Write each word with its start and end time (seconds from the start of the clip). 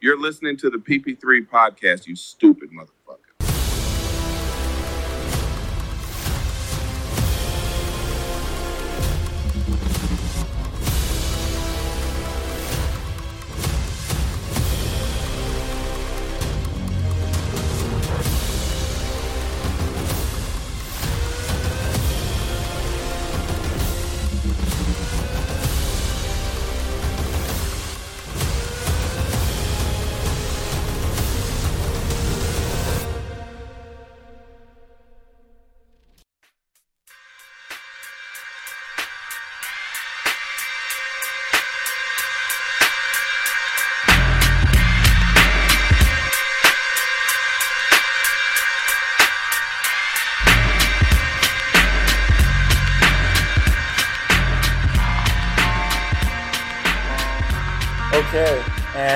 You're 0.00 0.18
listening 0.18 0.56
to 0.58 0.70
the 0.70 0.78
PP3 0.78 1.46
podcast, 1.48 2.06
you 2.06 2.16
stupid 2.16 2.70
motherfucker. 2.70 2.99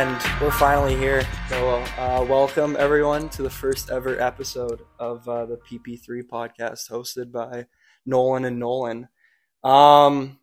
And 0.04 0.22
we're 0.38 0.50
finally 0.50 0.94
here. 0.94 1.22
So, 1.48 1.76
uh, 1.96 2.26
welcome 2.28 2.76
everyone 2.78 3.30
to 3.30 3.42
the 3.42 3.48
first 3.48 3.88
ever 3.90 4.20
episode 4.20 4.82
of 4.98 5.26
uh, 5.26 5.46
the 5.46 5.56
PP3 5.56 6.22
podcast, 6.30 6.90
hosted 6.90 7.32
by 7.32 7.64
Nolan 8.04 8.44
and 8.44 8.58
Nolan. 8.58 9.08
Um, 9.62 10.40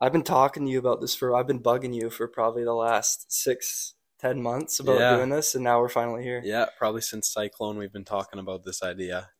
I've 0.00 0.12
been 0.12 0.22
talking 0.22 0.64
to 0.66 0.70
you 0.70 0.78
about 0.78 1.00
this 1.00 1.12
for. 1.12 1.34
I've 1.34 1.48
been 1.48 1.58
bugging 1.60 1.92
you 1.92 2.08
for 2.08 2.28
probably 2.28 2.62
the 2.62 2.72
last 2.72 3.32
six, 3.32 3.94
ten 4.20 4.40
months 4.40 4.78
about 4.78 5.00
Yeah. 5.00 5.16
doing 5.16 5.30
this, 5.30 5.56
and 5.56 5.64
now 5.64 5.80
we're 5.80 5.88
finally 5.88 6.22
here. 6.22 6.40
Yeah, 6.44 6.66
probably 6.78 7.00
since 7.00 7.28
Cyclone, 7.32 7.76
we've 7.76 7.92
been 7.92 8.04
talking 8.04 8.38
about 8.38 8.64
this 8.64 8.80
idea. 8.80 9.30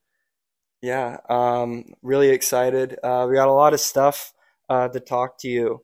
Yeah, 0.81 1.19
um, 1.29 1.93
really 2.01 2.27
excited. 2.27 2.99
Uh, 3.01 3.25
we 3.29 3.35
got 3.35 3.47
a 3.47 3.53
lot 3.53 3.73
of 3.73 3.79
stuff 3.79 4.33
uh, 4.67 4.89
to 4.89 4.99
talk 4.99 5.37
to 5.39 5.47
you 5.47 5.81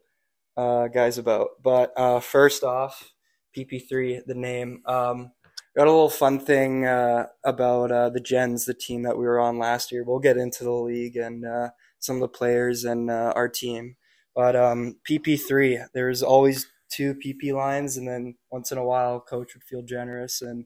uh, 0.58 0.90
guys 0.90 1.18
about. 1.18 1.52
But 1.64 1.94
uh, 1.96 2.20
first 2.20 2.66
off, 2.66 3.11
PP3, 3.56 4.26
the 4.26 4.36
name. 4.36 4.82
Um, 4.86 5.32
got 5.76 5.88
a 5.88 5.92
little 5.92 6.10
fun 6.10 6.40
thing 6.40 6.86
uh, 6.86 7.28
about 7.46 7.92
uh, 7.92 8.10
the 8.10 8.20
Gens, 8.20 8.66
the 8.66 8.74
team 8.74 9.04
that 9.04 9.18
we 9.18 9.26
were 9.26 9.40
on 9.40 9.58
last 9.58 9.92
year. 9.92 10.04
We'll 10.04 10.20
get 10.20 10.38
into 10.38 10.64
the 10.64 10.72
league 10.72 11.18
and 11.18 11.46
uh, 11.46 11.70
some 12.00 12.18
of 12.18 12.22
the 12.22 12.28
players 12.28 12.84
and 12.84 13.10
uh, 13.10 13.34
our 13.36 13.48
team. 13.48 13.96
But 14.36 14.56
um, 14.56 14.98
PP3, 15.10 15.88
there's 15.94 16.24
always 16.24 16.68
two 16.90 17.16
PP 17.16 17.54
lines, 17.54 17.98
and 17.98 18.08
then 18.08 18.36
once 18.52 18.72
in 18.72 18.78
a 18.78 18.86
while, 18.86 19.20
coach 19.20 19.54
would 19.54 19.64
feel 19.64 19.82
generous 19.82 20.42
and 20.42 20.66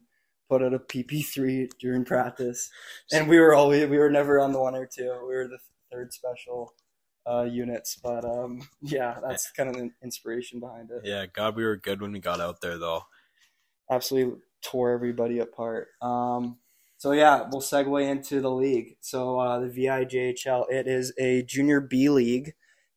put 0.49 0.61
out 0.61 0.73
a 0.73 0.79
PP3 0.79 1.69
during 1.79 2.05
practice 2.05 2.69
and 3.11 3.27
we 3.27 3.39
were 3.39 3.53
always 3.53 3.87
we 3.87 3.97
were 3.97 4.09
never 4.09 4.39
on 4.39 4.51
the 4.51 4.59
one 4.59 4.75
or 4.75 4.85
two. 4.85 5.11
We 5.27 5.33
were 5.35 5.47
the 5.47 5.57
third 5.91 6.13
special 6.13 6.73
uh, 7.27 7.43
units, 7.43 7.97
but 8.01 8.25
um, 8.25 8.67
yeah, 8.81 9.17
that's 9.25 9.51
kind 9.51 9.69
of 9.69 9.75
the 9.75 9.91
inspiration 10.03 10.59
behind 10.59 10.91
it. 10.91 11.01
Yeah, 11.03 11.25
God, 11.25 11.55
we 11.55 11.63
were 11.63 11.75
good 11.77 12.01
when 12.01 12.11
we 12.11 12.19
got 12.19 12.39
out 12.39 12.61
there, 12.61 12.77
though. 12.77 13.03
Absolutely 13.89 14.39
tore 14.63 14.91
everybody 14.91 15.39
apart. 15.39 15.89
Um, 16.01 16.57
so 16.97 17.11
yeah, 17.11 17.43
we'll 17.51 17.61
segue 17.61 18.07
into 18.07 18.41
the 18.41 18.51
league. 18.51 18.97
So 19.01 19.39
uh, 19.39 19.59
the 19.59 19.67
VIJHL, 19.67 20.65
it 20.69 20.87
is 20.87 21.13
a 21.19 21.43
junior 21.43 21.81
B 21.81 22.09
league 22.09 22.53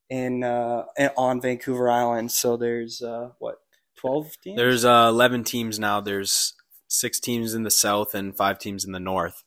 in 0.08 0.44
uh, 0.44 0.84
on 1.16 1.40
Vancouver 1.40 1.90
Island. 1.90 2.32
So 2.32 2.56
there's 2.56 3.02
uh, 3.02 3.30
what 3.38 3.56
twelve 3.96 4.32
teams. 4.42 4.56
There's 4.56 4.84
uh, 4.84 5.06
11 5.10 5.44
teams 5.44 5.78
now. 5.78 6.00
There's 6.00 6.54
six 6.88 7.20
teams 7.20 7.54
in 7.54 7.64
the 7.64 7.70
south 7.70 8.14
and 8.14 8.36
five 8.36 8.58
teams 8.58 8.84
in 8.84 8.92
the 8.92 9.00
north. 9.00 9.44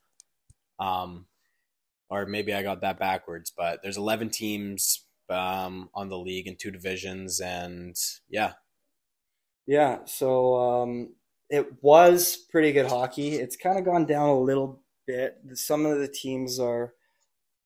Um, 0.80 1.26
or 2.12 2.26
maybe 2.26 2.54
I 2.54 2.62
got 2.62 2.82
that 2.82 3.00
backwards, 3.00 3.54
but 3.56 3.80
there's 3.82 3.98
11 3.98 4.30
teams 4.32 5.06
um, 5.30 5.90
on 5.96 6.10
the 6.10 6.18
league 6.18 6.46
in 6.46 6.58
two 6.58 6.70
divisions, 6.70 7.40
and 7.40 7.96
yeah, 8.30 8.54
Yeah, 9.66 10.00
so 10.06 10.56
um, 10.56 11.16
it 11.50 11.82
was 11.82 12.36
pretty 12.36 12.74
good 12.74 12.88
hockey. 12.88 13.36
It's 13.36 13.56
kind 13.56 13.80
of 13.80 13.86
gone 13.86 14.06
down 14.06 14.28
a 14.28 14.40
little 14.40 14.84
bit. 15.08 15.38
Some 15.54 15.86
of 15.86 16.00
the 16.00 16.10
teams 16.10 16.60
are 16.60 16.94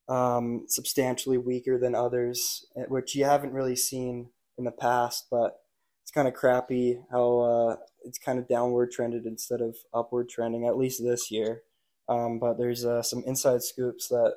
um, 0.07 0.65
substantially 0.67 1.39
weaker 1.39 1.79
than 1.79 1.95
others, 1.95 2.65
eh, 2.77 2.83
which 2.87 3.15
you 3.15 3.25
haven't 3.25 3.53
really 3.53 3.75
seen 3.75 4.29
in 4.59 4.65
the 4.65 4.71
past. 4.71 5.25
But 5.31 5.57
it's 6.03 6.11
kind 6.11 6.27
of 6.27 6.35
crappy 6.35 6.99
how 7.11 7.39
uh, 7.39 7.75
it's 8.03 8.19
kind 8.19 8.37
of 8.37 8.47
downward 8.47 8.91
trended 8.91 9.25
instead 9.25 9.61
of 9.61 9.75
upward 9.91 10.29
trending, 10.29 10.67
at 10.67 10.77
least 10.77 11.03
this 11.03 11.31
year. 11.31 11.63
Um, 12.07 12.39
but 12.39 12.57
there's 12.57 12.85
uh, 12.85 13.01
some 13.01 13.23
inside 13.25 13.63
scoops 13.63 14.07
that 14.09 14.35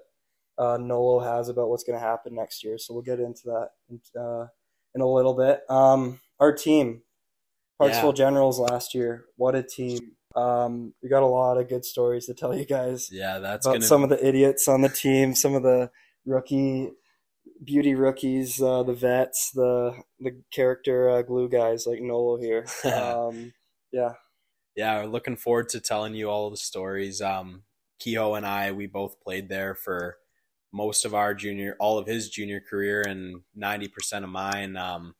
uh, 0.58 0.78
Nolo 0.80 1.20
has 1.20 1.48
about 1.48 1.68
what's 1.68 1.84
going 1.84 1.98
to 1.98 2.04
happen 2.04 2.34
next 2.34 2.64
year. 2.64 2.78
So 2.78 2.94
we'll 2.94 3.02
get 3.02 3.20
into 3.20 3.42
that 3.44 4.20
uh, 4.20 4.46
in 4.94 5.00
a 5.00 5.06
little 5.06 5.34
bit. 5.34 5.60
Um, 5.70 6.20
our 6.40 6.52
team, 6.52 7.02
Parksville 7.80 8.16
Generals 8.16 8.58
last 8.58 8.94
year. 8.94 9.26
What 9.36 9.54
a 9.54 9.62
team! 9.62 10.12
Um, 10.34 10.94
we 11.02 11.08
got 11.08 11.22
a 11.22 11.26
lot 11.26 11.58
of 11.58 11.68
good 11.68 11.84
stories 11.84 12.26
to 12.26 12.34
tell 12.34 12.54
you 12.54 12.64
guys 12.64 13.08
yeah, 13.10 13.38
that's 13.38 13.66
about 13.66 13.76
gonna. 13.76 13.84
some 13.84 14.02
of 14.02 14.10
the 14.10 14.24
idiots 14.24 14.68
on 14.68 14.82
the 14.82 14.88
team, 14.88 15.34
some 15.34 15.54
of 15.54 15.62
the 15.62 15.90
rookie 16.26 16.90
beauty 17.64 17.94
rookies, 17.94 18.60
uh, 18.60 18.82
the 18.82 18.92
vets, 18.92 19.50
the 19.52 19.94
the 20.20 20.40
character 20.52 21.10
uh, 21.10 21.22
glue 21.22 21.48
guys 21.48 21.86
like 21.86 22.00
Nolo 22.00 22.36
here. 22.36 22.66
Um, 22.84 23.52
yeah, 23.90 24.14
yeah, 24.78 25.02
we're 25.02 25.10
looking 25.10 25.34
forward 25.34 25.68
to 25.70 25.80
telling 25.80 26.14
you 26.14 26.30
all 26.30 26.50
the 26.50 26.56
stories. 26.56 27.20
Um, 27.20 27.64
and 28.06 28.46
I, 28.46 28.70
we 28.70 28.86
both 28.86 29.20
played 29.20 29.48
there 29.48 29.74
for 29.74 30.18
most 30.72 31.04
of 31.04 31.14
our 31.14 31.34
junior, 31.34 31.74
all 31.80 31.98
of 31.98 32.06
his 32.06 32.30
junior 32.30 32.60
career, 32.60 33.02
and 33.02 33.40
ninety 33.56 33.88
percent 33.88 34.24
of 34.24 34.30
mine. 34.30 34.76
Um, 34.76 35.16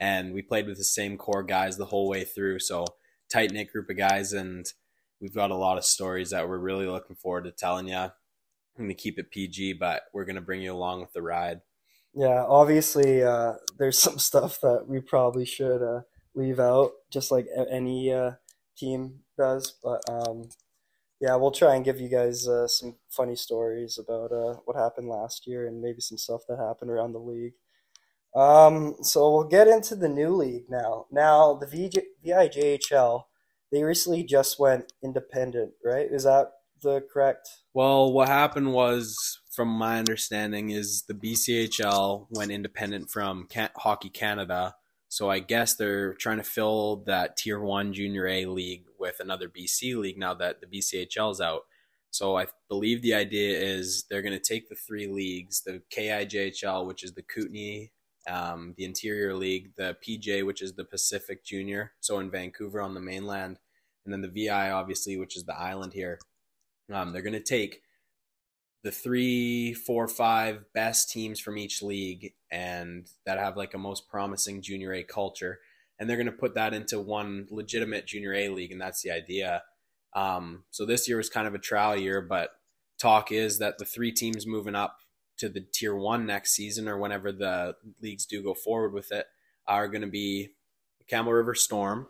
and 0.00 0.32
we 0.32 0.42
played 0.42 0.68
with 0.68 0.78
the 0.78 0.84
same 0.84 1.18
core 1.18 1.42
guys 1.42 1.76
the 1.76 1.86
whole 1.86 2.08
way 2.08 2.22
through. 2.22 2.60
So 2.60 2.84
tight 3.28 3.50
knit 3.50 3.72
group 3.72 3.90
of 3.90 3.96
guys, 3.96 4.32
and 4.32 4.64
we've 5.20 5.34
got 5.34 5.50
a 5.50 5.56
lot 5.56 5.76
of 5.76 5.84
stories 5.84 6.30
that 6.30 6.48
we're 6.48 6.58
really 6.58 6.86
looking 6.86 7.16
forward 7.16 7.44
to 7.44 7.50
telling 7.50 7.88
you. 7.88 7.96
I'm 7.96 8.12
gonna 8.78 8.94
keep 8.94 9.18
it 9.18 9.32
PG, 9.32 9.72
but 9.72 10.02
we're 10.14 10.24
gonna 10.24 10.40
bring 10.40 10.62
you 10.62 10.72
along 10.72 11.00
with 11.00 11.12
the 11.12 11.22
ride. 11.22 11.62
yeah. 12.14 12.44
Obviously, 12.48 13.24
uh, 13.24 13.54
there's 13.76 13.98
some 13.98 14.20
stuff 14.20 14.60
that 14.60 14.84
we 14.86 15.00
probably 15.00 15.44
should 15.44 15.82
uh, 15.82 16.02
leave 16.36 16.60
out, 16.60 16.92
just 17.10 17.32
like 17.32 17.48
any 17.68 18.12
uh, 18.12 18.32
team 18.80 19.20
does. 19.36 19.74
But 19.82 20.02
um, 20.08 20.48
yeah, 21.20 21.36
we'll 21.36 21.50
try 21.50 21.74
and 21.74 21.84
give 21.84 22.00
you 22.00 22.08
guys 22.08 22.48
uh, 22.48 22.66
some 22.66 22.96
funny 23.10 23.36
stories 23.36 23.98
about 23.98 24.32
uh, 24.32 24.54
what 24.64 24.76
happened 24.76 25.08
last 25.08 25.46
year 25.46 25.66
and 25.66 25.82
maybe 25.82 26.00
some 26.00 26.18
stuff 26.18 26.42
that 26.48 26.58
happened 26.58 26.90
around 26.90 27.12
the 27.12 27.18
league. 27.18 27.52
Um, 28.34 28.94
so 29.02 29.30
we'll 29.30 29.48
get 29.48 29.68
into 29.68 29.96
the 29.96 30.08
new 30.08 30.34
league 30.34 30.70
now. 30.70 31.06
Now 31.10 31.54
the 31.54 31.66
VJ, 31.66 31.98
VIJHL, 32.24 33.24
they 33.70 33.82
recently 33.82 34.22
just 34.24 34.58
went 34.58 34.92
independent, 35.02 35.72
right? 35.84 36.06
Is 36.10 36.24
that 36.24 36.52
the 36.82 37.02
correct? 37.12 37.48
Well, 37.74 38.12
what 38.12 38.28
happened 38.28 38.72
was, 38.72 39.40
from 39.52 39.68
my 39.68 39.98
understanding, 39.98 40.70
is 40.70 41.02
the 41.02 41.14
BCHL 41.14 42.26
went 42.30 42.50
independent 42.50 43.10
from 43.10 43.46
Can- 43.48 43.70
Hockey 43.76 44.10
Canada. 44.10 44.74
So 45.10 45.28
I 45.28 45.40
guess 45.40 45.74
they're 45.74 46.14
trying 46.14 46.36
to 46.36 46.44
fill 46.44 47.02
that 47.06 47.36
Tier 47.36 47.58
One 47.58 47.92
Junior 47.92 48.28
A 48.28 48.46
league 48.46 48.84
with 48.96 49.16
another 49.18 49.48
BC 49.48 49.96
league 49.96 50.16
now 50.16 50.34
that 50.34 50.60
the 50.60 50.68
BCHL 50.68 51.32
is 51.32 51.40
out. 51.40 51.62
So 52.12 52.38
I 52.38 52.46
believe 52.68 53.02
the 53.02 53.14
idea 53.14 53.58
is 53.58 54.04
they're 54.08 54.22
going 54.22 54.38
to 54.38 54.38
take 54.38 54.68
the 54.68 54.76
three 54.76 55.08
leagues: 55.08 55.62
the 55.62 55.82
KIJHL, 55.92 56.86
which 56.86 57.02
is 57.02 57.12
the 57.12 57.22
Kootenay, 57.22 57.90
um, 58.28 58.72
the 58.76 58.84
Interior 58.84 59.34
League, 59.34 59.72
the 59.76 59.96
PJ, 60.06 60.46
which 60.46 60.62
is 60.62 60.74
the 60.74 60.84
Pacific 60.84 61.44
Junior, 61.44 61.90
so 61.98 62.20
in 62.20 62.30
Vancouver 62.30 62.80
on 62.80 62.94
the 62.94 63.00
mainland, 63.00 63.58
and 64.04 64.14
then 64.14 64.22
the 64.22 64.46
VI, 64.46 64.70
obviously, 64.70 65.16
which 65.16 65.36
is 65.36 65.44
the 65.44 65.58
island 65.58 65.92
here. 65.92 66.20
Um, 66.92 67.12
they're 67.12 67.22
going 67.22 67.32
to 67.32 67.40
take 67.40 67.82
the 68.82 68.90
three, 68.90 69.74
four, 69.74 70.08
five 70.08 70.64
best 70.72 71.10
teams 71.10 71.38
from 71.38 71.58
each 71.58 71.82
league 71.82 72.32
and 72.50 73.08
that 73.26 73.38
have 73.38 73.56
like 73.56 73.74
a 73.74 73.78
most 73.78 74.08
promising 74.08 74.62
junior 74.62 74.92
A 74.92 75.02
culture. 75.02 75.60
And 75.98 76.08
they're 76.08 76.16
going 76.16 76.26
to 76.26 76.32
put 76.32 76.54
that 76.54 76.72
into 76.72 76.98
one 76.98 77.46
legitimate 77.50 78.06
junior 78.06 78.34
A 78.34 78.48
league. 78.48 78.72
And 78.72 78.80
that's 78.80 79.02
the 79.02 79.10
idea. 79.10 79.62
Um, 80.14 80.64
so 80.70 80.86
this 80.86 81.06
year 81.06 81.18
was 81.18 81.28
kind 81.28 81.46
of 81.46 81.54
a 81.54 81.58
trial 81.58 81.96
year, 81.96 82.22
but 82.22 82.50
talk 82.98 83.30
is 83.30 83.58
that 83.58 83.78
the 83.78 83.84
three 83.84 84.12
teams 84.12 84.46
moving 84.46 84.74
up 84.74 84.98
to 85.38 85.48
the 85.48 85.60
tier 85.60 85.94
one 85.94 86.26
next 86.26 86.52
season 86.52 86.88
or 86.88 86.98
whenever 86.98 87.32
the 87.32 87.74
leagues 88.00 88.26
do 88.26 88.42
go 88.42 88.54
forward 88.54 88.92
with 88.92 89.12
it 89.12 89.26
are 89.66 89.88
going 89.88 90.02
to 90.02 90.08
be 90.08 90.48
the 90.98 91.04
Campbell 91.04 91.32
River 91.32 91.54
Storm, 91.54 92.06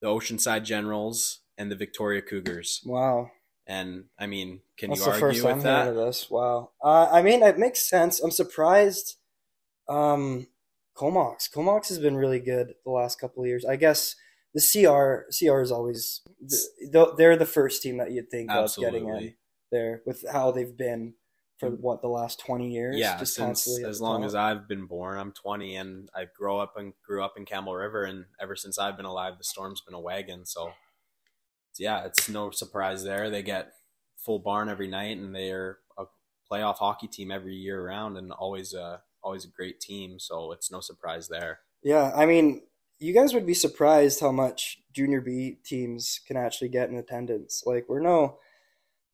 the 0.00 0.08
Oceanside 0.08 0.64
Generals, 0.64 1.40
and 1.56 1.70
the 1.70 1.76
Victoria 1.76 2.22
Cougars. 2.22 2.82
Wow. 2.84 3.30
And 3.66 4.04
I 4.18 4.26
mean, 4.26 4.60
can 4.76 4.90
That's 4.90 5.00
you 5.00 5.12
argue 5.12 5.20
first 5.20 5.44
with 5.44 5.62
that? 5.62 5.88
of 5.88 5.94
this. 5.94 6.30
Wow. 6.30 6.70
Uh, 6.82 7.08
I 7.10 7.22
mean, 7.22 7.42
it 7.42 7.58
makes 7.58 7.88
sense. 7.88 8.20
I'm 8.20 8.30
surprised. 8.30 9.16
Um, 9.88 10.48
Comox. 10.94 11.48
Comox 11.48 11.88
has 11.88 11.98
been 11.98 12.16
really 12.16 12.40
good 12.40 12.74
the 12.84 12.90
last 12.90 13.20
couple 13.20 13.42
of 13.42 13.48
years. 13.48 13.64
I 13.64 13.76
guess 13.76 14.16
the 14.54 14.60
CR 14.60 15.26
CR 15.36 15.60
is 15.60 15.72
always 15.72 16.20
th- 16.48 17.08
they're 17.16 17.36
the 17.36 17.46
first 17.46 17.82
team 17.82 17.96
that 17.98 18.12
you'd 18.12 18.30
think 18.30 18.50
of 18.50 18.74
getting 18.76 19.08
in 19.08 19.34
there 19.72 20.02
with 20.06 20.24
how 20.30 20.52
they've 20.52 20.76
been 20.76 21.14
for 21.58 21.70
what 21.70 22.02
the 22.02 22.08
last 22.08 22.40
20 22.40 22.70
years. 22.70 22.96
Yeah, 22.96 23.18
just 23.18 23.34
since 23.34 23.68
as 23.80 24.00
long 24.00 24.24
as 24.24 24.34
I've 24.34 24.68
been 24.68 24.86
born, 24.86 25.18
I'm 25.18 25.32
20, 25.32 25.76
and 25.76 26.08
I 26.14 26.26
grow 26.36 26.58
up 26.58 26.76
and 26.76 26.92
grew 27.04 27.22
up 27.22 27.34
in 27.36 27.44
Campbell 27.44 27.74
River, 27.74 28.04
and 28.04 28.26
ever 28.40 28.56
since 28.56 28.78
I've 28.78 28.96
been 28.96 29.06
alive, 29.06 29.34
the 29.38 29.44
Storm's 29.44 29.80
been 29.80 29.94
a 29.94 30.00
wagon. 30.00 30.46
So, 30.46 30.72
yeah, 31.78 32.04
it's 32.04 32.28
no 32.28 32.50
surprise 32.50 33.04
there. 33.04 33.30
They 33.30 33.42
get 33.42 33.72
full 34.16 34.38
barn 34.38 34.68
every 34.68 34.88
night, 34.88 35.18
and 35.18 35.34
they're 35.34 35.78
a 35.98 36.04
playoff 36.50 36.76
hockey 36.76 37.06
team 37.06 37.30
every 37.30 37.54
year 37.54 37.84
around, 37.84 38.16
and 38.16 38.32
always 38.32 38.74
a 38.74 39.02
always 39.22 39.44
a 39.44 39.48
great 39.48 39.80
team. 39.80 40.18
So 40.18 40.52
it's 40.52 40.70
no 40.70 40.80
surprise 40.80 41.28
there. 41.28 41.60
Yeah, 41.82 42.12
I 42.14 42.26
mean, 42.26 42.62
you 42.98 43.12
guys 43.12 43.34
would 43.34 43.46
be 43.46 43.54
surprised 43.54 44.20
how 44.20 44.32
much 44.32 44.78
junior 44.92 45.20
B 45.20 45.58
teams 45.64 46.20
can 46.26 46.36
actually 46.36 46.68
get 46.68 46.88
in 46.88 46.96
attendance. 46.96 47.62
Like, 47.66 47.86
we're 47.88 48.00
no 48.00 48.38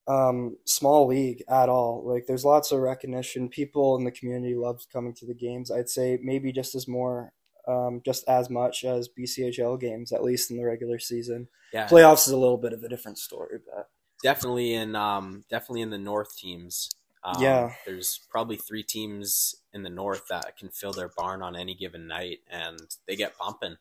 um, 0.07 0.57
small 0.67 1.07
league 1.07 1.43
at 1.49 1.69
all. 1.69 2.03
Like, 2.07 2.27
there's 2.27 2.45
lots 2.45 2.73
of 2.73 2.81
recognition. 2.81 3.49
People 3.49 3.97
in 3.97 4.05
the 4.05 4.11
community 4.11 4.55
love 4.55 4.83
coming 4.93 5.15
to 5.15 5.27
the 5.27 5.35
games. 5.35 5.71
I'd 5.71 5.89
say 5.89 6.19
maybe 6.23 6.53
just 6.53 6.75
as 6.75 6.87
more, 6.87 7.33
um, 7.71 8.03
just 8.05 8.29
as 8.29 8.51
much 8.51 8.85
as 8.85 9.09
BCHL 9.09 9.81
games, 9.81 10.13
at 10.13 10.23
least 10.25 10.51
in 10.51 10.57
the 10.57 10.65
regular 10.65 10.99
season. 10.99 11.49
Yeah, 11.73 11.87
Playoffs 11.89 12.27
is 12.27 12.33
a 12.33 12.37
little 12.37 12.59
bit 12.59 12.73
of 12.73 12.83
a 12.83 12.89
different 12.89 13.19
story, 13.19 13.59
but 13.65 13.89
definitely 14.23 14.75
in 14.75 14.97
um 14.97 15.45
definitely 15.49 15.83
in 15.83 15.91
the 15.91 15.99
North 15.99 16.37
teams. 16.37 16.91
Um, 17.23 17.43
Yeah. 17.43 17.75
there's 17.87 18.21
probably 18.31 18.57
three 18.57 18.83
teams 18.83 19.55
in 19.73 19.83
the 19.83 19.91
North 19.91 20.27
that 20.29 20.57
can 20.57 20.71
fill 20.71 20.93
their 20.93 21.09
barn 21.17 21.43
on 21.43 21.55
any 21.55 21.75
given 21.75 22.07
night, 22.07 22.39
and 22.51 22.81
they 23.07 23.15
get 23.15 23.37
pumping. 23.39 23.77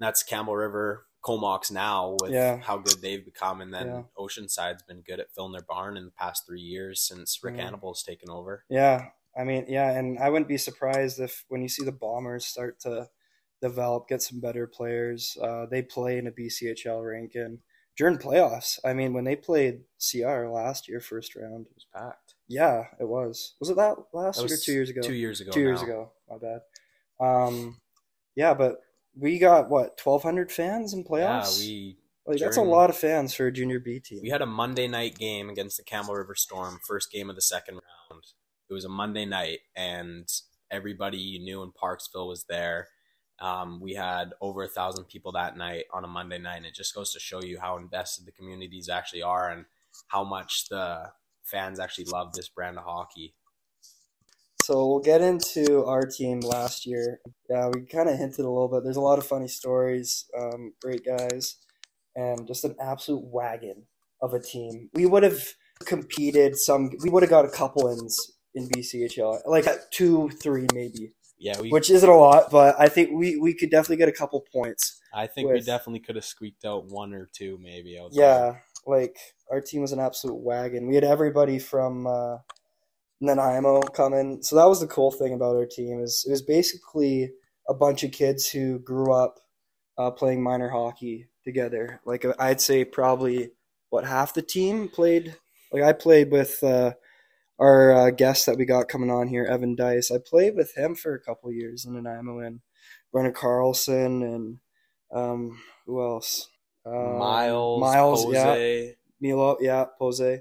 That's 0.00 0.22
Campbell 0.24 0.56
River, 0.56 1.06
Comox 1.22 1.70
now 1.70 2.16
with 2.20 2.32
Yeah. 2.32 2.58
how 2.58 2.78
good 2.78 3.00
they've 3.00 3.24
become, 3.24 3.60
and 3.60 3.72
then 3.72 3.86
Yeah. 3.86 4.02
Oceanside's 4.18 4.82
been 4.82 5.02
good 5.02 5.20
at 5.20 5.30
filling 5.32 5.52
their 5.52 5.62
barn 5.62 5.96
in 5.96 6.04
the 6.04 6.10
past 6.10 6.44
three 6.46 6.60
years 6.60 7.00
since 7.00 7.42
Rick 7.42 7.56
Yeah. 7.56 7.62
Hannibal's 7.64 8.02
taken 8.02 8.28
over. 8.28 8.64
Yeah, 8.68 9.10
I 9.36 9.44
mean, 9.44 9.66
yeah, 9.68 9.90
and 9.92 10.18
I 10.18 10.28
wouldn't 10.30 10.48
be 10.48 10.58
surprised 10.58 11.20
if 11.20 11.44
when 11.48 11.62
you 11.62 11.68
see 11.68 11.84
the 11.84 11.92
Bombers 11.92 12.44
start 12.44 12.80
to 12.80 13.08
develop, 13.68 14.08
get 14.08 14.22
some 14.22 14.40
better 14.40 14.66
players. 14.66 15.36
Uh, 15.42 15.66
they 15.70 15.82
play 15.82 16.18
in 16.18 16.26
a 16.26 16.30
BCHL 16.32 17.04
rink, 17.04 17.32
and 17.34 17.58
during 17.96 18.18
playoffs, 18.18 18.78
I 18.84 18.92
mean, 18.92 19.12
when 19.12 19.24
they 19.24 19.36
played 19.36 19.80
CR 19.98 20.46
last 20.46 20.88
year, 20.88 21.00
first 21.00 21.36
round, 21.36 21.66
It 21.66 21.72
was 21.74 21.86
packed. 21.94 22.34
yeah, 22.48 22.84
it 23.00 23.08
was. 23.08 23.54
Was 23.60 23.70
it 23.70 23.76
that 23.76 23.96
last 24.12 24.40
That 24.40 24.48
year 24.48 24.56
or 24.56 24.60
two 24.64 24.72
years 24.72 24.90
ago? 24.90 25.00
Two 25.02 25.14
years 25.14 25.40
ago. 25.40 25.50
Two 25.52 25.60
years 25.60 25.80
now. 25.82 25.86
ago. 25.86 26.12
My 26.28 26.38
bad. 26.38 26.60
Um, 27.20 27.80
yeah, 28.34 28.54
but 28.54 28.80
we 29.16 29.38
got 29.38 29.70
what 29.70 29.96
twelve 29.96 30.22
hundred 30.22 30.50
fans 30.50 30.92
in 30.92 31.04
playoffs. 31.04 31.60
Yeah, 31.60 31.66
we 31.66 31.96
like 32.26 32.38
that's 32.40 32.56
a 32.56 32.62
lot 32.62 32.90
of 32.90 32.96
fans 32.96 33.32
for 33.34 33.46
a 33.46 33.52
junior 33.52 33.78
B 33.78 34.00
team. 34.00 34.20
We 34.22 34.30
had 34.30 34.42
a 34.42 34.46
Monday 34.46 34.88
night 34.88 35.16
game 35.16 35.48
against 35.50 35.76
the 35.76 35.84
Campbell 35.84 36.14
River 36.14 36.34
Storm, 36.34 36.80
first 36.86 37.12
game 37.12 37.30
of 37.30 37.36
the 37.36 37.42
second 37.42 37.74
round. 37.74 38.24
It 38.68 38.72
was 38.74 38.84
a 38.84 38.88
Monday 38.88 39.24
night, 39.26 39.60
and 39.76 40.26
everybody 40.70 41.18
you 41.18 41.38
knew 41.38 41.62
in 41.62 41.70
Parksville 41.70 42.26
was 42.26 42.44
there. 42.48 42.88
Um, 43.40 43.80
we 43.80 43.94
had 43.94 44.32
over 44.40 44.62
a 44.62 44.68
thousand 44.68 45.04
people 45.04 45.32
that 45.32 45.56
night 45.56 45.84
on 45.92 46.04
a 46.04 46.08
Monday 46.08 46.38
night, 46.38 46.58
and 46.58 46.66
it 46.66 46.74
just 46.74 46.94
goes 46.94 47.12
to 47.12 47.20
show 47.20 47.42
you 47.42 47.58
how 47.60 47.78
invested 47.78 48.26
the 48.26 48.32
communities 48.32 48.88
actually 48.88 49.22
are 49.22 49.50
and 49.50 49.64
how 50.08 50.24
much 50.24 50.68
the 50.68 51.10
fans 51.42 51.78
actually 51.78 52.06
love 52.06 52.32
this 52.32 52.48
brand 52.48 52.78
of 52.78 52.84
hockey. 52.84 53.34
So 54.64 54.86
we'll 54.86 55.00
get 55.00 55.20
into 55.20 55.84
our 55.84 56.06
team 56.06 56.40
last 56.40 56.86
year. 56.86 57.20
Yeah, 57.50 57.68
we 57.68 57.82
kind 57.82 58.08
of 58.08 58.16
hinted 58.16 58.46
a 58.46 58.50
little 58.50 58.68
bit. 58.68 58.82
There's 58.82 58.96
a 58.96 59.00
lot 59.02 59.18
of 59.18 59.26
funny 59.26 59.48
stories, 59.48 60.24
um, 60.38 60.72
great 60.80 61.04
guys, 61.04 61.56
and 62.16 62.46
just 62.46 62.64
an 62.64 62.74
absolute 62.80 63.24
wagon 63.24 63.82
of 64.22 64.32
a 64.32 64.40
team. 64.40 64.88
We 64.94 65.04
would 65.04 65.22
have 65.22 65.42
competed 65.84 66.56
some. 66.56 66.90
We 67.02 67.10
would 67.10 67.22
have 67.22 67.28
got 67.28 67.44
a 67.44 67.50
couple 67.50 67.84
wins 67.84 68.32
in 68.54 68.68
BCHL, 68.70 69.42
like 69.46 69.66
two, 69.90 70.30
three, 70.30 70.66
maybe, 70.72 71.12
Yeah, 71.44 71.60
we. 71.60 71.68
which 71.68 71.90
isn't 71.90 72.08
a 72.08 72.16
lot, 72.16 72.50
but 72.50 72.74
I 72.78 72.88
think 72.88 73.10
we 73.12 73.36
we 73.36 73.52
could 73.52 73.70
definitely 73.70 73.98
get 73.98 74.08
a 74.08 74.12
couple 74.12 74.40
points. 74.40 74.98
I 75.12 75.26
think 75.26 75.52
we 75.52 75.60
definitely 75.60 76.00
could 76.00 76.16
have 76.16 76.24
squeaked 76.24 76.64
out 76.64 76.86
one 76.86 77.12
or 77.12 77.28
two, 77.34 77.58
maybe. 77.62 78.00
Yeah, 78.12 78.54
like 78.86 79.18
our 79.50 79.60
team 79.60 79.82
was 79.82 79.92
an 79.92 80.00
absolute 80.00 80.38
wagon. 80.38 80.86
We 80.86 80.94
had 80.94 81.04
everybody 81.04 81.58
from 81.58 82.06
uh, 82.06 82.38
Nanaimo 83.20 83.82
coming, 83.82 84.42
so 84.42 84.56
that 84.56 84.64
was 84.64 84.80
the 84.80 84.86
cool 84.86 85.10
thing 85.10 85.34
about 85.34 85.54
our 85.54 85.66
team 85.66 86.00
is 86.00 86.24
it 86.26 86.30
was 86.30 86.40
basically 86.40 87.30
a 87.68 87.74
bunch 87.74 88.04
of 88.04 88.12
kids 88.12 88.48
who 88.48 88.78
grew 88.78 89.12
up 89.12 89.38
uh, 89.98 90.10
playing 90.10 90.42
minor 90.42 90.70
hockey 90.70 91.28
together. 91.44 92.00
Like 92.06 92.24
I'd 92.38 92.62
say 92.62 92.86
probably 92.86 93.50
what 93.90 94.06
half 94.06 94.32
the 94.32 94.40
team 94.40 94.88
played. 94.88 95.36
Like 95.70 95.82
I 95.82 95.92
played 95.92 96.30
with 96.30 96.64
uh, 96.64 96.94
our 97.58 97.92
uh, 97.92 98.10
guest 98.10 98.46
that 98.46 98.56
we 98.56 98.64
got 98.64 98.88
coming 98.88 99.10
on 99.10 99.28
here, 99.28 99.44
Evan 99.44 99.76
Dyce. 99.76 100.10
I 100.10 100.18
played 100.24 100.56
with 100.56 100.74
him 100.76 100.94
for 100.94 101.14
a 101.14 101.20
couple 101.20 101.52
years 101.52 101.84
in 101.84 101.94
Nanaimo 101.94 102.40
and 102.40 102.60
Brennan 103.12 103.32
Carlson 103.32 104.22
and 104.22 104.58
um, 105.12 105.60
who 105.86 106.02
else? 106.02 106.48
Um, 106.86 107.18
Miles, 107.18 107.80
Miles, 107.80 108.32
yeah, 108.32 108.86
Milo, 109.20 109.56
yeah, 109.60 109.84
Pose, 109.98 110.20
yeah, 110.20 110.36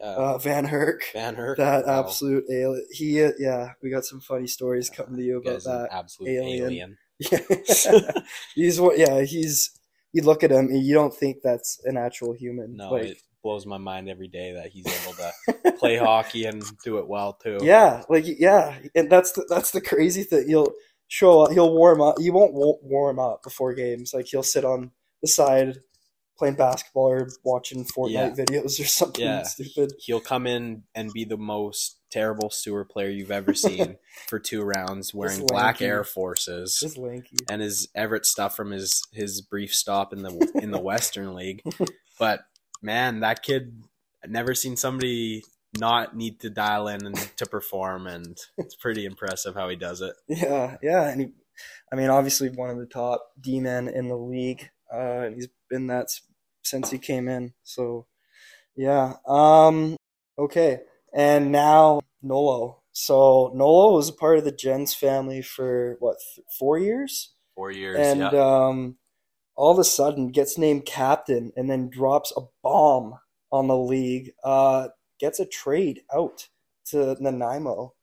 uh, 0.00 0.38
Van 0.38 0.66
Herk, 0.66 1.00
Van 1.12 1.34
Herk. 1.34 1.56
that 1.56 1.86
Wow. 1.86 2.00
absolute 2.00 2.44
alien. 2.50 2.86
He, 2.92 3.22
uh, 3.22 3.32
yeah, 3.38 3.72
we 3.82 3.90
got 3.90 4.04
some 4.04 4.20
funny 4.20 4.46
stories 4.46 4.90
coming 4.90 5.16
to 5.16 5.22
you 5.24 5.38
about 5.38 5.64
an 5.66 5.82
that. 5.82 5.88
absolute 5.90 6.30
alien. 6.30 6.64
alien. 6.66 6.98
Yeah, 7.18 7.40
he's 8.54 8.80
what? 8.80 8.98
Yeah, 8.98 9.22
he's. 9.22 9.70
You 10.12 10.22
look 10.22 10.42
at 10.42 10.50
him, 10.50 10.68
and 10.68 10.82
you 10.86 10.94
don't 10.94 11.14
think 11.14 11.38
that's 11.42 11.80
an 11.84 11.96
actual 11.96 12.32
human. 12.32 12.76
No, 12.76 12.92
like, 12.92 13.04
it 13.04 13.22
blows 13.42 13.66
my 13.66 13.76
mind 13.76 14.08
every 14.08 14.28
day 14.28 14.52
that 14.52 14.70
he's 14.70 14.86
able 14.86 15.14
to 15.14 15.32
play 15.78 15.96
hockey 15.98 16.44
and 16.44 16.62
do 16.84 16.98
it 16.98 17.08
well 17.08 17.32
too. 17.34 17.58
Yeah, 17.62 18.02
like 18.08 18.24
yeah, 18.26 18.78
and 18.94 19.10
that's 19.10 19.32
the, 19.32 19.46
that's 19.48 19.70
the 19.70 19.80
crazy 19.80 20.22
thing. 20.24 20.48
He'll 20.48 20.72
show 21.08 21.42
up. 21.42 21.52
He'll 21.52 21.74
warm 21.74 22.00
up. 22.00 22.16
He 22.18 22.30
won't 22.30 22.52
wa- 22.54 22.78
warm 22.82 23.18
up 23.18 23.42
before 23.42 23.74
games. 23.74 24.12
Like 24.14 24.26
he'll 24.26 24.42
sit 24.42 24.64
on 24.64 24.90
the 25.22 25.28
side 25.28 25.78
playing 26.38 26.54
basketball 26.54 27.08
or 27.10 27.28
watching 27.44 27.84
Fortnite 27.84 28.10
Yeah. 28.12 28.30
videos 28.30 28.78
or 28.80 28.84
something 28.84 29.24
Yeah. 29.24 29.42
stupid. 29.42 29.94
He'll 29.98 30.20
come 30.20 30.46
in 30.46 30.84
and 30.94 31.12
be 31.12 31.24
the 31.24 31.36
most 31.36 31.96
terrible 32.12 32.48
sewer 32.48 32.84
player 32.84 33.08
you've 33.10 33.32
ever 33.32 33.54
seen 33.54 33.96
for 34.28 34.38
two 34.38 34.62
rounds, 34.62 35.12
wearing 35.12 35.44
black. 35.48 35.82
Air 35.82 36.04
Forces 36.04 36.78
Just 36.80 36.96
lanky. 36.96 37.38
and 37.50 37.60
his 37.60 37.88
Everett 37.94 38.24
stuff 38.24 38.54
from 38.54 38.70
his 38.70 39.02
his 39.12 39.40
brief 39.40 39.74
stop 39.74 40.12
in 40.12 40.22
the 40.22 40.50
in 40.62 40.70
the 40.70 40.80
Western 40.80 41.34
League. 41.34 41.60
But 42.20 42.42
man, 42.82 43.18
that 43.20 43.42
kid 43.42 43.82
I've 44.22 44.30
never 44.30 44.54
seen 44.54 44.76
somebody 44.76 45.42
not 45.76 46.16
need 46.16 46.40
to 46.40 46.50
dial 46.50 46.88
in 46.88 47.04
and 47.04 47.16
to 47.36 47.46
perform, 47.46 48.06
and 48.06 48.38
it's 48.56 48.74
pretty 48.74 49.04
impressive 49.04 49.54
how 49.54 49.68
he 49.68 49.76
does 49.76 50.00
it. 50.00 50.14
Yeah, 50.28 50.76
yeah, 50.82 51.08
and 51.08 51.20
he, 51.20 51.28
I 51.92 51.96
mean, 51.96 52.10
obviously 52.10 52.48
one 52.48 52.70
of 52.70 52.78
the 52.78 52.86
top 52.86 53.32
D 53.40 53.60
men 53.60 53.88
in 53.88 54.08
the 54.08 54.16
league, 54.16 54.70
uh, 54.92 55.22
and 55.22 55.34
he's 55.34 55.48
been 55.70 55.88
that 55.88 56.08
since 56.62 56.90
he 56.90 56.98
came 56.98 57.28
in. 57.28 57.52
So, 57.64 58.06
yeah. 58.76 59.14
Um. 59.26 59.96
Okay, 60.38 60.80
and 61.14 61.50
now 61.50 62.00
Nolo. 62.22 62.82
So 62.92 63.52
Nolo 63.54 63.94
was 63.94 64.08
a 64.08 64.12
part 64.12 64.38
of 64.38 64.44
the 64.44 64.52
Gens 64.52 64.94
family 64.94 65.42
for 65.42 65.96
what 66.00 66.16
th- 66.34 66.46
four 66.58 66.78
years, 66.78 67.34
Four 67.54 67.70
years, 67.70 67.98
and 67.98 68.20
yeah. 68.20 68.28
um, 68.30 68.96
all 69.56 69.72
of 69.72 69.78
a 69.78 69.84
sudden 69.84 70.30
gets 70.30 70.58
named 70.58 70.86
captain, 70.86 71.52
and 71.56 71.68
then 71.70 71.90
drops 71.90 72.32
a 72.36 72.42
bomb 72.62 73.14
on 73.50 73.66
the 73.68 73.76
league. 73.76 74.32
Uh, 74.42 74.88
gets 75.18 75.40
a 75.40 75.46
trade 75.46 76.02
out 76.14 76.48
to 76.86 77.16
Nanaimo. 77.20 77.94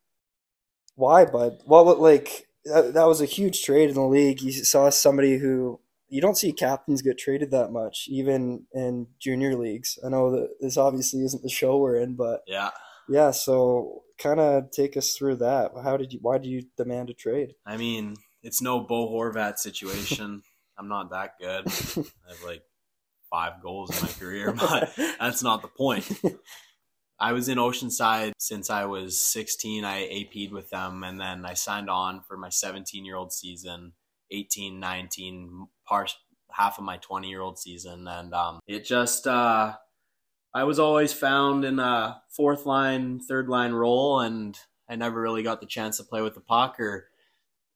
Why, 0.95 1.25
bud? 1.25 1.61
Well, 1.65 1.95
like 1.99 2.47
that, 2.65 2.93
that 2.93 3.07
was 3.07 3.21
a 3.21 3.25
huge 3.25 3.63
trade 3.63 3.89
in 3.89 3.95
the 3.95 4.01
league. 4.01 4.41
You 4.41 4.51
saw 4.51 4.89
somebody 4.89 5.37
who 5.37 5.79
you 6.07 6.21
don't 6.21 6.37
see 6.37 6.53
captains 6.53 7.01
get 7.01 7.17
traded 7.17 7.51
that 7.51 7.71
much, 7.71 8.07
even 8.09 8.65
in 8.73 9.07
junior 9.19 9.55
leagues. 9.55 9.97
I 10.05 10.09
know 10.09 10.31
that 10.31 10.49
this 10.61 10.77
obviously 10.77 11.23
isn't 11.23 11.43
the 11.43 11.49
show 11.49 11.77
we're 11.77 11.97
in, 11.97 12.15
but 12.15 12.41
yeah. 12.47 12.71
yeah. 13.09 13.31
So, 13.31 14.03
kind 14.17 14.39
of 14.39 14.71
take 14.71 14.95
us 14.97 15.15
through 15.15 15.37
that. 15.37 15.71
How 15.83 15.97
did 15.97 16.13
you? 16.13 16.19
Why 16.21 16.37
did 16.37 16.47
you 16.47 16.63
demand 16.77 17.09
a 17.09 17.13
trade? 17.13 17.55
I 17.65 17.77
mean, 17.77 18.15
it's 18.43 18.61
no 18.61 18.79
Bo 18.79 19.09
Horvat 19.11 19.57
situation. 19.57 20.43
I'm 20.77 20.87
not 20.87 21.11
that 21.11 21.33
good. 21.39 21.67
I 22.27 22.29
have 22.29 22.43
like 22.45 22.61
five 23.31 23.61
goals 23.61 23.97
in 23.97 24.05
my 24.05 24.13
career, 24.13 24.51
but 24.51 24.93
that's 25.19 25.41
not 25.41 25.61
the 25.61 25.67
point. 25.67 26.09
I 27.19 27.31
was 27.31 27.47
in 27.47 27.57
Oceanside 27.57 28.33
since 28.39 28.69
I 28.69 28.85
was 28.85 29.19
16. 29.21 29.85
I 29.85 30.03
AP'd 30.07 30.51
with 30.51 30.69
them, 30.69 31.03
and 31.03 31.19
then 31.19 31.45
I 31.45 31.53
signed 31.53 31.89
on 31.89 32.21
for 32.27 32.37
my 32.37 32.49
17 32.49 33.05
year 33.05 33.15
old 33.15 33.31
season, 33.31 33.93
18, 34.31 34.79
19, 34.79 35.67
par- 35.87 36.07
half 36.51 36.77
of 36.77 36.83
my 36.83 36.97
20 36.97 37.29
year 37.29 37.41
old 37.41 37.57
season, 37.57 38.07
and 38.07 38.33
um, 38.33 38.59
it 38.67 38.85
just 38.85 39.27
uh, 39.27 39.73
I 40.53 40.63
was 40.63 40.79
always 40.79 41.13
found 41.13 41.65
in 41.65 41.79
a 41.79 42.21
fourth 42.29 42.65
line, 42.65 43.19
third 43.19 43.49
line 43.49 43.73
role, 43.73 44.19
and 44.19 44.57
I 44.89 44.95
never 44.95 45.19
really 45.19 45.43
got 45.43 45.59
the 45.59 45.67
chance 45.67 45.97
to 45.97 46.03
play 46.03 46.21
with 46.21 46.33
the 46.33 46.41
puck 46.41 46.79
or 46.79 47.07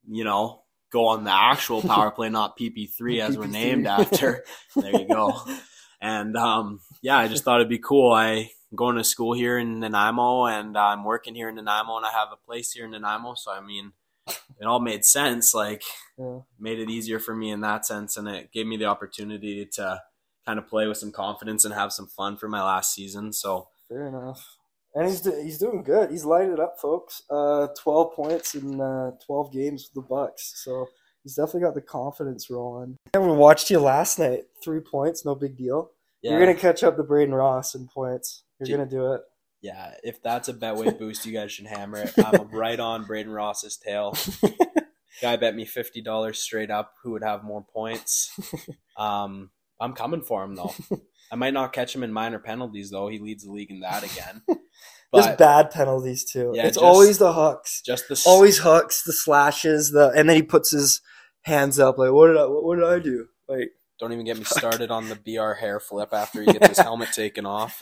you 0.07 0.23
know 0.23 0.63
go 0.91 1.07
on 1.07 1.23
the 1.23 1.33
actual 1.33 1.81
power 1.83 2.11
play, 2.11 2.29
not 2.29 2.57
PP3 2.57 3.21
as 3.21 3.37
we're 3.37 3.47
named 3.47 3.87
after. 3.87 4.43
there 4.75 4.99
you 4.99 5.07
go. 5.07 5.39
And 6.01 6.37
um, 6.37 6.79
yeah, 7.01 7.17
I 7.17 7.27
just 7.27 7.43
thought 7.43 7.59
it'd 7.59 7.67
be 7.67 7.77
cool. 7.77 8.13
I 8.13 8.51
I'm 8.71 8.75
going 8.75 8.95
to 8.97 9.03
school 9.03 9.33
here 9.33 9.57
in 9.57 9.79
Nanaimo 9.79 10.45
and 10.45 10.77
I'm 10.77 11.03
working 11.03 11.35
here 11.35 11.49
in 11.49 11.55
Nanaimo 11.55 11.97
and 11.97 12.05
I 12.05 12.11
have 12.11 12.29
a 12.31 12.37
place 12.45 12.71
here 12.71 12.85
in 12.85 12.91
Nanaimo. 12.91 13.33
So, 13.35 13.51
I 13.51 13.61
mean, 13.61 13.93
it 14.27 14.65
all 14.65 14.79
made 14.79 15.03
sense. 15.05 15.53
Like, 15.53 15.83
Yeah. 16.17 16.39
made 16.59 16.79
it 16.79 16.89
easier 16.89 17.19
for 17.19 17.35
me 17.35 17.49
in 17.51 17.61
that 17.61 17.85
sense. 17.85 18.15
And 18.17 18.27
it 18.27 18.51
gave 18.51 18.67
me 18.67 18.77
the 18.77 18.85
opportunity 18.85 19.65
to 19.73 20.01
kind 20.45 20.59
of 20.59 20.67
play 20.67 20.85
with 20.87 20.97
some 20.97 21.11
confidence 21.11 21.65
and 21.65 21.73
have 21.73 21.91
some 21.91 22.07
fun 22.07 22.37
for 22.37 22.47
my 22.47 22.61
last 22.63 22.93
season. 22.93 23.33
So, 23.33 23.69
Fair 23.87 24.07
enough. 24.07 24.55
And 24.93 25.07
he's 25.07 25.21
do- 25.21 25.39
he's 25.43 25.57
doing 25.59 25.81
good. 25.83 26.09
He's 26.11 26.25
lighted 26.25 26.53
it 26.53 26.59
up, 26.59 26.79
folks. 26.79 27.21
Uh, 27.29 27.67
twelve 27.79 28.13
points 28.15 28.55
in 28.55 28.81
uh, 28.81 29.11
twelve 29.25 29.51
games 29.53 29.87
with 29.87 30.03
the 30.03 30.07
Bucks. 30.07 30.61
So 30.63 30.87
he's 31.23 31.35
definitely 31.35 31.61
got 31.61 31.75
the 31.75 31.81
confidence 31.81 32.49
rolling. 32.49 32.97
And 33.13 33.23
we 33.25 33.31
watched 33.35 33.69
you 33.69 33.79
last 33.79 34.17
night. 34.17 34.45
Three 34.63 34.79
points, 34.79 35.23
no 35.25 35.35
big 35.35 35.55
deal. 35.57 35.91
yeah. 36.23 36.31
You're 36.31 36.39
gonna 36.39 36.55
catch 36.57 36.83
up 36.83 36.97
to 36.97 37.03
Braden 37.03 37.33
Ross 37.35 37.75
in 37.75 37.87
points. 37.87 38.43
You're 38.61 38.77
gonna 38.77 38.89
do 38.89 39.13
it. 39.13 39.21
Yeah, 39.61 39.93
if 40.03 40.21
that's 40.23 40.47
a 40.47 40.53
Betway 40.53 40.97
boost, 40.97 41.25
you 41.25 41.33
guys 41.33 41.51
should 41.51 41.67
hammer 41.67 41.97
it. 41.99 42.13
I'm 42.17 42.47
right 42.51 42.79
on 42.79 43.05
Braden 43.05 43.31
Ross's 43.31 43.77
tail. 43.77 44.15
Guy 45.21 45.35
bet 45.35 45.55
me 45.55 45.65
fifty 45.65 46.01
dollars 46.01 46.39
straight 46.41 46.71
up 46.71 46.93
who 47.03 47.11
would 47.11 47.23
have 47.23 47.43
more 47.43 47.65
points. 47.73 48.31
Um, 48.97 49.49
I'm 49.79 49.93
coming 49.93 50.21
for 50.21 50.43
him 50.43 50.55
though. 50.55 50.73
I 51.31 51.35
might 51.35 51.53
not 51.53 51.73
catch 51.73 51.93
him 51.93 52.03
in 52.03 52.13
minor 52.13 52.39
penalties 52.39 52.89
though. 52.89 53.07
He 53.09 53.19
leads 53.19 53.43
the 53.43 53.51
league 53.51 53.69
in 53.71 53.81
that 53.81 54.03
again. 54.03 54.43
Just 55.15 55.29
But 55.29 55.37
bad 55.39 55.71
penalties 55.71 56.23
too. 56.23 56.51
Yeah, 56.53 56.67
it's 56.67 56.75
just- 56.77 56.85
always 56.85 57.17
the 57.17 57.33
hooks. 57.33 57.81
just 57.83 58.07
the 58.07 58.23
Always 58.27 58.59
hooks, 58.59 59.01
the 59.03 59.11
slashes, 59.11 59.89
the 59.91 60.09
and 60.15 60.29
then 60.29 60.35
he 60.35 60.43
puts 60.43 60.69
his 60.71 61.01
hands 61.41 61.79
up 61.79 61.97
like, 61.97 62.11
"What 62.11 62.27
did 62.27 62.37
I? 62.37 62.45
What, 62.45 62.63
what 62.63 62.75
did 62.75 62.85
I 62.85 62.99
do?" 62.99 63.25
Like, 63.47 63.71
Don't 63.99 64.13
even 64.13 64.23
get 64.23 64.37
me 64.37 64.43
started 64.43 64.91
on 64.91 65.09
the 65.09 65.15
BR 65.15 65.53
hair 65.59 65.79
flip 65.79 66.09
after 66.13 66.43
he 66.43 66.53
gets 66.53 66.67
his 66.67 66.77
helmet 66.77 67.11
taken 67.11 67.47
off. 67.47 67.79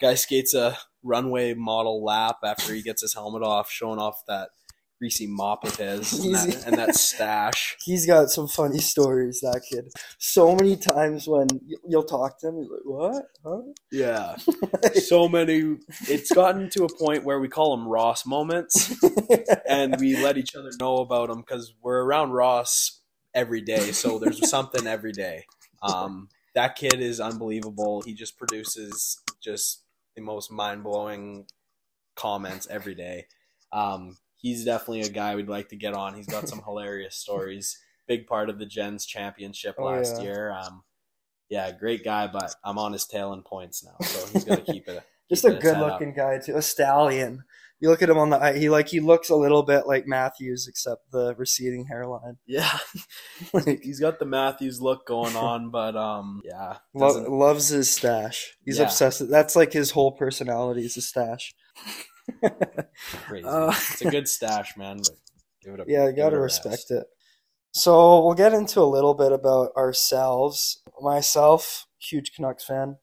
Guy 0.00 0.14
skates 0.14 0.54
a 0.54 0.76
runway 1.02 1.54
model 1.54 2.04
lap 2.04 2.38
after 2.44 2.74
he 2.74 2.82
gets 2.82 3.02
his 3.02 3.14
helmet 3.14 3.42
off, 3.42 3.70
showing 3.70 3.98
off 3.98 4.22
that 4.26 4.50
greasy 4.98 5.26
mop 5.26 5.64
of 5.64 5.76
his 5.76 6.12
and 6.12 6.34
that, 6.34 6.66
and 6.66 6.78
that 6.78 6.94
stash. 6.96 7.76
he's 7.84 8.06
got 8.06 8.30
some 8.30 8.48
funny 8.48 8.78
stories. 8.78 9.40
That 9.40 9.62
kid. 9.70 9.88
So 10.18 10.54
many 10.54 10.76
times 10.76 11.28
when 11.28 11.46
you'll 11.86 12.04
talk 12.04 12.40
to 12.40 12.48
him, 12.48 12.58
he's 12.58 12.68
like, 12.70 12.80
"What? 12.84 13.24
Huh?" 13.44 13.62
Yeah, 13.92 14.36
so 14.94 15.28
many. 15.28 15.76
It's 16.08 16.32
gotten 16.32 16.68
to 16.70 16.84
a 16.84 16.98
point 16.98 17.24
where 17.24 17.40
we 17.40 17.48
call 17.48 17.76
them 17.76 17.86
Ross 17.86 18.26
moments, 18.26 18.94
and 19.68 19.96
we 19.98 20.16
let 20.16 20.36
each 20.36 20.54
other 20.54 20.70
know 20.80 20.98
about 20.98 21.28
them 21.28 21.40
because 21.40 21.74
we're 21.82 22.02
around 22.02 22.32
Ross 22.32 23.00
every 23.34 23.60
day. 23.60 23.92
So 23.92 24.18
there's 24.18 24.48
something 24.50 24.86
every 24.86 25.12
day. 25.12 25.44
Um, 25.82 26.28
that 26.54 26.74
kid 26.74 27.00
is 27.00 27.20
unbelievable. 27.20 28.02
He 28.02 28.14
just 28.14 28.36
produces 28.36 29.20
just 29.40 29.84
the 30.18 30.24
most 30.24 30.50
mind 30.50 30.82
blowing 30.82 31.46
comments 32.16 32.66
every 32.68 32.94
day. 32.94 33.26
Um, 33.72 34.16
he's 34.36 34.64
definitely 34.64 35.02
a 35.02 35.08
guy 35.08 35.36
we'd 35.36 35.48
like 35.48 35.68
to 35.68 35.76
get 35.76 35.94
on. 35.94 36.14
He's 36.14 36.26
got 36.26 36.48
some 36.48 36.62
hilarious 36.64 37.14
stories. 37.24 37.78
Big 38.08 38.26
part 38.26 38.50
of 38.50 38.58
the 38.58 38.66
Gens 38.66 39.06
championship 39.06 39.76
Oh, 39.78 39.84
last 39.84 40.16
yeah. 40.16 40.22
year. 40.22 40.50
Um, 40.52 40.82
yeah, 41.48 41.70
great 41.72 42.04
guy, 42.04 42.26
but 42.26 42.52
I'm 42.64 42.78
on 42.78 42.92
his 42.92 43.06
tail 43.06 43.32
in 43.32 43.42
points 43.42 43.84
now, 43.84 43.94
so 44.04 44.26
he's 44.32 44.44
gonna 44.44 44.60
keep 44.72 44.88
it. 44.88 45.02
Just 45.30 45.44
keep 45.44 45.52
a 45.52 45.54
good 45.54 45.74
set 45.74 45.82
up. 45.82 45.92
looking 45.92 46.14
guy 46.14 46.38
too. 46.38 46.56
A 46.56 46.62
stallion. 46.62 47.44
You 47.80 47.88
look 47.90 48.02
at 48.02 48.10
him 48.10 48.18
on 48.18 48.30
the 48.30 48.52
he 48.54 48.68
like 48.68 48.88
he 48.88 48.98
looks 49.00 49.28
a 49.30 49.36
little 49.36 49.62
bit 49.62 49.86
like 49.86 50.04
Matthews, 50.06 50.66
except 50.68 51.10
the 51.12 51.34
receding 51.36 51.86
hairline. 51.86 52.38
Yeah, 52.46 52.76
Like, 53.52 53.80
he's 53.82 54.00
got 54.00 54.18
the 54.18 54.24
Matthews 54.26 54.80
look 54.80 55.06
going 55.06 55.36
on, 55.36 55.70
but 55.70 55.94
um, 55.96 56.40
yeah, 56.44 56.78
lo- 56.92 57.22
loves 57.30 57.68
his 57.68 57.88
stash. 57.90 58.56
He's 58.64 58.78
Yeah. 58.78 58.84
obsessed. 58.84 59.20
with- 59.20 59.30
That's 59.30 59.54
like 59.54 59.72
his 59.72 59.92
whole 59.92 60.12
personality 60.12 60.84
is 60.86 60.96
a 60.96 61.02
stash. 61.02 61.54
crazy. 63.26 63.44
Uh, 63.46 63.68
it's 63.70 64.02
a 64.02 64.10
good 64.10 64.28
stash, 64.28 64.76
man. 64.76 64.96
But 64.98 65.10
give 65.62 65.74
it 65.74 65.80
a 65.80 65.84
yeah, 65.86 66.08
you 66.08 66.16
gotta 66.16 66.38
respect 66.38 66.90
it. 66.90 67.06
So 67.72 68.24
we'll 68.24 68.34
get 68.34 68.54
into 68.54 68.80
a 68.80 68.84
little 68.90 69.14
bit 69.14 69.30
about 69.32 69.70
ourselves. 69.76 70.82
Myself, 71.00 71.86
huge 71.98 72.32
Canucks 72.34 72.64
fan. 72.64 72.96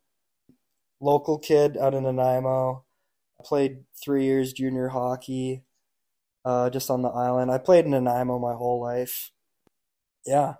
Local 0.99 1.39
kid 1.39 1.77
out 1.77 1.93
in 1.93 2.03
Nanaimo. 2.03 2.83
Played 3.45 3.85
three 4.03 4.25
years 4.25 4.53
junior 4.53 4.89
hockey, 4.89 5.63
uh, 6.43 6.69
just 6.71 6.89
on 6.89 7.03
the 7.03 7.09
island. 7.09 7.51
I 7.51 7.59
played 7.59 7.85
in 7.85 7.91
Nanaimo 7.91 8.39
my 8.39 8.53
whole 8.55 8.81
life. 8.81 9.31
Yeah, 10.25 10.55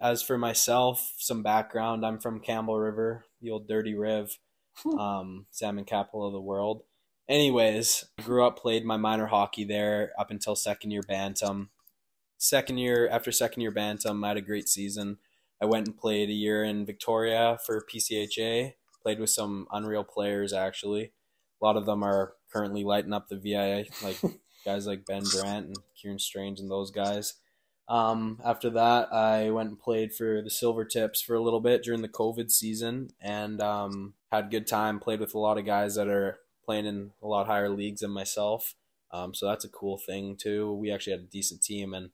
As 0.00 0.22
for 0.22 0.38
myself, 0.38 1.14
some 1.18 1.42
background: 1.42 2.06
I'm 2.06 2.18
from 2.18 2.40
Campbell 2.40 2.78
River, 2.78 3.26
the 3.42 3.50
old 3.50 3.68
Dirty 3.68 3.94
Riv, 3.94 4.38
um, 4.98 5.46
salmon 5.50 5.84
capital 5.84 6.26
of 6.26 6.32
the 6.32 6.40
world. 6.40 6.82
Anyways, 7.28 8.06
grew 8.24 8.46
up, 8.46 8.58
played 8.58 8.84
my 8.86 8.96
minor 8.96 9.26
hockey 9.26 9.64
there 9.64 10.12
up 10.18 10.30
until 10.30 10.56
second 10.56 10.92
year 10.92 11.02
bantam. 11.02 11.70
Second 12.38 12.78
year, 12.78 13.08
after 13.08 13.32
second 13.32 13.62
year 13.62 13.70
bantam, 13.72 14.24
I 14.24 14.28
had 14.28 14.36
a 14.38 14.42
great 14.42 14.68
season. 14.68 15.18
I 15.60 15.66
went 15.66 15.88
and 15.88 15.96
played 15.98 16.30
a 16.30 16.32
year 16.32 16.64
in 16.64 16.86
Victoria 16.86 17.58
for 17.66 17.84
PCHA. 17.92 18.74
Played 19.02 19.20
with 19.20 19.30
some 19.30 19.66
unreal 19.72 20.04
players 20.04 20.52
actually. 20.54 21.12
A 21.60 21.64
lot 21.64 21.76
of 21.76 21.86
them 21.86 22.02
are 22.02 22.34
currently 22.52 22.84
lighting 22.84 23.12
up 23.12 23.28
the 23.28 23.38
VIA, 23.38 23.84
like 24.02 24.18
guys 24.64 24.86
like 24.86 25.06
Ben 25.06 25.22
Brandt 25.32 25.66
and 25.66 25.76
Kieran 26.00 26.18
Strange 26.18 26.60
and 26.60 26.70
those 26.70 26.90
guys. 26.90 27.34
Um, 27.88 28.38
after 28.44 28.68
that, 28.70 29.12
I 29.12 29.50
went 29.50 29.70
and 29.70 29.78
played 29.78 30.12
for 30.12 30.42
the 30.42 30.50
Silver 30.50 30.84
Tips 30.84 31.22
for 31.22 31.34
a 31.34 31.42
little 31.42 31.60
bit 31.60 31.82
during 31.82 32.02
the 32.02 32.08
COVID 32.08 32.50
season, 32.50 33.08
and 33.20 33.60
um, 33.62 34.14
had 34.30 34.44
a 34.44 34.48
good 34.48 34.66
time. 34.66 35.00
Played 35.00 35.20
with 35.20 35.34
a 35.34 35.38
lot 35.38 35.58
of 35.58 35.64
guys 35.64 35.94
that 35.94 36.08
are 36.08 36.38
playing 36.64 36.84
in 36.86 37.12
a 37.22 37.26
lot 37.26 37.46
higher 37.46 37.70
leagues 37.70 38.00
than 38.00 38.10
myself. 38.10 38.74
Um, 39.10 39.34
so 39.34 39.46
that's 39.46 39.64
a 39.64 39.70
cool 39.70 39.96
thing 39.96 40.36
too. 40.36 40.74
We 40.74 40.92
actually 40.92 41.12
had 41.12 41.22
a 41.22 41.32
decent 41.32 41.62
team 41.62 41.94
and 41.94 42.10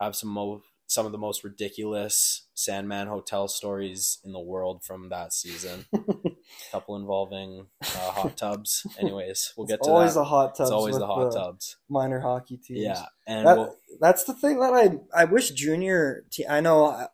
have 0.00 0.16
some 0.16 0.30
mo- 0.30 0.62
some 0.86 1.04
of 1.04 1.12
the 1.12 1.18
most 1.18 1.44
ridiculous 1.44 2.46
Sandman 2.54 3.08
Hotel 3.08 3.48
stories 3.48 4.18
in 4.24 4.32
the 4.32 4.40
world 4.40 4.82
from 4.82 5.10
that 5.10 5.34
season. 5.34 5.84
couple 6.72 6.96
involving 6.96 7.66
uh, 7.82 7.86
hot 8.10 8.36
tubs. 8.36 8.86
Anyways, 8.98 9.52
we'll 9.56 9.66
get 9.66 9.78
it's 9.78 9.86
to 9.86 9.92
always 9.92 10.14
that. 10.14 10.20
the 10.20 10.24
hot 10.24 10.56
tubs. 10.56 10.70
it's 10.70 10.74
always 10.74 10.98
the 10.98 11.06
hot 11.06 11.32
tubs. 11.32 11.76
minor 11.88 12.20
hockey 12.20 12.56
teams. 12.56 12.80
Yeah, 12.80 13.04
and 13.26 13.46
That- 13.46 13.56
we'll, 13.56 13.76
That's 14.00 14.24
the 14.24 14.34
thing 14.34 14.60
that 14.60 14.72
I 14.74 14.98
I 15.22 15.24
wish 15.24 15.50
junior. 15.50 16.24
Te- 16.30 16.46
I 16.46 16.60
know 16.60 16.86
uh, 16.86 17.06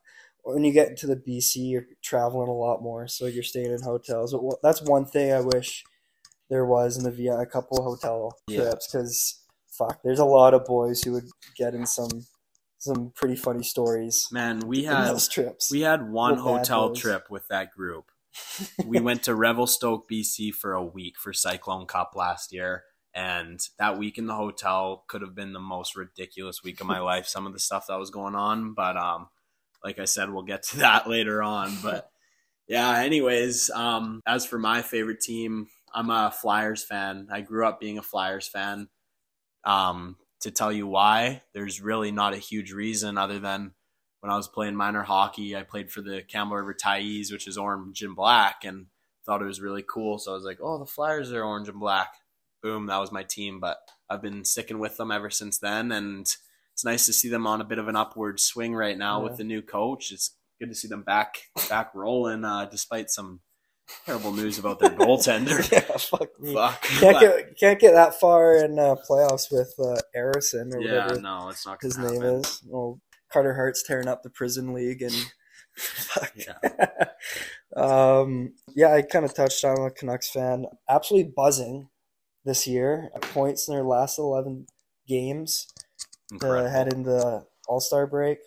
when 0.43 0.65
you 0.65 0.73
get 0.73 0.89
into 0.91 1.07
the 1.07 1.17
BC, 1.17 1.71
you're 1.71 1.87
traveling 2.03 2.49
a 2.49 2.53
lot 2.55 2.83
more, 2.83 3.09
so 3.09 3.27
you're 3.27 3.43
staying 3.43 3.73
in 3.73 3.81
hotels. 3.83 4.33
But 4.33 4.43
wha- 4.43 4.57
that's 4.63 4.83
one 4.83 5.07
thing 5.07 5.33
I 5.33 5.41
wish 5.41 5.85
there 6.51 6.67
was 6.67 6.97
in 6.99 7.05
the 7.05 7.11
VIA 7.11 7.39
a 7.39 7.47
couple 7.47 7.83
hotel 7.83 8.37
trips 8.51 8.87
because 8.91 9.41
fuck, 9.79 10.01
there's 10.05 10.19
a 10.19 10.25
lot 10.25 10.53
of 10.55 10.65
boys 10.67 11.03
who 11.03 11.13
would 11.13 11.25
get 11.57 11.75
in 11.75 11.87
some 11.87 12.27
some 12.79 13.13
pretty 13.17 13.35
funny 13.35 13.63
stories 13.63 14.29
man, 14.31 14.61
we 14.67 14.85
had 14.85 15.07
those 15.07 15.27
trips. 15.27 15.71
We 15.73 15.81
had 15.81 16.11
one 16.11 16.37
hotel 16.37 16.89
boys. 16.91 16.99
trip 16.99 17.31
with 17.31 17.49
that 17.49 17.71
group. 17.71 18.05
We 18.85 19.01
went 19.01 19.23
to 19.25 19.35
Revelstoke, 19.35 20.09
BC 20.09 20.55
for 20.55 20.75
a 20.75 20.85
week 20.85 21.19
for 21.19 21.33
Cyclone 21.33 21.87
Cup 21.87 22.13
last 22.15 22.53
year. 22.53 22.85
And 23.15 23.61
that 23.79 23.97
week 23.97 24.19
in 24.19 24.27
the 24.27 24.35
hotel 24.35 25.05
could 25.07 25.23
have 25.23 25.35
been 25.35 25.53
the 25.53 25.61
most 25.61 25.95
ridiculous 25.95 26.63
week 26.65 26.81
of 26.81 26.87
my 26.87 26.99
life. 27.01 27.27
Some 27.27 27.47
of 27.47 27.53
the 27.53 27.61
stuff 27.61 27.87
that 27.87 27.99
was 27.99 28.11
going 28.11 28.35
on. 28.35 28.75
But 28.75 28.97
um, 28.97 29.29
like 29.85 29.99
I 29.99 30.05
said, 30.05 30.31
we'll 30.31 30.43
get 30.43 30.65
to 30.65 30.79
that 30.79 31.09
later 31.09 31.43
on. 31.43 31.77
But 31.83 32.11
yeah, 32.67 32.99
anyways, 32.99 33.71
um, 33.71 34.21
as 34.27 34.47
for 34.47 34.59
my 34.59 34.83
favorite 34.83 35.21
team, 35.21 35.69
I'm 35.93 36.11
a 36.11 36.33
Flyers 36.33 36.83
fan. 36.83 37.29
I 37.31 37.41
grew 37.41 37.67
up 37.67 37.79
being 37.79 37.99
a 37.99 38.03
Flyers 38.03 38.49
fan. 38.49 38.89
Um, 39.65 40.17
to 40.41 40.51
tell 40.51 40.73
you 40.73 40.87
why, 40.87 41.43
there's 41.55 41.81
really 41.81 42.11
not 42.11 42.35
a 42.35 42.39
huge 42.39 42.73
reason 42.73 43.17
other 43.17 43.39
than 43.39 43.73
when 44.25 44.33
I 44.33 44.37
was 44.39 44.49
playing 44.49 44.75
minor 44.75 45.03
hockey, 45.03 45.55
I 45.55 45.65
played 45.65 45.93
for 45.93 46.01
the 46.01 46.23
Campbell 46.27 46.57
River 46.57 46.73
Tyees, 46.73 47.31
which 47.31 47.47
is 47.47 47.59
orange 47.59 48.01
and 48.01 48.17
black, 48.17 48.65
and 48.65 48.87
thought 49.27 49.43
it 49.43 49.45
was 49.45 49.61
really 49.61 49.85
cool. 49.87 50.17
So 50.17 50.31
I 50.31 50.35
was 50.35 50.45
like, 50.45 50.61
oh, 50.63 50.79
the 50.79 50.87
Flyers 50.87 51.31
are 51.31 51.45
orange 51.45 51.69
and 51.69 51.79
black. 51.79 52.09
Boom, 52.63 52.87
that 52.87 52.97
was 52.97 53.13
my 53.13 53.23
team. 53.23 53.61
But 53.61 53.77
I've 54.09 54.23
been 54.23 54.47
sticking 54.47 54.79
with 54.79 54.97
them 54.97 55.11
ever 55.11 55.29
since 55.29 55.59
then, 55.59 55.93
and 55.93 56.21
it's 56.73 56.85
nice 56.87 57.05
to 57.05 57.13
see 57.13 57.29
them 57.29 57.47
on 57.47 57.61
a 57.61 57.65
bit 57.65 57.77
of 57.77 57.87
an 57.87 57.97
upward 57.97 58.41
swing 58.41 58.75
right 58.75 58.97
now 58.97 59.19
Yeah. 59.19 59.29
with 59.29 59.37
the 59.37 59.45
new 59.45 59.61
coach. 59.61 60.11
It's 60.11 60.35
good 60.59 60.71
to 60.71 60.75
see 60.75 60.89
them 60.89 61.03
back 61.03 61.35
back 61.69 61.95
rolling, 61.95 62.47
uh, 62.47 62.65
despite 62.65 63.11
some 63.11 63.41
terrible 64.07 64.33
news 64.33 64.59
about 64.59 64.79
their 64.79 64.89
goaltender. 64.89 65.71
yeah, 65.71 65.81
fuck 65.99 66.41
me. 66.41 66.55
Fuck. 66.55 66.81
Can't 66.81 67.21
get 67.21 67.59
can't 67.59 67.79
get 67.79 67.93
that 67.93 68.19
far 68.19 68.57
in 68.57 68.79
uh, 68.79 68.95
playoffs 69.07 69.53
with 69.53 69.75
uh, 69.79 70.01
Arison 70.17 70.73
or 70.75 70.81
yeah, 70.81 71.03
whatever 71.03 71.21
no, 71.21 71.51
it's 71.51 71.67
not 71.67 71.77
his 71.83 71.99
gonna 71.99 72.13
name 72.13 72.23
is. 72.23 72.63
Well, 72.67 72.99
Carter 73.35 73.55
Hart's 73.55 73.83
tearing 73.83 74.09
up 74.09 74.23
the 74.23 74.31
prison 74.31 74.73
league 74.73 75.03
and 75.03 75.13
Fuck. 75.77 76.33
Yeah. 76.37 76.87
um, 77.77 78.55
yeah, 78.75 78.95
I 78.95 79.03
kind 79.03 79.25
of 79.25 79.35
touched 79.35 79.65
on 79.65 79.79
a 79.81 79.91
Canucks 79.91 80.31
fan. 80.31 80.67
Absolutely 80.89 81.33
buzzing 81.35 81.89
this 82.45 82.67
year. 82.67 83.11
At 83.15 83.23
points 83.23 83.67
in 83.67 83.75
their 83.75 83.83
last 83.83 84.19
11 84.19 84.67
games 85.09 85.67
to 86.29 86.35
Incredible. 86.35 86.71
head 86.71 86.93
in 86.93 87.03
the 87.03 87.45
All 87.67 87.81
Star 87.81 88.07
break. 88.07 88.39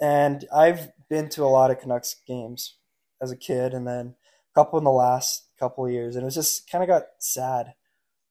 And 0.00 0.44
I've 0.52 0.90
been 1.08 1.28
to 1.30 1.44
a 1.44 1.46
lot 1.46 1.70
of 1.70 1.78
Canucks 1.78 2.16
games 2.26 2.76
as 3.22 3.30
a 3.30 3.36
kid, 3.36 3.72
and 3.72 3.86
then 3.86 4.16
a 4.50 4.60
couple 4.60 4.78
in 4.78 4.84
the 4.84 4.90
last 4.90 5.44
couple 5.58 5.86
of 5.86 5.92
years, 5.92 6.16
and 6.16 6.22
it 6.22 6.26
was 6.26 6.34
just 6.34 6.68
kind 6.68 6.82
of 6.82 6.88
got 6.88 7.04
sad. 7.18 7.74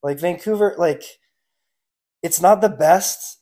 Like 0.04 0.20
Vancouver, 0.20 0.76
like 0.78 1.04
it's 2.22 2.42
not 2.42 2.62
the 2.62 2.70
best 2.70 3.40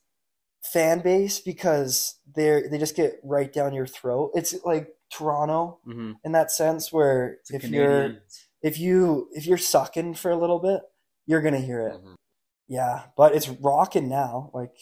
fan 0.73 0.99
base 1.01 1.39
because 1.39 2.19
they're 2.35 2.67
they 2.69 2.77
just 2.79 2.95
get 2.95 3.19
right 3.23 3.53
down 3.53 3.73
your 3.73 3.85
throat. 3.87 4.31
It's 4.33 4.53
like 4.65 4.89
Toronto 5.11 5.79
Mhm. 5.87 6.15
in 6.23 6.31
that 6.31 6.51
sense, 6.51 6.91
where 6.91 7.37
It's 7.41 7.51
if 7.53 7.63
you're 7.69 8.17
if 8.63 8.79
you 8.79 9.29
if 9.33 9.45
you're 9.45 9.57
sucking 9.57 10.15
for 10.15 10.31
a 10.31 10.35
little 10.37 10.59
bit, 10.59 10.81
you're 11.27 11.41
gonna 11.41 11.59
hear 11.59 11.87
it. 11.87 12.01
Mhm. 12.01 12.15
Yeah, 12.67 13.03
but 13.15 13.35
it's 13.35 13.49
rocking 13.49 14.09
now. 14.09 14.49
Like 14.53 14.75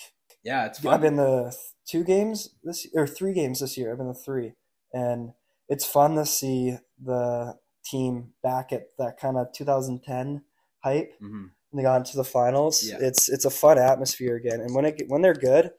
Yeah, 0.44 0.66
it's 0.66 0.84
I've 0.86 1.02
been 1.02 1.18
the 1.18 1.56
two 1.86 2.04
games 2.04 2.56
this 2.64 2.88
or 2.96 3.06
three 3.08 3.34
games 3.34 3.60
this 3.60 3.78
year. 3.78 3.92
I've 3.92 3.98
been 3.98 4.08
the 4.08 4.14
three, 4.14 4.54
and 4.94 5.34
it's 5.68 5.86
fun 5.86 6.16
to 6.16 6.26
see 6.26 6.78
the 7.04 7.58
team 7.84 8.34
back 8.44 8.72
at 8.72 8.96
that 8.98 9.18
kind 9.20 9.38
of 9.38 9.52
2010 9.54 10.44
hype. 10.84 11.14
Mhm. 11.22 11.52
When 11.70 11.78
they 11.78 11.84
got 11.84 11.98
into 11.98 12.18
the 12.18 12.24
finals, 12.24 12.84
Yeah. 12.84 12.98
it's 13.02 13.30
it's 13.30 13.46
a 13.46 13.50
fun 13.50 13.78
atmosphere 13.78 14.36
again. 14.36 14.62
And 14.62 14.74
when 14.76 14.86
it 14.86 15.04
when 15.10 15.22
they're 15.22 15.34
good, 15.34 15.74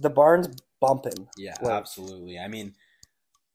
the 0.00 0.10
barn's 0.10 0.48
bumping. 0.80 1.28
Yeah, 1.36 1.54
Like- 1.62 1.72
absolutely. 1.72 2.38
I 2.38 2.48
mean, 2.48 2.74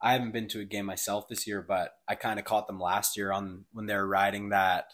I 0.02 0.14
haven't 0.14 0.32
been 0.32 0.48
to 0.50 0.60
a 0.60 0.66
game 0.66 0.86
myself 0.88 1.28
this 1.28 1.46
year, 1.46 1.62
but 1.62 1.94
I 2.08 2.16
kind 2.16 2.40
of 2.40 2.46
caught 2.46 2.66
them 2.68 2.80
last 2.80 3.16
year 3.16 3.32
on 3.32 3.66
when 3.72 3.86
they 3.86 3.96
were 3.96 4.08
riding 4.08 4.50
that 4.50 4.94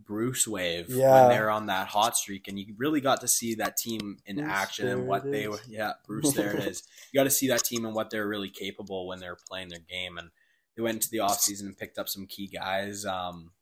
Bruce 0.00 0.46
wave 0.48 0.88
Yeah. 0.88 1.20
when 1.26 1.36
they 1.36 1.40
were 1.42 1.50
on 1.50 1.66
that 1.66 1.88
hot 1.88 2.16
streak, 2.16 2.48
and 2.48 2.58
you 2.58 2.74
really 2.76 3.00
got 3.00 3.20
to 3.20 3.28
see 3.28 3.54
that 3.56 3.76
team 3.76 4.18
in 4.26 4.36
Bruce, 4.36 4.48
action 4.48 4.88
and 4.88 5.06
what 5.06 5.30
they 5.30 5.46
were. 5.48 5.60
Yeah, 5.68 5.94
Bruce, 6.06 6.32
there 6.32 6.56
it 6.56 6.64
is. 6.68 6.82
You 7.12 7.18
got 7.18 7.24
to 7.24 7.30
see 7.30 7.48
that 7.48 7.64
team 7.64 7.84
and 7.84 7.94
what 7.94 8.10
they're 8.10 8.26
really 8.26 8.50
capable 8.50 9.06
when 9.06 9.18
they're 9.20 9.36
playing 9.48 9.68
their 9.68 9.80
game, 9.80 10.18
and 10.18 10.30
they 10.76 10.82
went 10.82 10.96
into 10.96 11.10
the 11.10 11.18
offseason 11.18 11.62
and 11.66 11.76
picked 11.78 11.98
up 11.98 12.08
some 12.08 12.26
key 12.26 12.46
guys. 12.48 13.04
Um, 13.04 13.52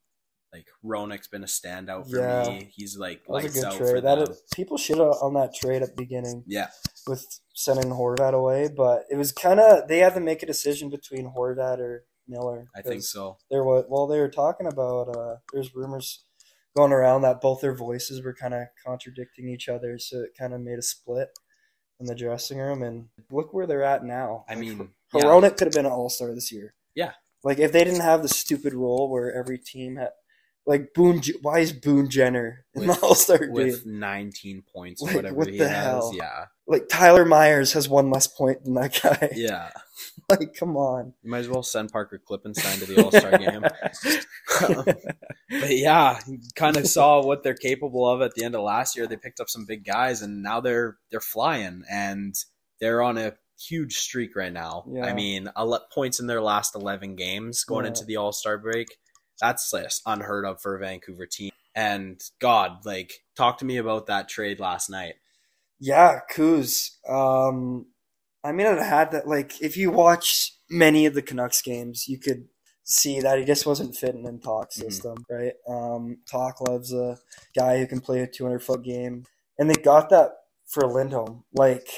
like 0.52 0.66
Hronek's 0.84 1.28
been 1.28 1.42
a 1.42 1.46
standout 1.46 2.08
for 2.10 2.18
Yeah. 2.20 2.48
me. 2.48 2.70
He's 2.74 2.96
like 2.96 3.24
That 3.24 3.32
was 3.32 3.42
lights 3.44 3.56
a 3.56 3.60
good 3.60 3.66
out 3.66 3.74
for 3.74 3.90
trade. 3.90 4.04
That 4.04 4.14
them. 4.18 4.30
is, 4.30 4.42
people 4.54 4.78
shit 4.78 4.98
on 4.98 5.34
that 5.34 5.54
trade 5.54 5.82
at 5.82 5.90
the 5.90 6.02
beginning. 6.02 6.44
yeah, 6.46 6.68
with 7.06 7.24
sending 7.54 7.90
Horvat 7.90 8.32
away, 8.34 8.68
but 8.74 9.04
it 9.10 9.16
was 9.16 9.32
kind 9.32 9.60
of 9.60 9.88
they 9.88 9.98
had 9.98 10.14
to 10.14 10.20
make 10.20 10.42
a 10.42 10.46
decision 10.46 10.88
between 10.90 11.32
Horvat 11.36 11.78
or 11.78 12.04
Miller. 12.28 12.66
I 12.74 12.82
think 12.82 13.02
so. 13.02 13.38
There 13.50 13.62
was 13.64 13.84
well, 13.88 14.06
they 14.06 14.18
were 14.18 14.28
talking 14.30 14.66
about. 14.66 15.14
Uh, 15.16 15.36
there's 15.52 15.74
rumors 15.74 16.24
going 16.76 16.92
around 16.92 17.22
that 17.22 17.40
both 17.40 17.60
their 17.60 17.74
voices 17.74 18.22
were 18.22 18.34
kind 18.34 18.52
of 18.54 18.64
contradicting 18.84 19.48
each 19.48 19.68
other, 19.68 19.98
so 19.98 20.18
it 20.20 20.30
kind 20.38 20.52
of 20.54 20.60
made 20.60 20.78
a 20.78 20.82
split 20.82 21.28
in 22.00 22.06
the 22.06 22.14
dressing 22.14 22.58
room. 22.58 22.82
And 22.82 23.08
look 23.30 23.54
where 23.54 23.66
they're 23.66 23.82
at 23.84 24.04
now. 24.04 24.44
I 24.48 24.54
mean, 24.56 24.90
yeah. 25.14 25.48
Could 25.50 25.60
have 25.68 25.72
been 25.72 25.86
an 25.86 25.92
All 25.92 26.08
Star 26.10 26.34
this 26.34 26.50
year. 26.52 26.74
Yeah. 26.94 27.12
like 27.44 27.58
if 27.60 27.70
they 27.72 27.84
didn't 27.84 28.00
have 28.00 28.22
the 28.22 28.28
stupid 28.28 28.72
rule 28.74 29.08
where 29.10 29.32
every 29.32 29.58
team 29.58 29.96
had. 29.96 30.10
Like 30.66 30.92
Boone, 30.94 31.22
why 31.42 31.60
is 31.60 31.72
Boone 31.72 32.08
Jenner 32.10 32.64
in 32.74 32.86
With- 32.88 33.00
the 33.00 33.06
All 33.06 33.14
Star 33.14 33.38
team? 33.38 33.52
with 33.52 33.86
19 33.86 34.62
points 34.74 35.00
or 35.00 35.06
Like, 35.06 35.16
whatever 35.16 35.34
what 35.36 35.48
he 35.48 35.58
the 35.58 35.68
has. 35.68 35.76
hell? 35.84 36.12
Yeah. 36.14 36.46
Like 36.66 36.88
Tyler 36.88 37.24
Myers 37.24 37.72
has 37.74 37.88
one 37.88 38.10
less 38.10 38.26
point 38.26 38.64
than 38.64 38.74
that 38.74 38.98
guy. 39.00 39.30
Yeah. 39.36 39.70
like, 40.30 40.54
come 40.54 40.76
on. 40.76 41.14
You 41.22 41.30
might 41.30 41.38
as 41.38 41.48
well 41.48 41.62
send 41.62 41.92
Parker 41.92 42.20
Klippenstein 42.28 42.80
to 42.80 42.86
the 42.86 43.02
All 43.04 43.12
Star 43.12 43.38
game. 43.38 43.62
but 45.60 45.70
yeah, 45.76 46.18
kind 46.54 46.76
of 46.76 46.86
saw 46.86 47.22
what 47.24 47.42
they're 47.42 47.54
capable 47.54 48.08
of 48.08 48.20
at 48.22 48.34
the 48.34 48.44
end 48.44 48.54
of 48.54 48.62
last 48.62 48.96
year. 48.96 49.06
They 49.06 49.16
picked 49.16 49.40
up 49.40 49.48
some 49.48 49.64
big 49.66 49.84
guys 49.84 50.22
and 50.22 50.42
now 50.42 50.60
they're 50.60 50.96
they're 51.10 51.20
flying 51.20 51.84
and 51.90 52.34
they're 52.80 53.02
on 53.02 53.16
a 53.18 53.34
huge 53.58 53.96
streak 53.98 54.36
right 54.36 54.52
now. 54.52 54.84
Yeah. 54.90 55.06
I 55.06 55.14
mean, 55.14 55.48
points 55.94 56.20
in 56.20 56.26
their 56.26 56.42
last 56.42 56.74
11 56.74 57.14
games 57.16 57.64
going 57.64 57.84
Yeah. 57.84 57.88
into 57.90 58.04
the 58.04 58.16
All-Star 58.16 58.58
break. 58.58 58.88
That's 59.40 59.70
just 59.70 60.02
unheard 60.06 60.44
of 60.44 60.60
for 60.60 60.76
a 60.76 60.80
Vancouver 60.80 61.26
team. 61.26 61.50
And 61.74 62.20
God, 62.40 62.84
like 62.86 63.24
talk 63.36 63.58
to 63.58 63.64
me 63.64 63.76
about 63.76 64.06
that 64.06 64.28
trade 64.28 64.60
last 64.60 64.88
night. 64.88 65.14
Yeah, 65.78 66.20
Kuz. 66.32 66.90
Um, 67.08 67.86
I 68.42 68.52
mean, 68.52 68.66
it 68.66 68.82
had 68.82 69.10
that. 69.10 69.28
Like, 69.28 69.60
if 69.60 69.76
you 69.76 69.90
watch 69.90 70.54
many 70.70 71.06
of 71.06 71.14
the 71.14 71.22
Canucks 71.22 71.60
games, 71.62 72.08
you 72.08 72.18
could 72.18 72.48
see 72.84 73.20
that 73.20 73.38
he 73.38 73.44
just 73.44 73.66
wasn't 73.66 73.96
fitting 73.96 74.24
in 74.24 74.40
Talk's 74.40 74.76
Mhm. 74.76 74.82
system, 74.82 75.16
right? 75.28 75.54
Um, 75.68 76.18
Talk 76.30 76.60
loves 76.60 76.92
a 76.94 77.18
guy 77.54 77.78
who 77.78 77.86
can 77.86 78.00
play 78.00 78.20
a 78.20 78.26
200 78.26 78.62
foot 78.62 78.82
game, 78.84 79.26
and 79.58 79.68
they 79.68 79.74
got 79.74 80.08
that 80.10 80.30
for 80.66 80.86
Lindholm. 80.86 81.44
Like, 81.52 81.88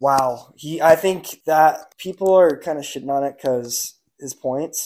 wow, 0.00 0.52
he. 0.56 0.80
I 0.82 0.96
think 0.96 1.44
that 1.44 1.96
people 1.98 2.34
are 2.34 2.58
kind 2.58 2.78
of 2.78 2.84
shitting 2.84 3.10
on 3.10 3.24
it 3.24 3.36
because 3.36 3.94
his 4.18 4.34
points 4.34 4.84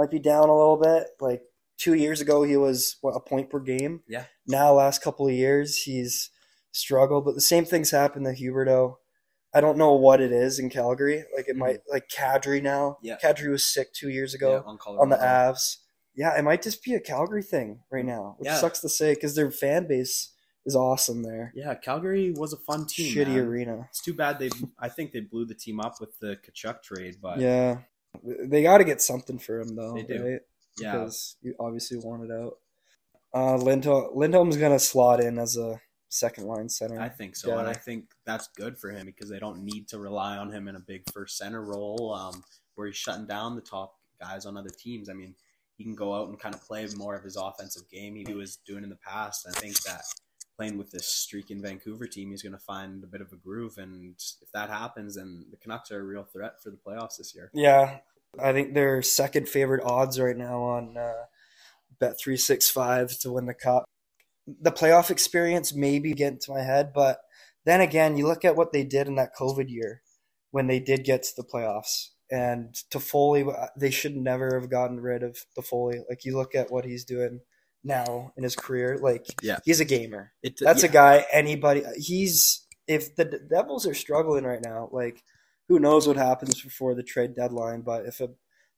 might 0.00 0.10
be 0.10 0.18
down 0.18 0.48
a 0.48 0.56
little 0.56 0.76
bit. 0.78 1.08
Like 1.20 1.42
two 1.78 1.94
years 1.94 2.20
ago, 2.20 2.42
he 2.42 2.56
was 2.56 2.96
what 3.02 3.12
a 3.16 3.20
point 3.20 3.50
per 3.50 3.60
game. 3.60 4.02
Yeah. 4.08 4.24
Now, 4.46 4.72
last 4.72 5.02
couple 5.02 5.26
of 5.28 5.32
years, 5.34 5.76
he's 5.82 6.30
struggled. 6.72 7.24
But 7.24 7.34
the 7.34 7.40
same 7.40 7.64
things 7.64 7.90
happened 7.90 8.24
to 8.26 8.32
Huberdeau. 8.32 8.96
I 9.52 9.60
don't 9.60 9.78
know 9.78 9.94
what 9.94 10.20
it 10.20 10.32
is 10.32 10.58
in 10.58 10.70
Calgary. 10.70 11.24
Like 11.36 11.48
it 11.48 11.56
Mhm. 11.56 11.58
might 11.58 11.80
like 11.90 12.08
Kadri 12.08 12.62
now. 12.62 12.98
Yeah. 13.02 13.18
Kadri 13.22 13.50
was 13.50 13.64
sick 13.64 13.92
two 13.92 14.08
years 14.08 14.32
ago 14.32 14.52
Yeah, 14.52 14.70
on, 14.70 14.78
on 14.98 15.08
the 15.08 15.16
Avs. 15.16 15.78
Yeah, 16.14 16.38
it 16.38 16.42
might 16.42 16.62
just 16.62 16.82
be 16.84 16.94
a 16.94 17.00
Calgary 17.00 17.42
thing 17.42 17.80
right 17.90 18.04
now, 18.04 18.36
which 18.38 18.46
Yeah. 18.46 18.58
sucks 18.58 18.80
to 18.80 18.88
say 18.88 19.14
because 19.14 19.34
their 19.34 19.50
fan 19.50 19.86
base 19.88 20.32
is 20.66 20.76
awesome 20.76 21.22
there. 21.22 21.52
Yeah, 21.56 21.74
Calgary 21.74 22.30
was 22.30 22.52
a 22.52 22.58
fun 22.58 22.86
team. 22.86 23.12
Shitty 23.14 23.28
man. 23.36 23.46
arena. 23.46 23.86
It's 23.90 24.02
too 24.02 24.14
bad 24.14 24.38
they. 24.38 24.50
I 24.78 24.88
think 24.88 25.12
they 25.12 25.20
blew 25.20 25.44
the 25.46 25.54
team 25.54 25.80
up 25.80 26.00
with 26.00 26.18
the 26.20 26.36
Tkachuk 26.36 26.82
trade, 26.82 27.16
but 27.20 27.40
Yeah, 27.40 27.78
they 28.24 28.62
got 28.62 28.78
to 28.78 28.84
get 28.84 29.00
something 29.00 29.38
for 29.38 29.60
him 29.60 29.74
though, 29.76 29.94
They 29.94 30.02
do. 30.02 30.24
right? 30.24 30.40
yeah, 30.78 30.92
Because 30.92 31.36
you 31.42 31.54
obviously 31.58 31.98
want 31.98 32.24
it 32.24 32.32
out. 32.32 32.58
Uh, 33.32 33.56
Lindholm, 33.56 34.10
Lindholm's 34.14 34.56
gonna 34.56 34.78
slot 34.78 35.20
in 35.20 35.38
as 35.38 35.56
a 35.56 35.80
second 36.08 36.46
line 36.46 36.68
center. 36.68 37.00
I 37.00 37.08
think 37.08 37.36
so, 37.36 37.56
and 37.58 37.68
I 37.68 37.74
think 37.74 38.06
that's 38.26 38.48
good 38.56 38.76
for 38.78 38.90
him 38.90 39.06
because 39.06 39.30
they 39.30 39.38
don't 39.38 39.62
need 39.62 39.86
to 39.88 39.98
rely 39.98 40.36
on 40.36 40.50
him 40.50 40.66
in 40.66 40.74
a 40.74 40.80
big 40.80 41.02
first 41.12 41.36
center 41.38 41.62
role 41.62 42.12
um, 42.12 42.42
where 42.74 42.88
he's 42.88 42.96
shutting 42.96 43.26
down 43.26 43.54
the 43.54 43.60
top 43.62 43.94
guys 44.20 44.46
on 44.46 44.56
other 44.56 44.70
teams. 44.70 45.08
I 45.08 45.12
mean, 45.12 45.34
he 45.76 45.84
can 45.84 45.94
go 45.94 46.12
out 46.12 46.28
and 46.28 46.38
kind 46.40 46.54
of 46.54 46.60
play 46.62 46.86
more 46.96 47.14
of 47.14 47.22
his 47.22 47.36
offensive 47.36 47.88
game 47.88 48.16
he 48.16 48.34
was 48.34 48.56
doing 48.66 48.82
in 48.82 48.90
the 48.90 48.96
past. 48.96 49.46
I 49.48 49.52
think 49.60 49.80
that 49.84 50.02
playing 50.60 50.76
with 50.76 50.90
this 50.90 51.06
streaking 51.06 51.62
Vancouver 51.62 52.06
team, 52.06 52.30
he's 52.30 52.42
going 52.42 52.52
to 52.52 52.58
find 52.58 53.02
a 53.02 53.06
bit 53.06 53.22
of 53.22 53.32
a 53.32 53.36
groove, 53.36 53.78
and 53.78 54.14
if 54.42 54.52
that 54.52 54.68
happens, 54.68 55.16
then 55.16 55.46
the 55.50 55.56
Canucks 55.56 55.90
are 55.90 56.00
a 56.00 56.04
real 56.04 56.24
threat 56.24 56.62
for 56.62 56.68
the 56.68 56.76
playoffs 56.76 57.16
this 57.16 57.34
year. 57.34 57.50
Yeah, 57.54 58.00
I 58.38 58.52
think 58.52 58.74
they're 58.74 59.00
second 59.00 59.48
favorite 59.48 59.82
odds 59.82 60.20
right 60.20 60.36
now 60.36 60.60
on 60.62 60.98
uh, 60.98 61.24
Bet 61.98 62.20
three 62.20 62.36
six 62.36 62.68
five 62.68 63.18
to 63.20 63.32
win 63.32 63.46
the 63.46 63.54
cup. 63.54 63.86
The 64.46 64.70
playoff 64.70 65.10
experience 65.10 65.74
maybe 65.74 66.12
get 66.12 66.34
into 66.34 66.52
my 66.52 66.60
head, 66.60 66.92
but 66.94 67.20
then 67.64 67.80
again, 67.80 68.18
you 68.18 68.26
look 68.26 68.44
at 68.44 68.56
what 68.56 68.74
they 68.74 68.84
did 68.84 69.06
in 69.06 69.14
that 69.14 69.34
COVID 69.40 69.70
year 69.70 70.02
when 70.50 70.66
they 70.66 70.78
did 70.78 71.04
get 71.04 71.22
to 71.22 71.32
the 71.38 71.44
playoffs, 71.44 72.08
and 72.30 72.74
Toffoli, 72.92 73.50
they 73.78 73.90
should 73.90 74.14
never 74.14 74.60
have 74.60 74.68
gotten 74.68 75.00
rid 75.00 75.22
of 75.22 75.38
the 75.56 75.62
Foley. 75.62 76.00
Like 76.06 76.26
you 76.26 76.36
look 76.36 76.54
at 76.54 76.70
what 76.70 76.84
he's 76.84 77.06
doing 77.06 77.40
now 77.84 78.32
in 78.36 78.42
his 78.42 78.56
career, 78.56 78.98
like 78.98 79.26
Yeah. 79.42 79.58
he's 79.64 79.80
a 79.80 79.84
gamer. 79.84 80.32
It, 80.42 80.58
That's 80.60 80.82
yeah. 80.82 80.88
a 80.90 80.92
guy 80.92 81.26
anybody 81.32 81.82
he's 81.96 82.66
if 82.86 83.14
the 83.16 83.24
D- 83.24 83.38
Devils 83.48 83.86
are 83.86 83.94
struggling 83.94 84.44
right 84.44 84.62
now, 84.64 84.88
like 84.92 85.22
who 85.68 85.78
knows 85.78 86.06
what 86.06 86.16
happens 86.16 86.60
before 86.60 86.94
the 86.94 87.02
trade 87.02 87.34
deadline, 87.36 87.82
but 87.82 88.04
if 88.04 88.20
a 88.20 88.28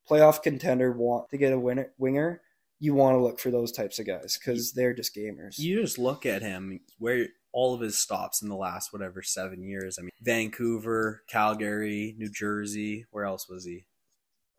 playoff 0.08 0.42
contender 0.42 0.92
want 0.92 1.30
to 1.30 1.38
get 1.38 1.52
a 1.52 1.58
winner, 1.58 1.92
winger, 1.98 2.42
you 2.78 2.94
want 2.94 3.14
to 3.16 3.22
look 3.22 3.38
for 3.40 3.50
those 3.50 3.72
types 3.72 3.98
of 3.98 4.06
guys 4.06 4.36
cuz 4.36 4.72
they're 4.72 4.94
just 4.94 5.14
gamers. 5.14 5.58
You 5.58 5.80
just 5.80 5.98
look 5.98 6.26
at 6.26 6.42
him 6.42 6.80
where 6.98 7.28
all 7.52 7.74
of 7.74 7.80
his 7.80 7.98
stops 7.98 8.40
in 8.42 8.48
the 8.48 8.56
last 8.56 8.92
whatever 8.92 9.22
seven 9.22 9.62
years. 9.62 9.98
I 9.98 10.02
mean, 10.02 10.10
Vancouver, 10.20 11.22
Calgary, 11.28 12.14
New 12.18 12.30
Jersey. 12.30 13.04
Where 13.10 13.24
else 13.24 13.48
was 13.48 13.64
he? 13.64 13.84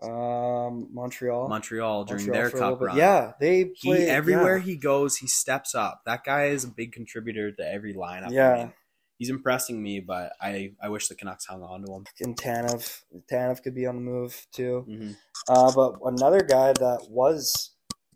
Um 0.04 0.90
Montreal 0.94 1.48
Montreal 1.48 2.06
during 2.06 2.28
Montreal 2.28 2.50
their 2.52 2.60
cup 2.60 2.82
run. 2.82 2.98
Yeah, 2.98 3.34
they 3.40 3.58
he 3.76 3.88
play 3.88 4.08
everywhere 4.08 4.58
yeah. 4.58 4.64
he 4.64 4.76
goes, 4.76 5.18
he 5.18 5.28
steps 5.28 5.74
up. 5.76 6.02
That 6.06 6.24
guy 6.24 6.46
is 6.46 6.64
a 6.64 6.68
big 6.68 6.92
contributor 6.92 7.52
to 7.52 7.68
every 7.68 7.94
lineup. 7.94 8.28
I 8.28 8.32
Yeah. 8.32 8.56
mean, 8.56 8.74
he's 9.18 9.30
impressing 9.30 9.82
me, 9.82 10.00
but 10.00 10.34
I 10.42 10.74
I 10.82 10.90
wish 10.90 11.08
the 11.08 11.16
Canucks 11.16 11.46
hung 11.46 11.64
on 11.64 11.84
to 11.86 11.94
him. 11.94 12.06
and 12.22 12.38
Tanev 12.38 13.02
Tanev 13.32 13.64
could 13.64 13.76
be 13.76 13.86
on 13.86 13.96
the 13.96 14.02
move 14.02 14.46
too. 14.52 14.82
hmm 14.88 15.12
Uh, 15.48 15.72
but 15.74 15.96
another 16.06 16.42
guy 16.42 16.74
that 16.74 17.08
was 17.10 17.72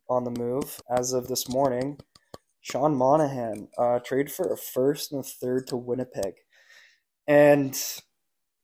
on 0.10 0.24
the 0.24 0.32
move 0.32 0.82
as 0.90 1.12
of 1.14 1.28
this 1.28 1.50
morning, 1.50 2.00
Sean 2.62 2.96
Monahan, 2.96 3.68
uh, 3.78 4.00
traded 4.00 4.32
for 4.32 4.52
a 4.52 4.58
first 4.58 5.12
and 5.12 5.20
a 5.24 5.28
third 5.28 5.68
to 5.68 5.76
Winnipeg. 5.78 6.36
And 7.28 7.78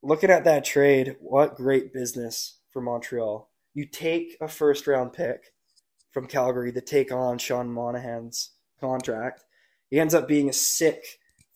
looking 0.01 0.29
at 0.29 0.45
that 0.45 0.63
trade, 0.63 1.17
what 1.19 1.55
great 1.55 1.91
business 1.93 2.59
for 2.73 2.81
Montreal. 2.81 3.49
You 3.75 3.85
take 3.85 4.35
a 4.41 4.47
first 4.47 4.87
round 4.87 5.13
pick 5.13 5.53
from 6.11 6.27
Calgary 6.27 6.73
to 6.73 6.81
take 6.81 7.11
on 7.11 7.37
Sean 7.37 7.71
Monahan's 7.71 8.51
contract. 8.81 9.43
He 9.89 9.99
ends 9.99 10.13
up 10.13 10.27
being 10.27 10.49
a 10.49 10.53
sick 10.53 11.03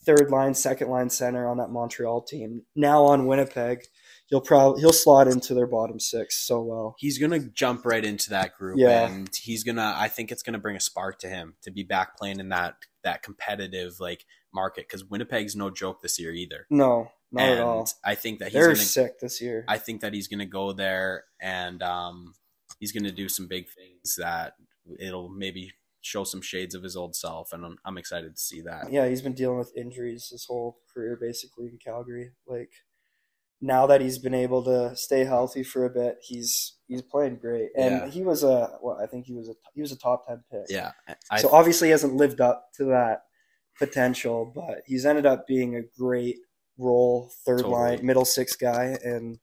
third 0.06 0.30
line, 0.32 0.53
second 0.53 0.89
line 0.89 1.10
center 1.10 1.49
on 1.49 1.58
that 1.58 1.69
Montreal 1.69 2.21
team. 2.21 2.62
Now 2.75 3.03
on 3.06 3.25
Winnipeg, 3.25 3.80
he'll 4.27 4.41
probably 4.41 4.82
he'll 4.82 4.93
slot 4.93 5.27
into 5.27 5.53
their 5.53 5.67
bottom 5.67 5.99
six 5.99 6.45
so 6.47 6.62
well. 6.62 6.95
He's 6.97 7.17
gonna 7.17 7.39
jump 7.39 7.86
right 7.86 8.06
into 8.06 8.30
that 8.30 8.53
group, 8.56 8.77
Yeah. 8.80 9.08
and 9.08 9.30
he's 9.36 9.63
gonna. 9.63 9.93
I 9.97 10.08
think 10.08 10.32
it's 10.32 10.43
gonna 10.43 10.60
bring 10.60 10.75
a 10.77 10.80
spark 10.82 11.19
to 11.19 11.27
him 11.27 11.56
to 11.63 11.71
be 11.71 11.84
back 11.84 12.17
playing 12.17 12.39
in 12.39 12.49
that 12.49 12.75
that 13.03 13.21
competitive 13.23 13.99
like 13.99 14.23
market 14.53 14.88
because 14.88 15.03
Winnipeg's 15.03 15.56
no 15.56 15.69
joke 15.69 16.01
this 16.01 16.19
year 16.19 16.32
either. 16.32 16.65
No, 16.69 17.12
not 17.32 17.44
and 17.44 17.60
at 17.60 17.66
all. 17.66 17.90
I 18.06 18.16
think 18.16 18.40
that 18.40 18.46
he's 18.46 18.54
They're 18.54 18.68
gonna. 18.68 18.76
sick 18.78 19.20
this 19.20 19.42
year. 19.42 19.66
I 19.68 19.78
think 19.78 20.02
that 20.02 20.13
he's 20.13 20.28
gonna 20.28 20.46
go 20.46 20.72
there 20.74 21.26
and 21.42 21.82
um, 21.84 22.34
he's 22.80 22.92
gonna 22.92 23.12
do 23.12 23.28
some 23.30 23.48
big 23.48 23.66
things 23.70 24.16
that 24.18 24.54
it'll 25.00 25.30
maybe 25.30 25.72
show 26.02 26.24
some 26.24 26.42
shades 26.42 26.74
of 26.74 26.84
his 26.84 26.96
old 26.96 27.16
self, 27.16 27.52
and 27.52 27.66
I'm, 27.66 27.78
I'm 27.84 27.98
excited 27.98 28.34
to 28.36 28.42
see 28.42 28.62
that. 28.62 28.92
yeah, 28.92 29.08
he's 29.10 29.22
been 29.22 29.34
dealing 29.34 29.58
with 29.58 29.76
injuries 29.76 30.30
his 30.32 30.46
whole 30.46 30.78
career 30.94 31.18
basically 31.20 31.66
in 31.68 31.78
Calgary. 31.84 32.32
Like 32.48 32.72
now 33.60 33.88
that 33.88 34.00
he's 34.02 34.20
been 34.20 34.36
able 34.36 34.63
to 34.63 34.96
stay 34.96 35.26
healthy 35.26 35.63
for 35.63 35.84
a 35.84 35.90
bit, 35.90 36.18
he's 36.22 36.78
he's 36.88 37.02
playing 37.02 37.38
great. 37.38 37.70
And 37.76 37.96
Yeah. 37.96 38.08
he 38.08 38.22
was 38.22 38.44
a 38.44 38.78
well, 38.82 39.00
I 39.04 39.08
think 39.08 39.26
he 39.26 39.34
was 39.34 39.50
a 39.50 39.54
he 39.74 39.82
was 39.82 39.92
a 39.92 39.98
top 39.98 40.26
ten 40.28 40.44
pick. 40.50 40.68
Yeah, 40.70 40.92
I, 41.30 41.42
so 41.42 41.50
obviously 41.52 41.90
he 41.90 41.92
hasn't 41.92 42.13
lived 42.16 42.40
up 42.40 42.70
to 42.76 42.86
that 42.86 43.24
potential, 43.78 44.52
but 44.56 44.84
he's 44.86 45.06
ended 45.06 45.26
up 45.26 45.46
being 45.48 45.76
a 45.76 45.82
great 46.00 46.38
role 46.78 47.32
third 47.46 47.60
Totally. 47.60 47.74
line 47.74 48.06
middle 48.06 48.26
six 48.26 48.56
guy, 48.56 48.98
and 49.04 49.40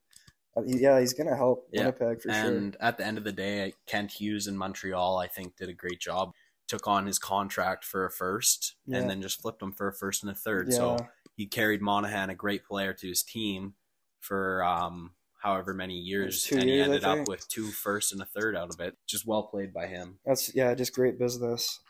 uh, 0.56 0.62
yeah, 0.66 1.00
he's 1.00 1.12
gonna 1.12 1.36
help 1.36 1.68
Yeah, 1.72 1.80
Winnipeg 1.86 2.22
for 2.22 2.32
sure. 2.32 2.32
and 2.56 2.76
at 2.80 2.96
the 2.98 3.04
end 3.06 3.18
of 3.18 3.24
the 3.24 3.32
day, 3.32 3.74
Kent 3.86 4.12
Hughes 4.12 4.46
in 4.46 4.56
Montreal, 4.56 5.18
I 5.18 5.26
think, 5.26 5.56
did 5.56 5.68
a 5.68 5.72
great 5.74 6.00
job. 6.00 6.32
Took 6.68 6.86
on 6.88 7.06
his 7.06 7.18
contract 7.18 7.84
for 7.84 8.06
a 8.06 8.10
first, 8.10 8.76
Yeah. 8.86 8.98
and 8.98 9.10
then 9.10 9.20
just 9.20 9.42
flipped 9.42 9.60
him 9.62 9.72
for 9.72 9.88
a 9.88 9.92
first 9.92 10.22
and 10.22 10.30
a 10.30 10.34
third. 10.34 10.68
Yeah, 10.70 10.76
So 10.76 11.06
he 11.36 11.46
carried 11.46 11.82
Monahan, 11.82 12.30
a 12.30 12.34
great 12.34 12.64
player, 12.64 12.94
to 12.94 13.06
his 13.08 13.22
team 13.22 13.74
for 14.20 14.64
um, 14.64 15.12
however 15.42 15.74
many 15.74 15.98
years, 15.98 16.48
and 16.50 16.62
he 16.62 16.70
years, 16.76 16.82
I 16.88 16.92
ended 16.92 17.04
up 17.04 17.28
with 17.28 17.46
two 17.48 17.66
first 17.66 18.12
and 18.12 18.22
a 18.22 18.24
third 18.24 18.56
out 18.56 18.72
of 18.72 18.80
it. 18.80 18.96
Just 19.06 19.26
well 19.26 19.42
played 19.42 19.74
by 19.74 19.86
him. 19.88 20.18
that's 20.24 20.54
yeah, 20.54 20.72
just 20.74 20.94
great 20.94 21.18
business. 21.18 21.80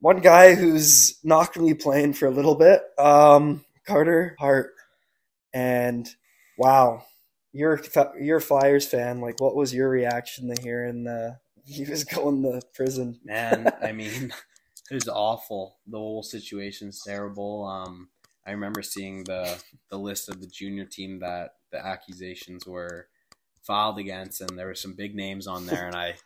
One 0.00 0.20
guy 0.20 0.54
who's 0.54 1.18
not 1.24 1.52
gonna 1.52 1.66
be 1.66 1.74
playing 1.74 2.14
for 2.14 2.26
a 2.26 2.30
little 2.30 2.54
bit, 2.54 2.82
um, 2.98 3.64
Carter 3.86 4.34
Hart, 4.38 4.72
and 5.56 6.06
wow, 6.58 7.02
you're 7.54 7.80
you're 8.20 8.36
a 8.36 8.42
Flyers 8.42 8.86
fan. 8.86 9.22
Like, 9.22 9.40
what 9.40 9.56
was 9.56 9.72
your 9.72 9.88
reaction 9.88 10.54
to 10.54 10.62
hearing 10.62 11.06
uh, 11.06 11.36
he 11.64 11.84
was 11.86 12.04
going 12.14 12.42
to 12.42 12.60
prison? 12.74 13.18
Man, 13.24 13.72
I 13.82 13.92
mean, 13.92 14.34
it 14.90 14.94
was 14.94 15.08
awful. 15.08 15.78
The 15.86 15.96
whole 15.96 16.22
situation's 16.22 17.02
terrible. 17.02 17.64
Um, 17.64 18.10
I 18.46 18.50
remember 18.50 18.82
seeing 18.82 19.24
the 19.24 19.58
the 19.90 19.98
list 19.98 20.28
of 20.28 20.42
the 20.42 20.46
junior 20.46 20.84
team 20.84 21.20
that 21.20 21.52
the 21.72 21.84
accusations 21.84 22.66
were 22.66 23.08
filed 23.62 23.98
against, 23.98 24.42
and 24.42 24.58
there 24.58 24.66
were 24.66 24.74
some 24.74 24.92
big 24.92 25.14
names 25.14 25.46
on 25.46 25.64
there. 25.64 25.86
And 25.86 25.96
I 25.96 26.16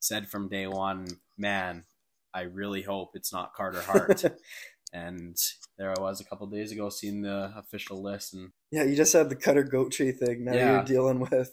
said 0.00 0.28
from 0.28 0.48
day 0.48 0.66
one, 0.66 1.06
man, 1.38 1.84
I 2.34 2.42
really 2.42 2.82
hope 2.82 3.12
it's 3.14 3.32
not 3.32 3.54
Carter 3.54 3.82
Hart. 3.82 4.24
and 4.92 5.36
there 5.78 5.94
I 5.96 6.00
was 6.02 6.20
a 6.20 6.24
couple 6.24 6.48
days 6.48 6.72
ago, 6.72 6.90
seeing 6.90 7.22
the 7.22 7.52
official 7.56 8.02
list, 8.02 8.34
and 8.34 8.50
Yeah, 8.72 8.84
you 8.84 8.96
just 8.96 9.12
had 9.12 9.28
the 9.28 9.36
Cutter 9.36 9.62
Gauthier 9.64 10.12
thing. 10.12 10.44
Now 10.44 10.54
Yeah. 10.54 10.72
you're 10.76 10.84
dealing 10.84 11.20
with 11.20 11.52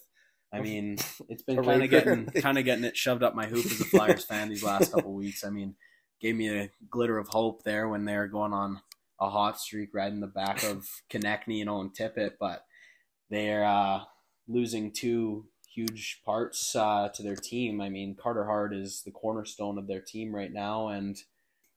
I 0.51 0.61
mean, 0.61 0.97
it's 1.27 1.43
been 1.47 1.63
kind 1.63 1.83
of 1.83 1.89
getting 1.89 2.25
kind 2.41 2.57
of 2.57 2.65
getting 2.65 2.83
it 2.83 2.97
shoved 2.97 3.21
up 3.21 3.35
my 3.35 3.45
hoop 3.45 3.65
as 3.65 3.79
a 3.79 3.85
Flyers 3.85 4.25
fan 4.25 4.49
these 4.49 4.63
last 4.63 4.91
couple 4.91 5.13
weeks. 5.13 5.43
I 5.43 5.49
mean, 5.49 5.75
gave 6.19 6.35
me 6.35 6.49
a 6.49 6.71
glitter 6.89 7.17
of 7.19 7.27
hope 7.27 7.63
there 7.63 7.87
when 7.87 8.05
they 8.05 8.15
were 8.15 8.27
going 8.27 8.53
on 8.53 8.81
a 9.19 9.29
hot 9.29 9.59
streak, 9.59 9.89
right 9.93 10.11
in 10.11 10.21
the 10.21 10.27
back 10.27 10.63
of 10.63 10.87
Konecny 11.11 11.61
and 11.61 11.69
Owen 11.69 11.91
Tippett, 11.91 12.33
but 12.39 12.65
they're 13.29 13.65
uh, 13.65 13.99
losing 14.47 14.91
two 14.91 15.45
huge 15.73 16.21
parts 16.25 16.75
uh, 16.75 17.09
to 17.13 17.21
their 17.21 17.35
team. 17.35 17.79
I 17.81 17.89
mean, 17.89 18.15
Carter 18.19 18.45
Hart 18.45 18.73
is 18.73 19.03
the 19.05 19.11
cornerstone 19.11 19.77
of 19.77 19.87
their 19.87 20.01
team 20.01 20.33
right 20.33 20.51
now, 20.51 20.87
and 20.87 21.17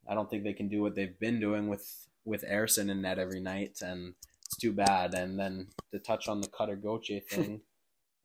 I 0.08 0.14
don't 0.14 0.30
think 0.30 0.44
they 0.44 0.52
can 0.54 0.68
do 0.68 0.82
what 0.82 0.94
they've 0.94 1.18
been 1.18 1.40
doing 1.40 1.68
with 1.68 2.06
with 2.24 2.44
Ersson 2.48 2.88
in 2.90 3.02
net 3.02 3.18
every 3.18 3.40
night, 3.40 3.78
and 3.82 4.14
too 4.62 4.72
bad. 4.72 5.14
And 5.14 5.38
then 5.38 5.68
to 5.92 5.98
touch 5.98 6.28
on 6.28 6.40
the 6.40 6.48
Cutter 6.48 6.76
Gauthier 6.76 7.20
thing. 7.28 7.60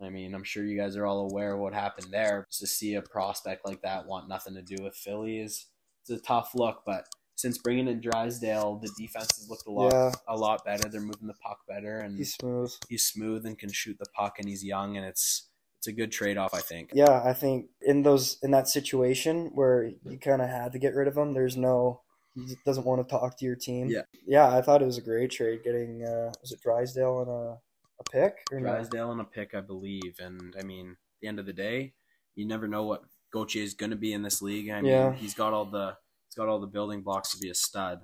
I 0.02 0.10
mean, 0.10 0.36
I'm 0.36 0.44
sure 0.44 0.64
you 0.64 0.78
guys 0.78 0.96
are 0.96 1.08
all 1.08 1.30
aware 1.32 1.54
of 1.54 1.60
what 1.60 1.74
happened 1.74 2.08
there. 2.12 2.46
Just 2.50 2.62
to 2.62 2.68
see 2.68 2.94
a 2.94 3.02
prospect 3.02 3.66
like 3.66 3.82
that 3.82 4.06
want 4.06 4.30
nothing 4.30 4.54
to 4.54 4.62
do 4.62 4.84
with 4.84 4.96
Philly 4.96 5.40
is 5.40 5.66
it's 6.04 6.22
a 6.22 6.24
tough 6.24 6.52
look. 6.54 6.84
But 6.86 7.08
since 7.36 7.58
bringing 7.58 7.88
in 7.88 8.00
Drysdale, 8.00 8.80
the 8.80 8.92
defense 8.96 9.36
has 9.38 9.50
looked 9.50 9.66
a 9.68 9.72
lot 9.72 9.92
yeah. 9.92 10.12
a 10.28 10.36
lot 10.36 10.64
better. 10.64 10.88
They're 10.88 11.02
moving 11.02 11.28
the 11.28 11.34
puck 11.34 11.62
better, 11.68 11.98
and 11.98 12.16
He's 12.16 12.36
smooth. 12.36 12.72
he's, 12.88 13.08
smooth. 13.08 13.46
and 13.48 13.58
can 13.58 13.72
shoot 13.72 13.98
the 14.00 14.06
puck, 14.16 14.36
and 14.38 14.48
he's 14.48 14.64
young, 14.64 14.98
and 14.98 15.06
it's 15.06 15.50
it's 15.80 15.88
a 15.88 15.92
good 15.92 16.12
trade 16.12 16.38
off, 16.38 16.54
I 16.54 16.62
think. 16.62 16.92
Yeah, 16.94 17.22
I 17.24 17.34
think 17.34 17.68
in 17.82 18.04
those 18.04 18.38
in 18.44 18.52
that 18.52 18.68
situation 18.68 19.52
where 19.56 19.92
you 20.04 20.20
kind 20.20 20.44
of 20.44 20.50
had 20.50 20.74
to 20.74 20.80
get 20.80 20.94
rid 20.94 21.08
of 21.08 21.18
him, 21.18 21.34
there's 21.34 21.58
no 21.58 22.02
he 22.46 22.56
doesn't 22.66 22.86
want 22.86 23.06
to 23.06 23.10
talk 23.12 23.38
to 23.38 23.46
your 23.46 23.56
team. 23.56 23.88
Yeah. 23.90 24.02
yeah, 24.26 24.56
I 24.56 24.62
thought 24.62 24.82
it 24.82 24.86
was 24.86 24.98
a 24.98 25.02
great 25.02 25.32
trade 25.32 25.64
getting 25.64 26.04
uh, 26.04 26.32
was 26.42 26.52
it 26.52 26.62
Drysdale 26.62 27.22
and 27.22 27.30
a 27.30 27.58
a 28.00 28.04
pick 28.12 28.46
or 28.52 28.60
no? 28.60 28.70
Drysdale 28.70 29.12
and 29.12 29.22
a 29.22 29.24
pick, 29.24 29.56
I 29.56 29.62
believe, 29.62 30.18
and 30.20 30.56
I 30.60 30.64
mean, 30.64 30.92
at 30.92 30.98
the 31.22 31.28
end 31.28 31.40
of 31.40 31.46
the 31.48 31.54
day, 31.54 31.94
you 32.36 32.46
never 32.46 32.68
know 32.68 32.84
what 32.84 33.04
Gauthier 33.34 33.64
is 33.64 33.74
going 33.74 33.90
to 33.90 33.96
be 33.96 34.14
in 34.14 34.22
this 34.22 34.42
league. 34.42 34.70
I 34.70 34.82
mean, 34.82 34.92
Yeah. 34.92 35.14
he's 35.14 35.34
got 35.34 35.54
all 35.54 35.66
the 35.66 35.98
he's 36.28 36.36
got 36.36 36.48
all 36.48 36.60
the 36.60 36.68
building 36.68 37.02
blocks 37.02 37.32
to 37.32 37.40
be 37.40 37.50
a 37.50 37.56
stud. 37.56 38.02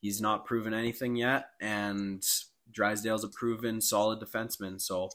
He's 0.00 0.20
not 0.20 0.44
proven 0.46 0.72
anything 0.72 1.16
yet, 1.16 1.50
and 1.60 2.24
Drysdale's 2.70 3.24
a 3.24 3.28
proven 3.28 3.80
solid 3.80 4.20
defenseman. 4.20 4.80
So 4.80 5.10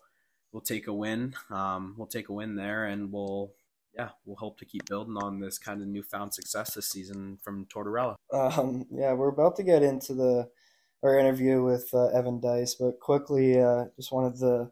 we'll 0.51 0.61
take 0.61 0.87
a 0.87 0.93
win. 0.93 1.33
Um, 1.49 1.95
we'll 1.97 2.07
take 2.07 2.29
a 2.29 2.33
win 2.33 2.55
there, 2.55 2.85
and 2.85 3.11
we'll 3.11 3.53
yeah, 3.95 4.09
we'll 4.25 4.37
hope 4.37 4.57
to 4.59 4.65
keep 4.65 4.87
building 4.87 5.17
on 5.17 5.39
this 5.39 5.57
kind 5.57 5.81
of 5.81 5.87
newfound 5.87 6.33
success 6.33 6.73
this 6.73 6.89
season 6.89 7.37
from 7.41 7.65
Tortorella. 7.65 8.15
Um, 8.31 8.85
yeah, 8.91 9.13
we're 9.13 9.29
about 9.29 9.55
to 9.57 9.63
get 9.63 9.83
into 9.83 10.13
the 10.13 10.49
our 11.03 11.17
interview 11.17 11.63
with 11.63 11.89
uh, 11.93 12.07
Evan 12.07 12.39
Dyce, 12.39 12.75
but 12.75 12.99
quickly, 12.99 13.59
uh, 13.59 13.85
just 13.95 14.11
wanted 14.11 14.39
to 14.39 14.71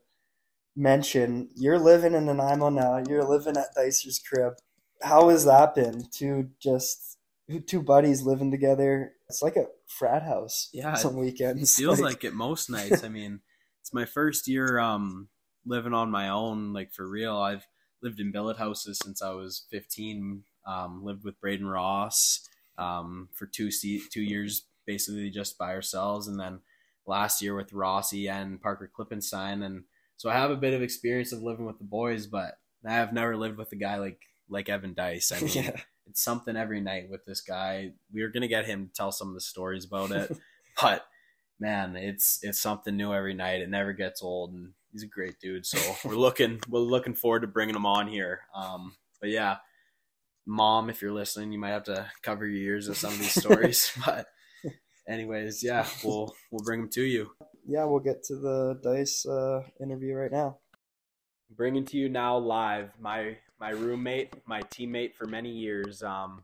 mention 0.76 1.50
you're 1.56 1.80
living 1.80 2.14
in 2.14 2.26
Nanaimo 2.26 2.70
now. 2.70 3.04
You're 3.08 3.24
living 3.24 3.58
at 3.58 3.74
Dicer's 3.76 4.20
crib. 4.20 4.54
How 5.02 5.30
has 5.30 5.46
that 5.46 5.76
been? 5.76 6.06
Two 6.12 6.52
just 6.60 7.18
two 7.66 7.82
buddies 7.82 8.22
living 8.22 8.52
together. 8.52 9.14
It's 9.28 9.42
like 9.42 9.56
a 9.56 9.68
frat 9.88 10.24
house. 10.24 10.70
Yeah, 10.72 10.94
some 10.94 11.18
weekends 11.18 11.76
feels 11.76 12.00
like 12.02 12.24
it 12.24 12.34
most 12.34 12.70
nights. 12.70 13.04
I 13.04 13.10
mean, 13.10 13.42
it's 13.82 13.94
my 13.94 14.06
first 14.06 14.48
year 14.48 14.80
um 14.80 15.30
living 15.66 15.94
on 15.94 16.12
my 16.12 16.30
own, 16.30 16.74
like 16.74 16.94
for 16.94 17.08
real. 17.08 17.38
I've 17.38 17.68
lived 18.02 18.20
in 18.20 18.32
billet 18.32 18.58
houses 18.58 19.00
since 19.04 19.22
I 19.22 19.32
was 19.32 19.66
15. 19.72 20.44
Um, 20.68 21.04
lived 21.04 21.24
with 21.24 21.40
Braden 21.42 21.66
Ross 21.66 22.48
um, 22.78 23.30
for 23.34 23.46
two 23.46 23.72
se- 23.72 24.02
two 24.12 24.22
years, 24.22 24.66
basically 24.86 25.30
just 25.30 25.58
by 25.58 25.74
ourselves, 25.74 26.28
and 26.28 26.40
then 26.40 26.60
last 27.06 27.42
year 27.42 27.56
with 27.56 27.74
Rossi 27.74 28.28
and 28.28 28.62
Parker 28.62 28.90
Klippenstein, 28.98 29.66
and 29.66 29.84
so 30.18 30.30
I 30.30 30.34
have 30.34 30.52
a 30.52 30.58
bit 30.58 30.74
of 30.74 30.82
experience 30.82 31.32
of 31.32 31.42
living 31.42 31.66
with 31.66 31.78
the 31.78 31.86
boys, 31.86 32.28
but 32.28 32.56
I 32.86 32.94
have 32.94 33.14
never 33.14 33.36
lived 33.36 33.58
with 33.58 33.72
a 33.72 33.78
guy 33.78 33.98
like 33.98 34.20
like 34.50 34.70
Evan 34.70 34.94
Dyce. 34.94 35.32
I 35.32 35.40
mean, 35.42 35.52
yeah. 35.54 35.82
it's 36.08 36.24
something 36.24 36.56
every 36.56 36.82
night 36.82 37.10
with 37.10 37.26
this 37.26 37.42
guy. 37.42 37.94
We 38.14 38.22
are 38.22 38.30
gonna 38.30 38.48
get 38.48 38.66
him 38.66 38.88
to 38.88 38.94
tell 38.94 39.12
some 39.12 39.30
of 39.30 39.34
the 39.34 39.42
stories 39.42 39.86
about 39.86 40.12
it, 40.12 40.38
but 40.82 41.06
man, 41.60 41.96
it's 41.96 42.40
it's 42.44 42.62
something 42.62 42.96
new 42.96 43.14
every 43.14 43.34
night. 43.34 43.62
It 43.62 43.70
never 43.70 43.94
gets 43.94 44.22
old, 44.22 44.54
and 44.54 44.74
he's 44.92 45.04
a 45.04 45.08
great 45.08 45.40
dude. 45.40 45.66
So 45.66 45.80
we're 46.08 46.16
looking 46.16 46.60
we're 46.70 46.80
looking 46.80 47.16
forward 47.16 47.42
to 47.42 47.48
bringing 47.48 47.76
him 47.76 47.86
on 47.86 48.08
here. 48.08 48.42
Um, 48.56 48.96
but 49.22 49.30
yeah, 49.30 49.58
mom, 50.46 50.90
if 50.90 51.02
you're 51.02 51.12
listening, 51.12 51.52
you 51.52 51.60
might 51.60 51.70
have 51.72 51.84
to 51.86 52.10
cover 52.24 52.46
your 52.48 52.74
ears 52.74 52.88
with 52.88 52.98
some 52.98 53.14
of 53.14 53.20
these 53.20 53.40
stories. 53.40 53.92
but 54.06 54.28
anyways, 55.08 55.64
yeah, 55.64 55.86
we'll 56.04 56.34
we'll 56.52 56.64
bring 56.64 56.82
them 56.82 56.90
to 56.92 57.04
you. 57.04 57.32
yeah, 57.66 57.86
we'll 57.86 58.00
get 58.00 58.24
to 58.26 58.36
the 58.36 58.80
Dyce 58.84 59.26
uh, 59.26 59.62
interview 59.82 60.14
right 60.16 60.32
now. 60.32 60.58
bringing 61.56 61.86
to 61.86 61.98
you 61.98 62.10
now 62.10 62.38
live 62.38 62.92
my 63.00 63.36
my 63.60 63.72
roommate 63.72 64.34
my 64.46 64.62
teammate 64.64 65.16
for 65.16 65.26
many 65.26 65.50
years 65.50 66.04
um 66.04 66.44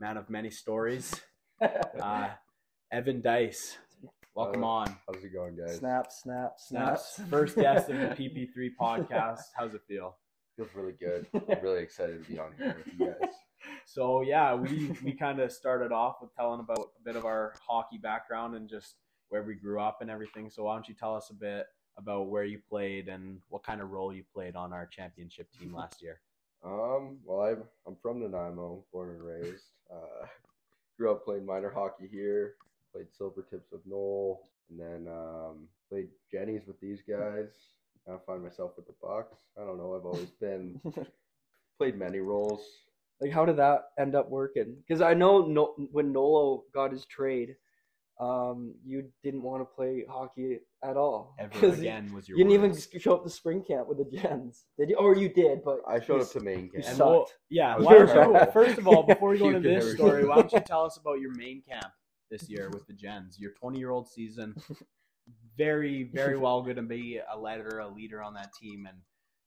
man 0.00 0.16
of 0.16 0.30
many 0.30 0.48
stories 0.50 1.20
uh 2.00 2.28
evan 2.92 3.20
dyce 3.20 3.76
welcome 4.34 4.64
Uh, 4.64 4.68
on 4.68 4.96
How's 5.06 5.22
it 5.24 5.32
going, 5.32 5.56
guys? 5.56 5.78
Snap, 5.78 6.10
snap, 6.12 6.54
snap. 6.58 6.98
Snaps. 6.98 7.20
first 7.30 7.56
guest 7.56 7.88
of 7.90 7.98
the 7.98 8.06
pp3 8.56 8.70
podcast 8.80 9.40
how's 9.56 9.74
it 9.74 9.82
feel 9.86 10.16
Feels 10.56 10.68
really 10.76 10.92
good. 10.92 11.26
I'm 11.34 11.60
really 11.64 11.82
excited 11.82 12.24
to 12.24 12.30
be 12.32 12.38
on 12.38 12.52
here 12.56 12.76
with 12.78 12.94
you 12.96 13.06
guys. 13.06 13.30
so 13.86 14.20
yeah 14.22 14.54
we 14.54 14.94
we 15.02 15.12
kind 15.12 15.40
of 15.40 15.50
started 15.50 15.90
off 15.90 16.16
with 16.20 16.32
telling 16.34 16.60
about 16.60 16.78
a 16.78 17.04
bit 17.04 17.16
of 17.16 17.24
our 17.24 17.54
hockey 17.66 17.98
background 17.98 18.54
and 18.54 18.68
just 18.68 18.94
where 19.30 19.42
we 19.42 19.54
grew 19.54 19.80
up 19.80 19.98
and 20.00 20.10
everything 20.10 20.48
so 20.48 20.64
why 20.64 20.74
don't 20.74 20.88
you 20.88 20.94
tell 20.94 21.16
us 21.16 21.30
a 21.30 21.34
bit 21.34 21.66
about 21.98 22.28
where 22.28 22.44
you 22.44 22.60
played 22.68 23.08
and 23.08 23.40
what 23.48 23.64
kind 23.64 23.80
of 23.80 23.90
role 23.90 24.12
you 24.12 24.22
played 24.32 24.54
on 24.54 24.72
our 24.72 24.86
championship 24.86 25.48
team 25.58 25.74
last 25.76 26.00
year. 26.02 26.20
Um, 26.64 27.18
well, 27.24 27.40
I'm 27.42 27.64
I'm 27.86 27.96
from 28.00 28.20
Nanaimo, 28.20 28.84
born 28.92 29.10
and 29.10 29.22
raised. 29.22 29.64
Uh, 29.92 30.26
grew 30.96 31.10
up 31.12 31.24
playing 31.24 31.44
minor 31.46 31.70
hockey 31.70 32.08
here. 32.10 32.54
Played 32.94 33.06
silver 33.12 33.42
tips 33.50 33.72
with 33.72 33.80
Noel, 33.86 34.40
and 34.70 34.78
then 34.78 35.12
um, 35.12 35.66
played 35.90 36.08
Jennies 36.30 36.62
with 36.66 36.78
these 36.80 37.00
guys. 37.08 37.48
Now 38.06 38.14
I 38.14 38.18
find 38.24 38.42
myself 38.42 38.72
with 38.76 38.86
the 38.86 38.94
Bucks. 39.02 39.36
I 39.60 39.64
don't 39.64 39.78
know. 39.78 39.96
I've 39.96 40.06
always 40.06 40.30
been 40.40 40.80
played 41.78 41.98
many 41.98 42.20
roles. 42.20 42.60
like 43.20 43.32
how 43.32 43.44
did 43.44 43.56
that 43.56 43.86
end 43.98 44.14
up 44.14 44.30
working? 44.30 44.76
Because 44.86 45.00
I 45.02 45.12
know 45.14 45.44
no, 45.44 45.74
when 45.90 46.12
Nolo 46.12 46.64
got 46.72 46.92
his 46.92 47.04
trade, 47.06 47.56
um, 48.20 48.74
you 48.86 49.10
didn't 49.24 49.42
want 49.42 49.60
to 49.62 49.64
play 49.64 50.04
hockey 50.08 50.60
at 50.84 50.96
all. 50.96 51.34
Ever 51.40 51.50
'Cause 51.58 51.80
again 51.80 52.12
was 52.14 52.28
You 52.28 52.36
your 52.36 52.46
didn't 52.48 52.64
even 52.64 53.00
show 53.00 53.14
up 53.16 53.24
to 53.24 53.30
spring 53.30 53.64
camp 53.66 53.88
with 53.88 53.98
the 53.98 54.04
Gens, 54.16 54.66
did 54.78 54.90
you? 54.90 54.96
Or 54.96 55.16
you 55.16 55.28
did, 55.30 55.64
but 55.64 55.80
I 55.88 55.98
showed 55.98 56.18
you 56.18 56.22
up 56.22 56.30
to 56.30 56.40
main 56.40 56.68
camp. 56.70 56.74
And 56.74 56.96
sucked. 56.96 56.98
we'll- 57.00 57.28
yeah. 57.50 57.76
Why 57.76 57.98
don't 57.98 58.34
you- 58.46 58.52
first 58.52 58.78
of 58.78 58.86
all, 58.86 59.02
before 59.02 59.30
we 59.30 59.38
go 59.40 59.48
into 59.48 59.68
this 59.68 59.94
story, 59.94 60.24
why 60.28 60.36
don't 60.36 60.52
you 60.52 60.60
tell 60.60 60.84
us 60.84 60.96
about 60.96 61.18
your 61.20 61.34
main 61.34 61.60
camp 61.68 61.86
this 62.34 62.48
year 62.48 62.68
with 62.70 62.86
the 62.86 62.92
Gens? 62.92 63.38
Your 63.38 63.52
20 63.52 63.78
year 63.78 63.90
old 63.90 64.08
season. 64.08 64.54
Very, 65.56 66.10
very 66.12 66.36
well 66.36 66.62
going 66.62 66.76
to 66.76 66.82
be 66.82 67.20
a 67.32 67.38
leader, 67.38 67.78
a 67.78 67.88
leader 67.88 68.22
on 68.22 68.34
that 68.34 68.52
team. 68.60 68.86
And 68.86 68.98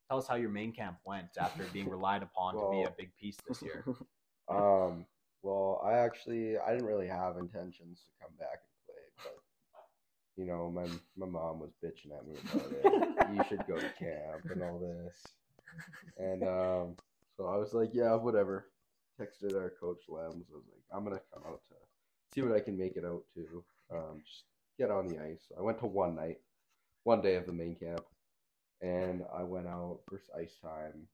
tell 0.10 0.18
us 0.18 0.28
how 0.28 0.36
your 0.36 0.50
main 0.50 0.72
camp 0.72 0.98
went 1.06 1.28
after 1.40 1.66
being 1.74 1.90
relied 1.90 2.24
upon 2.24 2.56
to 2.56 2.72
be 2.72 2.84
a 2.84 2.94
big 2.98 3.12
piece 3.20 3.38
this 3.48 3.62
year. 3.62 3.84
Um, 4.50 5.06
well, 5.44 5.82
I 5.86 5.98
actually 5.98 6.58
I 6.58 6.72
didn't 6.72 6.86
really 6.86 7.10
have 7.10 7.36
intentions 7.36 8.00
to 8.06 8.12
come 8.22 8.32
back 8.40 8.60
and 8.64 8.78
play, 8.86 9.04
but 9.22 10.42
you 10.42 10.46
know, 10.48 10.72
my 10.72 10.86
my 11.18 11.30
mom 11.30 11.60
was 11.60 11.72
bitching 11.84 12.18
at 12.18 12.26
me 12.26 12.36
about 12.54 12.72
it. 12.72 13.36
you 13.36 13.44
should 13.50 13.68
go 13.68 13.76
to 13.76 13.90
camp 14.00 14.50
and 14.50 14.64
all 14.64 14.80
this, 14.80 15.22
and 16.18 16.44
um, 16.44 16.96
so 17.36 17.48
I 17.48 17.58
was 17.58 17.74
like, 17.74 17.90
yeah, 17.92 18.16
whatever. 18.16 18.70
Texted 19.20 19.54
our 19.54 19.74
coach 19.82 20.04
Lems. 20.10 20.46
I 20.50 20.56
was 20.56 20.64
like, 20.72 20.86
I'm 20.94 21.04
gonna 21.04 21.20
come 21.34 21.44
out 21.46 21.60
to 21.68 21.76
see 22.38 22.44
what 22.44 22.56
I 22.56 22.60
can 22.60 22.78
make 22.78 22.96
it 22.96 23.06
out 23.06 23.24
to. 23.34 23.64
Um, 23.92 24.22
just 24.24 24.44
get 24.78 24.92
on 24.92 25.08
the 25.08 25.18
ice. 25.20 25.52
I 25.58 25.62
went 25.62 25.80
to 25.80 25.86
one 25.88 26.16
night, 26.16 26.38
one 27.04 27.22
day 27.22 27.36
of 27.36 27.46
the 27.46 27.54
main 27.54 27.76
camp, 27.76 28.02
and 28.82 29.24
I 29.36 29.44
went 29.44 29.68
out 29.68 30.00
first 30.10 30.30
ice 30.38 30.56
time. 30.62 31.08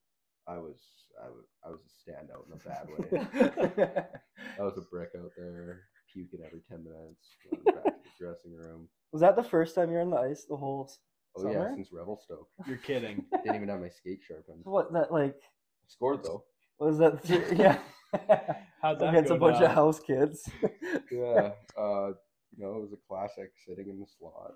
I 0.48 0.58
was 0.58 0.76
I 1.24 1.30
was 1.30 1.46
I 1.66 1.70
was 1.70 1.80
a 1.86 2.12
standout 2.12 2.48
in 2.48 2.54
a 2.54 2.68
bad 2.68 2.90
way. 2.90 4.04
I 4.60 4.64
was 4.64 4.78
a 4.78 4.82
brick 4.92 5.10
out 5.18 5.32
there, 5.38 5.84
puking 6.14 6.42
every 6.46 6.62
ten 6.70 6.84
minutes, 6.84 7.26
back 7.74 7.84
to 7.86 7.92
the 8.04 8.26
dressing 8.26 8.54
room. 8.54 8.90
Was 9.14 9.22
that 9.22 9.36
the 9.38 9.44
first 9.44 9.76
time 9.76 9.92
you're 9.92 10.02
on 10.02 10.10
the 10.10 10.18
ice 10.18 10.46
the 10.50 10.58
whole 10.58 10.88
s- 10.90 10.98
Oh 11.36 11.44
yeah, 11.46 11.54
summer? 11.54 11.72
since 11.76 11.92
Revelstoke. 11.94 12.48
You're 12.68 12.78
kidding. 12.78 13.26
Didn't 13.44 13.56
even 13.56 13.70
have 13.70 13.80
my 13.80 13.90
skate 13.90 14.20
sharpened. 14.28 14.60
What 14.64 14.92
that 14.94 15.12
like? 15.14 15.40
Scored 15.88 16.24
though. 16.24 16.44
Was 16.80 16.98
that 16.98 17.22
yeah? 17.58 17.80
How'd 18.82 18.99
that 18.99 19.10
Against 19.10 19.30
go 19.30 19.36
a 19.36 19.39
bunch 19.39 19.56
down? 19.60 19.65
of 19.69 19.71
house 19.71 19.99
kids. 19.99 20.49
Yeah. 21.12 21.52
Uh, 21.78 22.12
you 22.56 22.63
know, 22.63 22.76
it 22.76 22.82
was 22.82 22.93
a 22.93 22.97
classic 23.08 23.52
sitting 23.67 23.89
in 23.89 23.99
the 23.99 24.06
slot, 24.19 24.54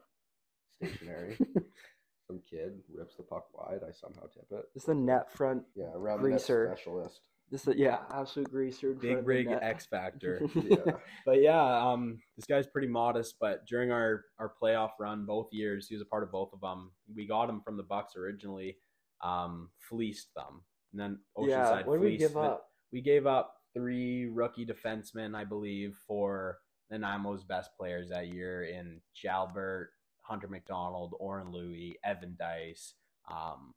stationary. 0.83 1.37
Some 2.27 2.41
kid 2.49 2.79
rips 2.93 3.15
the 3.15 3.23
puck 3.23 3.45
wide. 3.53 3.79
I 3.87 3.91
somehow 3.91 4.23
tip 4.33 4.45
it. 4.51 4.65
Just 4.73 4.87
the 4.87 4.93
net 4.95 5.31
front. 5.31 5.63
Yeah, 5.75 5.91
around 5.95 6.21
the 6.23 6.29
net 6.29 6.41
specialist. 6.41 7.21
This 7.49 7.65
is, 7.67 7.75
yeah, 7.77 7.99
absolute 8.13 8.51
greaser. 8.51 8.91
in 8.91 8.97
Big 8.99 9.17
of 9.19 9.25
rig. 9.25 9.47
X 9.47 9.85
Factor. 9.85 10.41
Yeah. 10.53 10.91
But 11.25 11.41
yeah, 11.41 11.63
um, 11.91 12.19
this 12.35 12.45
guy's 12.45 12.67
pretty 12.67 12.89
modest. 12.89 13.35
But 13.39 13.65
during 13.65 13.91
our 13.91 14.25
our 14.39 14.51
playoff 14.61 14.91
run, 14.99 15.25
both 15.25 15.47
years, 15.53 15.87
he 15.87 15.95
was 15.95 16.01
a 16.01 16.05
part 16.05 16.23
of 16.23 16.31
both 16.31 16.49
of 16.53 16.59
them. 16.59 16.91
We 17.15 17.25
got 17.25 17.49
him 17.49 17.61
from 17.61 17.77
the 17.77 17.83
Bucks 17.83 18.15
originally, 18.17 18.77
um, 19.23 19.69
fleeced 19.89 20.33
them, 20.35 20.63
and 20.91 20.99
then 20.99 21.19
Oceanside 21.37 21.47
yeah. 21.47 21.83
What 21.85 21.93
did 21.93 22.01
we 22.01 22.07
fleeced 22.09 22.19
give 22.19 22.33
the- 22.33 22.39
up? 22.39 22.63
We 22.91 23.01
gave 23.01 23.25
up 23.25 23.55
three 23.73 24.27
rookie 24.27 24.65
defensemen, 24.65 25.35
I 25.35 25.43
believe, 25.43 25.97
for 26.07 26.59
Nanaimo's 26.91 27.43
best 27.43 27.71
players 27.77 28.09
that 28.09 28.27
year 28.27 28.63
in 28.63 29.01
Jalbert, 29.15 29.87
Hunter 30.21 30.47
McDonald, 30.47 31.13
Oren 31.19 31.51
Louie, 31.51 31.97
Evan 32.03 32.35
Dyce. 32.39 32.93
Um, 33.29 33.73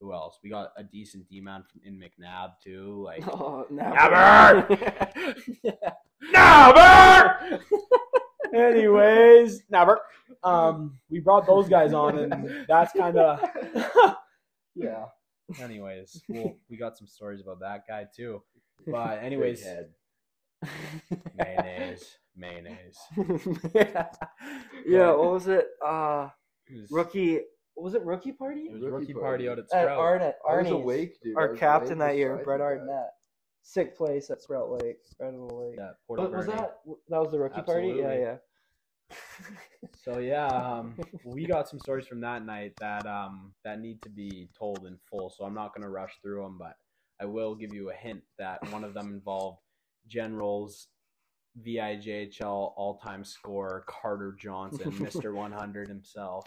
who 0.00 0.12
else? 0.12 0.38
We 0.42 0.50
got 0.50 0.72
a 0.76 0.82
decent 0.82 1.28
D 1.28 1.40
man 1.40 1.64
from 1.70 1.80
in 1.84 1.98
McNabb 1.98 2.54
too. 2.62 3.02
Like 3.04 3.26
Oh, 3.32 3.66
Never! 3.70 4.66
Never! 5.62 5.78
Never. 6.32 7.60
Anyways, 8.54 9.62
never. 9.70 10.00
Um, 10.44 10.98
we 11.08 11.20
brought 11.20 11.46
those 11.46 11.68
guys 11.68 11.94
on, 11.94 12.18
and 12.18 12.66
that's 12.68 12.92
kind 12.92 13.16
of. 13.16 13.40
yeah. 14.74 15.06
Anyways, 15.60 16.22
we'll, 16.28 16.56
we 16.70 16.76
got 16.76 16.96
some 16.96 17.06
stories 17.06 17.40
about 17.40 17.60
that 17.60 17.86
guy 17.88 18.06
too. 18.14 18.42
But 18.86 19.22
anyways, 19.22 19.64
mayonnaise, 21.36 22.16
mayonnaise. 22.36 22.98
yeah. 23.74 24.08
yeah. 24.86 25.10
What 25.10 25.32
was 25.32 25.48
it? 25.48 25.66
Uh, 25.84 26.28
It 26.66 26.80
was, 26.80 26.90
rookie. 26.90 27.40
Was 27.76 27.94
it? 27.94 28.02
Rookie 28.04 28.32
party? 28.32 28.62
it 28.62 28.72
was 28.74 28.82
Rookie 28.82 28.92
rookie 28.92 29.12
party. 29.14 29.46
party 29.46 29.48
out 29.48 29.58
at 29.58 29.64
At 29.64 29.84
Sproat. 29.84 29.98
Arnett. 29.98 30.38
I 30.48 30.56
was 30.56 30.70
awake, 30.70 31.20
dude. 31.22 31.36
I 31.36 31.40
Our 31.40 31.50
was 31.50 31.60
captain 31.60 31.98
that 31.98 32.16
year, 32.16 32.32
beside 32.32 32.44
Brett 32.44 32.60
you 32.60 32.66
guys. 32.66 32.78
Arnett. 32.88 33.10
Sick 33.62 33.96
place 33.96 34.30
at 34.30 34.42
Sproat 34.42 34.82
Lake, 34.82 34.98
right 35.20 35.28
on 35.28 35.46
the 35.48 35.54
lake. 35.54 35.76
That 35.76 35.94
Porto 36.06 36.22
Was, 36.28 36.32
was 36.32 36.46
that 36.46 36.78
that 37.08 37.20
was 37.20 37.30
the 37.30 37.38
rookie 37.38 37.62
party? 37.62 37.94
Yeah, 37.96 38.14
yeah. 38.18 38.36
So 39.96 40.18
yeah, 40.18 40.46
um, 40.46 40.94
we 41.24 41.46
got 41.46 41.68
some 41.68 41.78
stories 41.78 42.06
from 42.06 42.20
that 42.22 42.44
night 42.44 42.72
that 42.80 43.06
um, 43.06 43.52
that 43.64 43.80
need 43.80 44.02
to 44.02 44.08
be 44.08 44.48
told 44.58 44.86
in 44.86 44.98
full. 45.08 45.30
So 45.30 45.44
I'm 45.44 45.54
not 45.54 45.74
going 45.74 45.82
to 45.82 45.90
rush 45.90 46.12
through 46.22 46.42
them, 46.42 46.56
but 46.58 46.74
I 47.20 47.26
will 47.26 47.54
give 47.54 47.72
you 47.72 47.90
a 47.90 47.94
hint 47.94 48.22
that 48.38 48.58
one 48.72 48.84
of 48.84 48.94
them 48.94 49.08
involved 49.12 49.60
Generals 50.08 50.88
VIJHL 51.64 52.72
all-time 52.76 53.24
scorer 53.24 53.84
Carter 53.86 54.34
Johnson, 54.38 54.90
Mr. 54.92 55.34
100 55.34 55.88
himself. 55.88 56.46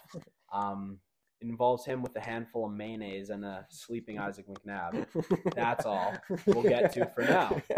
Um, 0.52 0.98
involves 1.42 1.84
him 1.84 2.02
with 2.02 2.16
a 2.16 2.20
handful 2.20 2.66
of 2.66 2.72
mayonnaise 2.72 3.30
and 3.30 3.44
a 3.44 3.66
sleeping 3.70 4.18
Isaac 4.18 4.46
McNabb. 4.48 5.06
That's 5.54 5.84
all 5.84 6.14
we'll 6.46 6.62
get 6.62 6.92
to 6.94 7.06
for 7.14 7.22
now. 7.22 7.60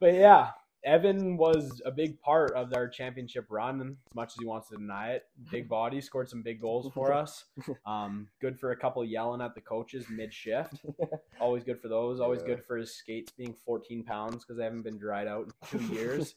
But 0.00 0.14
yeah, 0.14 0.50
Evan 0.84 1.36
was 1.36 1.80
a 1.84 1.90
big 1.90 2.20
part 2.20 2.52
of 2.52 2.72
our 2.74 2.88
championship 2.88 3.46
run, 3.48 3.80
as 4.08 4.14
much 4.14 4.28
as 4.32 4.36
he 4.40 4.44
wants 4.46 4.68
to 4.68 4.76
deny 4.76 5.12
it. 5.12 5.24
Big 5.50 5.68
body, 5.68 6.00
scored 6.00 6.28
some 6.28 6.42
big 6.42 6.60
goals 6.60 6.90
for 6.92 7.12
us. 7.22 7.44
Um, 7.86 8.28
good 8.40 8.58
for 8.58 8.72
a 8.72 8.76
couple 8.76 9.04
yelling 9.04 9.40
at 9.40 9.54
the 9.54 9.60
coaches 9.60 10.06
mid 10.10 10.32
shift. 10.32 10.84
Always 11.40 11.64
good 11.64 11.80
for 11.80 11.88
those. 11.88 12.20
Always 12.20 12.40
Yeah. 12.42 12.48
good 12.54 12.64
for 12.66 12.76
his 12.76 12.94
skates 12.94 13.32
being 13.32 13.54
14 13.64 14.04
pounds 14.04 14.44
because 14.44 14.56
they 14.58 14.64
haven't 14.64 14.82
been 14.82 14.98
dried 14.98 15.26
out 15.26 15.50
in 15.72 15.78
two 15.78 15.84
years. 15.94 16.34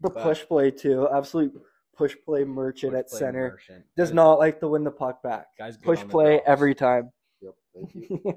the 0.00 0.10
But- 0.10 0.22
push 0.22 0.46
play 0.46 0.70
too. 0.70 1.08
Absolute 1.12 1.52
push 1.96 2.14
play 2.24 2.44
merchant 2.44 2.92
Push 2.92 2.98
at 3.00 3.08
play 3.08 3.18
center. 3.18 3.50
merchant. 3.50 3.84
Does 3.96 4.10
Good- 4.10 4.14
not 4.16 4.38
like 4.38 4.60
to 4.60 4.68
win 4.68 4.84
the 4.84 4.90
puck 4.92 5.22
back. 5.22 5.46
Guys 5.58 5.76
Push 5.76 6.06
play 6.08 6.36
draws. 6.36 6.42
every 6.46 6.74
time. 6.74 7.10
Yep. 7.40 7.54
Thank 7.74 7.94
you. 7.94 8.34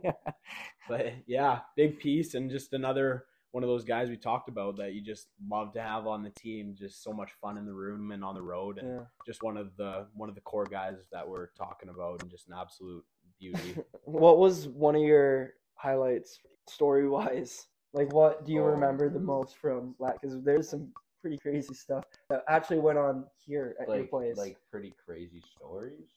But 0.89 1.13
yeah, 1.27 1.59
big 1.75 1.99
piece 1.99 2.33
and 2.33 2.49
just 2.49 2.73
another 2.73 3.25
one 3.51 3.63
of 3.63 3.69
those 3.69 3.83
guys 3.83 4.09
we 4.09 4.17
talked 4.17 4.47
about 4.49 4.77
that 4.77 4.93
you 4.93 5.01
just 5.01 5.27
love 5.49 5.73
to 5.73 5.81
have 5.81 6.07
on 6.07 6.23
the 6.23 6.29
team. 6.31 6.73
Just 6.77 7.03
so 7.03 7.11
much 7.11 7.31
fun 7.41 7.57
in 7.57 7.65
the 7.65 7.73
room 7.73 8.11
and 8.11 8.23
on 8.23 8.33
the 8.35 8.41
road, 8.41 8.77
and 8.79 8.99
Yeah. 8.99 9.05
just 9.25 9.43
one 9.43 9.57
of 9.57 9.75
the 9.77 10.07
one 10.13 10.29
of 10.29 10.35
the 10.35 10.41
core 10.41 10.65
guys 10.65 11.07
that 11.11 11.27
we're 11.27 11.47
talking 11.57 11.89
about, 11.89 12.21
and 12.21 12.31
just 12.31 12.47
an 12.47 12.53
absolute 12.57 13.05
beauty. 13.39 13.75
What 14.05 14.37
was 14.39 14.67
one 14.67 14.95
of 14.95 15.01
your 15.01 15.53
highlights 15.75 16.39
story 16.67 17.07
wise? 17.09 17.67
Like, 17.93 18.13
what 18.13 18.45
do 18.45 18.53
you 18.53 18.61
Oh. 18.61 18.65
remember 18.67 19.09
the 19.09 19.19
most 19.19 19.57
from 19.57 19.95
that? 19.99 20.19
Because 20.21 20.41
there's 20.43 20.69
some 20.69 20.93
pretty 21.21 21.37
crazy 21.37 21.73
stuff 21.73 22.05
that 22.29 22.43
actually 22.47 22.79
went 22.79 22.97
on 22.97 23.25
here 23.37 23.75
at 23.79 23.87
your 23.87 23.97
like 23.97 24.09
place. 24.09 24.37
like 24.37 24.57
pretty 24.69 24.93
crazy 25.05 25.41
stories. 25.55 26.09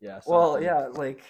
Yeah. 0.00 0.20
well, 0.26 0.60
yeah, 0.60 0.88
like, 0.88 1.22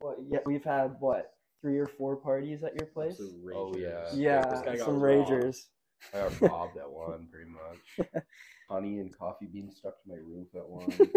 what? 0.00 0.18
Yeah, 0.28 0.40
we've 0.44 0.64
had 0.64 0.96
what 1.00 1.35
three 1.60 1.78
or 1.78 1.86
four 1.86 2.16
parties 2.16 2.62
at 2.62 2.74
your 2.76 2.86
place. 2.86 3.12
Absolute 3.12 3.52
Oh, 3.54 3.74
yeah. 3.76 4.04
Yeah, 4.14 4.48
This 4.50 4.60
guy 4.60 4.76
got 4.76 4.84
some 4.86 5.00
robbed. 5.00 5.30
ragers. 5.30 5.66
I 6.14 6.18
got 6.18 6.40
robbed 6.42 6.76
at 6.76 6.90
one, 6.90 7.28
pretty 7.30 7.50
much. 7.50 8.24
Honey 8.70 8.98
and 8.98 9.16
coffee 9.16 9.46
beans 9.46 9.76
stuck 9.76 10.02
to 10.02 10.08
my 10.08 10.16
roof 10.16 10.48
at 10.54 10.68
one. 10.68 10.88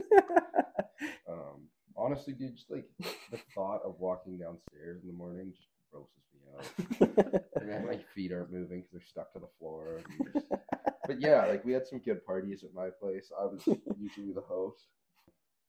Um, 1.29 1.67
honestly, 1.95 2.33
dude, 2.33 2.55
just 2.55 2.69
like 2.71 2.85
the 3.31 3.39
thought 3.55 3.81
of 3.85 3.95
walking 3.99 4.37
downstairs 4.37 5.01
in 5.03 5.07
the 5.07 5.13
morning 5.13 5.53
just 5.55 5.67
grosses 5.91 6.25
me 6.33 7.29
out. 7.31 7.41
And 7.61 7.85
my 7.85 7.97
feet 8.15 8.31
aren't 8.33 8.51
moving 8.51 8.79
because 8.79 8.91
they're 8.91 9.01
stuck 9.01 9.31
to 9.33 9.39
the 9.39 9.47
floor. 9.59 9.99
just- 10.33 10.45
But 11.05 11.21
yeah, 11.21 11.45
like 11.45 11.63
we 11.63 11.71
had 11.71 11.85
some 11.87 11.99
good 11.99 12.25
parties 12.25 12.63
at 12.63 12.73
my 12.73 12.89
place. 12.89 13.31
I 13.39 13.45
was 13.45 13.63
usually 13.99 14.33
the 14.33 14.41
host. 14.41 14.87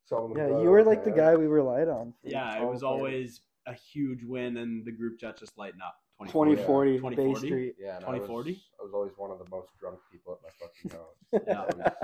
Some 0.07 0.33
yeah, 0.37 0.47
you 0.49 0.71
were 0.71 0.79
out 0.79 0.83
of 0.83 0.87
like 0.89 1.05
the 1.05 1.11
guy 1.13 1.37
we 1.37 1.47
relied 1.47 1.89
on. 1.89 2.15
Yeah, 2.25 2.61
it 2.61 2.67
was 2.67 2.83
always 2.83 3.41
a 3.67 3.75
huge 3.75 4.25
win, 4.25 4.57
and 4.59 4.85
the 4.85 4.93
group 4.93 5.19
chat 5.19 5.39
just 5.39 5.57
lighting 5.59 5.81
up. 5.85 5.95
2040 6.27 6.99
2040? 6.99 7.17
Bay 7.17 7.35
Street. 7.47 7.75
Yeah, 7.79 7.97
and 7.97 8.05
I 8.05 8.11
was, 8.11 8.29
2040? 8.29 8.63
I 8.79 8.83
was 8.85 8.93
always 8.93 9.13
one 9.17 9.31
of 9.31 9.39
the 9.39 9.47
most 9.51 9.69
drunk 9.81 9.99
people 10.13 10.35
at 10.35 10.43
my 10.43 10.51
fucking 10.61 11.47
house. 11.47 11.95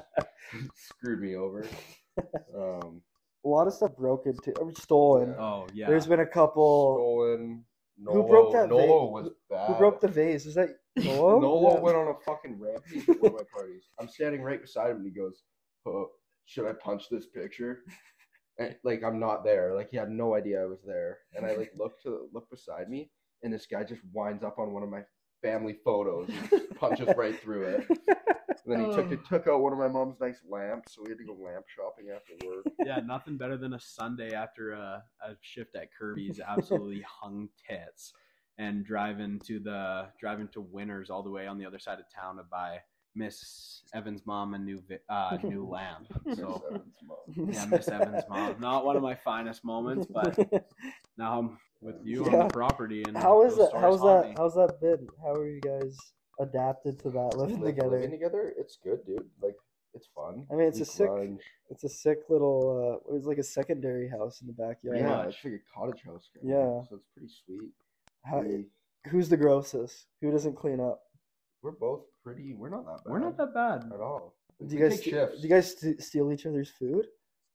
Yeah. 0.55 0.65
Screwed 0.75 1.21
me 1.21 1.37
over. 1.37 1.67
Um, 2.57 3.03
a 3.45 3.49
lot 3.49 3.67
of 3.67 3.75
stuff 3.75 3.95
broken 3.95 4.35
too, 4.43 4.55
or 4.59 4.73
stolen. 4.73 5.29
Yeah. 5.29 5.39
Oh 5.39 5.67
yeah. 5.75 5.87
There's 5.87 6.07
been 6.07 6.21
a 6.21 6.27
couple. 6.27 6.97
Stolen. 6.97 7.63
Who 8.07 8.27
broke 8.27 8.53
that 8.55 8.71
Nolo 8.71 8.87
vase? 8.87 9.13
was 9.13 9.33
bad. 9.51 9.67
Who 9.69 9.75
broke 9.75 10.01
the 10.01 10.09
vase? 10.09 10.47
Is 10.47 10.55
that 10.55 10.71
Nolo? 10.97 11.39
Nolo 11.39 11.75
Yeah. 11.75 11.81
went 11.81 11.97
on 11.99 12.09
a 12.09 12.15
fucking 12.25 12.59
rampage 12.59 13.07
at 13.07 13.21
one 13.21 13.33
of 13.33 13.37
my 13.39 13.45
parties. 13.55 13.85
I'm 14.01 14.09
standing 14.09 14.41
right 14.41 14.63
beside 14.63 14.93
him 14.93 14.97
and 14.97 15.05
he 15.05 15.13
goes, 15.13 15.43
oh, 15.87 16.07
should 16.47 16.67
I 16.67 16.73
punch 16.73 17.11
this 17.11 17.27
picture? 17.27 17.81
And, 18.59 18.75
like 18.85 19.03
I'm 19.05 19.21
not 19.21 19.45
there. 19.45 19.75
Like 19.75 19.91
he 19.91 19.97
had 19.97 20.11
no 20.11 20.35
idea 20.35 20.63
I 20.63 20.67
was 20.67 20.83
there. 20.87 21.19
And 21.35 21.45
I 21.45 21.55
like 21.57 21.73
look 21.77 22.01
to 22.03 22.29
look 22.33 22.49
beside 22.51 22.89
me 22.89 23.11
and 23.43 23.53
this 23.53 23.67
guy 23.67 23.85
just 23.85 24.03
winds 24.13 24.43
up 24.43 24.59
on 24.59 24.73
one 24.73 24.83
of 24.83 24.89
my 24.89 25.03
family 25.43 25.77
photos 25.85 26.29
and 26.29 26.77
punches 26.77 27.09
right 27.17 27.41
through 27.41 27.63
it. 27.63 27.87
And 27.89 28.75
then 28.75 28.85
he 28.85 28.97
took 28.97 29.13
it 29.13 29.25
took 29.25 29.47
out 29.47 29.61
one 29.61 29.73
of 29.73 29.79
my 29.79 29.87
mom's 29.87 30.17
nice 30.21 30.41
lamps, 30.49 30.95
so 30.95 31.03
we 31.05 31.11
had 31.11 31.19
to 31.19 31.25
go 31.25 31.35
lamp 31.35 31.67
shopping 31.69 32.07
after 32.13 32.33
work. 32.45 32.67
yeah, 32.85 32.99
nothing 32.99 33.37
better 33.37 33.57
than 33.57 33.75
a 33.75 33.81
Sunday 33.81 34.35
after 34.35 34.73
a, 34.73 35.05
a 35.23 35.37
shift 35.41 35.77
at 35.77 35.95
Kirby's, 35.97 36.41
absolutely 36.41 37.05
hung 37.23 37.49
tits, 37.69 38.13
and 38.59 38.85
driving 38.85 39.39
to 39.47 39.61
the 39.61 40.09
driving 40.19 40.49
to 40.49 40.61
Winners 40.61 41.11
all 41.11 41.23
the 41.23 41.31
way 41.31 41.47
on 41.47 41.59
the 41.59 41.67
other 41.67 41.79
side 41.79 42.01
of 42.01 42.07
town 42.13 42.39
to 42.39 42.43
buy 42.43 42.81
Miss 43.17 43.83
Evans' 43.95 44.23
mom 44.27 44.55
a 44.55 44.59
new 44.59 44.81
vi- 44.89 44.99
uh, 45.09 45.39
new 45.43 45.67
lamp. 45.71 46.07
So 46.37 46.63
Seven's 47.35 47.57
yeah, 47.57 47.67
Miss 47.67 47.89
Evans' 47.89 48.25
mom, 48.29 48.57
not 48.61 48.85
one 48.85 48.97
of 48.97 49.03
my 49.03 49.15
finest 49.15 49.65
moments, 49.65 50.07
but 50.11 50.39
now 51.17 51.39
I'm 51.39 51.59
with 51.81 51.97
you 52.05 52.25
on 52.27 52.33
the 52.47 52.49
property. 52.49 53.03
And 53.07 53.17
How 53.17 53.45
is 53.45 53.57
those 53.57 53.71
that? 53.73 53.81
How's 53.81 54.01
that? 54.03 54.29
me. 54.29 54.35
How's 54.37 54.55
that 54.55 54.81
been? 54.81 55.07
How 55.23 55.33
are 55.33 55.49
you 55.49 55.61
guys 55.61 55.97
adapted 56.39 56.99
to 57.01 57.11
that 57.11 57.37
living 57.37 57.61
Like, 57.61 57.77
together? 57.77 57.97
Living 57.97 58.11
together, 58.11 58.53
it's 58.59 58.77
good, 58.85 59.05
dude. 59.07 59.25
Like 59.43 59.57
it's 59.95 60.09
fun. 60.15 60.47
I 60.53 60.55
mean, 60.57 60.69
it's 60.69 60.77
We 60.79 60.83
a 60.83 60.87
sick- 60.87 61.09
grunge. 61.09 61.39
It's 61.71 61.85
a 61.85 61.89
sick 61.89 62.19
little. 62.29 63.01
Uh, 63.09 63.11
it 63.11 63.15
was 63.17 63.27
like 63.27 63.39
a 63.39 63.43
secondary 63.43 64.09
house 64.09 64.41
in 64.43 64.47
the 64.47 64.53
backyard. 64.53 64.99
Yeah, 64.99 65.23
it's 65.27 65.43
like 65.43 65.55
a 65.55 65.59
cottage 65.75 66.03
house. 66.05 66.29
Kind 66.35 66.51
Yeah. 66.51 66.83
so 66.89 66.97
it's 66.97 67.07
pretty 67.15 67.33
sweet. 67.45 67.71
How, 68.25 68.41
We, 68.41 68.67
who's 69.11 69.29
the 69.29 69.37
grossest? 69.37 70.07
Who 70.21 70.31
doesn't 70.31 70.55
clean 70.55 70.81
up? 70.81 71.01
We're 71.63 71.73
both 71.73 72.03
pretty. 72.23 72.55
We're 72.55 72.71
not 72.71 72.85
that 72.87 73.05
bad. 73.05 73.11
We're 73.13 73.19
not 73.21 73.37
that 73.39 73.55
bad. 73.55 73.93
at 73.93 74.01
all. 74.01 74.35
Do 74.67 74.75
you 74.75 74.81
guys 74.83 74.95
take 75.01 75.03
st- 75.05 75.15
shifts. 75.15 75.37
do 75.41 75.49
you 75.49 75.55
guys 75.55 75.77
st- 75.79 76.03
steal 76.03 76.33
each 76.33 76.47
other's 76.47 76.71
food? 76.71 77.07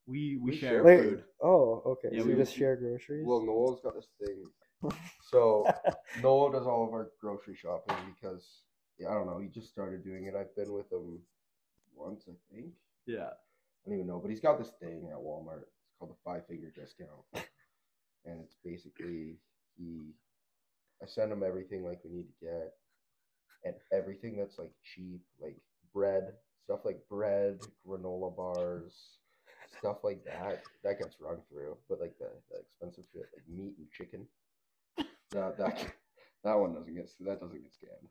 We 0.08 0.38
we 0.42 0.52
We 0.52 0.58
share 0.58 0.70
share 0.70 0.84
Wait, 0.84 1.02
food. 1.02 1.24
oh, 1.42 1.82
okay. 1.86 2.10
Yeah, 2.12 2.20
so 2.20 2.26
we- 2.26 2.32
you 2.32 2.38
just 2.38 2.56
share 2.56 2.76
groceries. 2.76 3.26
Well, 3.26 3.42
Noel's 3.46 3.82
got 3.82 3.96
this 3.96 4.08
thing. 4.24 4.44
So 5.30 5.66
Noel 6.22 6.52
does 6.52 6.66
all 6.68 6.86
of 6.88 6.92
our 6.94 7.12
grocery 7.22 7.56
shopping 7.56 7.96
because 8.16 8.64
yeah, 9.00 9.10
I 9.10 9.14
don't 9.14 9.28
know. 9.28 9.40
He 9.40 9.48
just 9.48 9.70
started 9.70 10.04
doing 10.04 10.26
it. 10.26 10.34
I've 10.36 10.54
been 10.56 10.74
with 10.74 10.92
him 10.92 11.20
once, 11.96 12.26
I 12.28 12.34
think. 12.54 12.72
Yeah. 13.06 13.30
I 13.30 13.86
don't 13.90 13.96
even 13.96 14.08
know, 14.08 14.20
but 14.20 14.30
he's 14.32 14.40
got 14.42 14.58
this 14.60 14.72
thing 14.82 15.08
at 15.12 15.18
Walmart. 15.18 15.62
It's 15.62 15.96
called 16.00 16.12
the 16.12 16.18
five 16.26 16.46
finger 16.48 16.72
discount, 16.76 17.24
and 18.26 18.42
it's 18.44 18.56
basically 18.64 19.38
he. 19.78 20.14
I 21.02 21.06
send 21.08 21.32
him 21.32 21.44
everything 21.44 21.84
like 21.84 22.00
we 22.04 22.12
need 22.12 22.28
to 22.28 22.46
get, 22.46 22.74
and 23.64 23.76
everything 23.92 24.38
that's 24.38 24.58
like 24.58 24.72
cheap, 24.84 25.22
like 25.42 25.58
bread, 25.94 26.34
stuff 26.64 26.80
like 26.86 27.00
bread, 27.10 27.60
granola 27.88 28.36
bars, 28.36 28.94
stuff 29.78 29.98
like 30.04 30.24
that. 30.26 30.64
That 30.84 31.00
gets 31.00 31.18
run 31.20 31.38
through, 31.50 31.78
but 31.90 32.00
like 32.00 32.18
the, 32.20 32.30
the 32.50 32.60
expensive 32.60 33.06
shit, 33.12 33.26
like 33.36 33.48
meat 33.50 33.76
and 33.78 33.90
chicken, 33.92 34.26
that 35.32 35.58
that 35.58 35.86
that 36.44 36.54
one 36.54 36.74
doesn't 36.74 36.96
get 36.96 37.10
that 37.22 37.40
doesn't 37.40 37.62
get 37.62 37.74
scanned. 37.74 38.08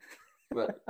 But 0.52 0.82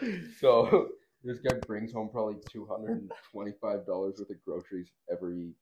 so 0.40 0.88
this 1.22 1.38
guy 1.38 1.58
brings 1.66 1.92
home 1.92 2.08
probably 2.10 2.36
two 2.50 2.66
hundred 2.66 2.92
and 2.92 3.12
twenty-five 3.30 3.86
dollars 3.86 4.16
worth 4.18 4.30
of 4.30 4.44
groceries 4.44 4.88
every 5.10 5.52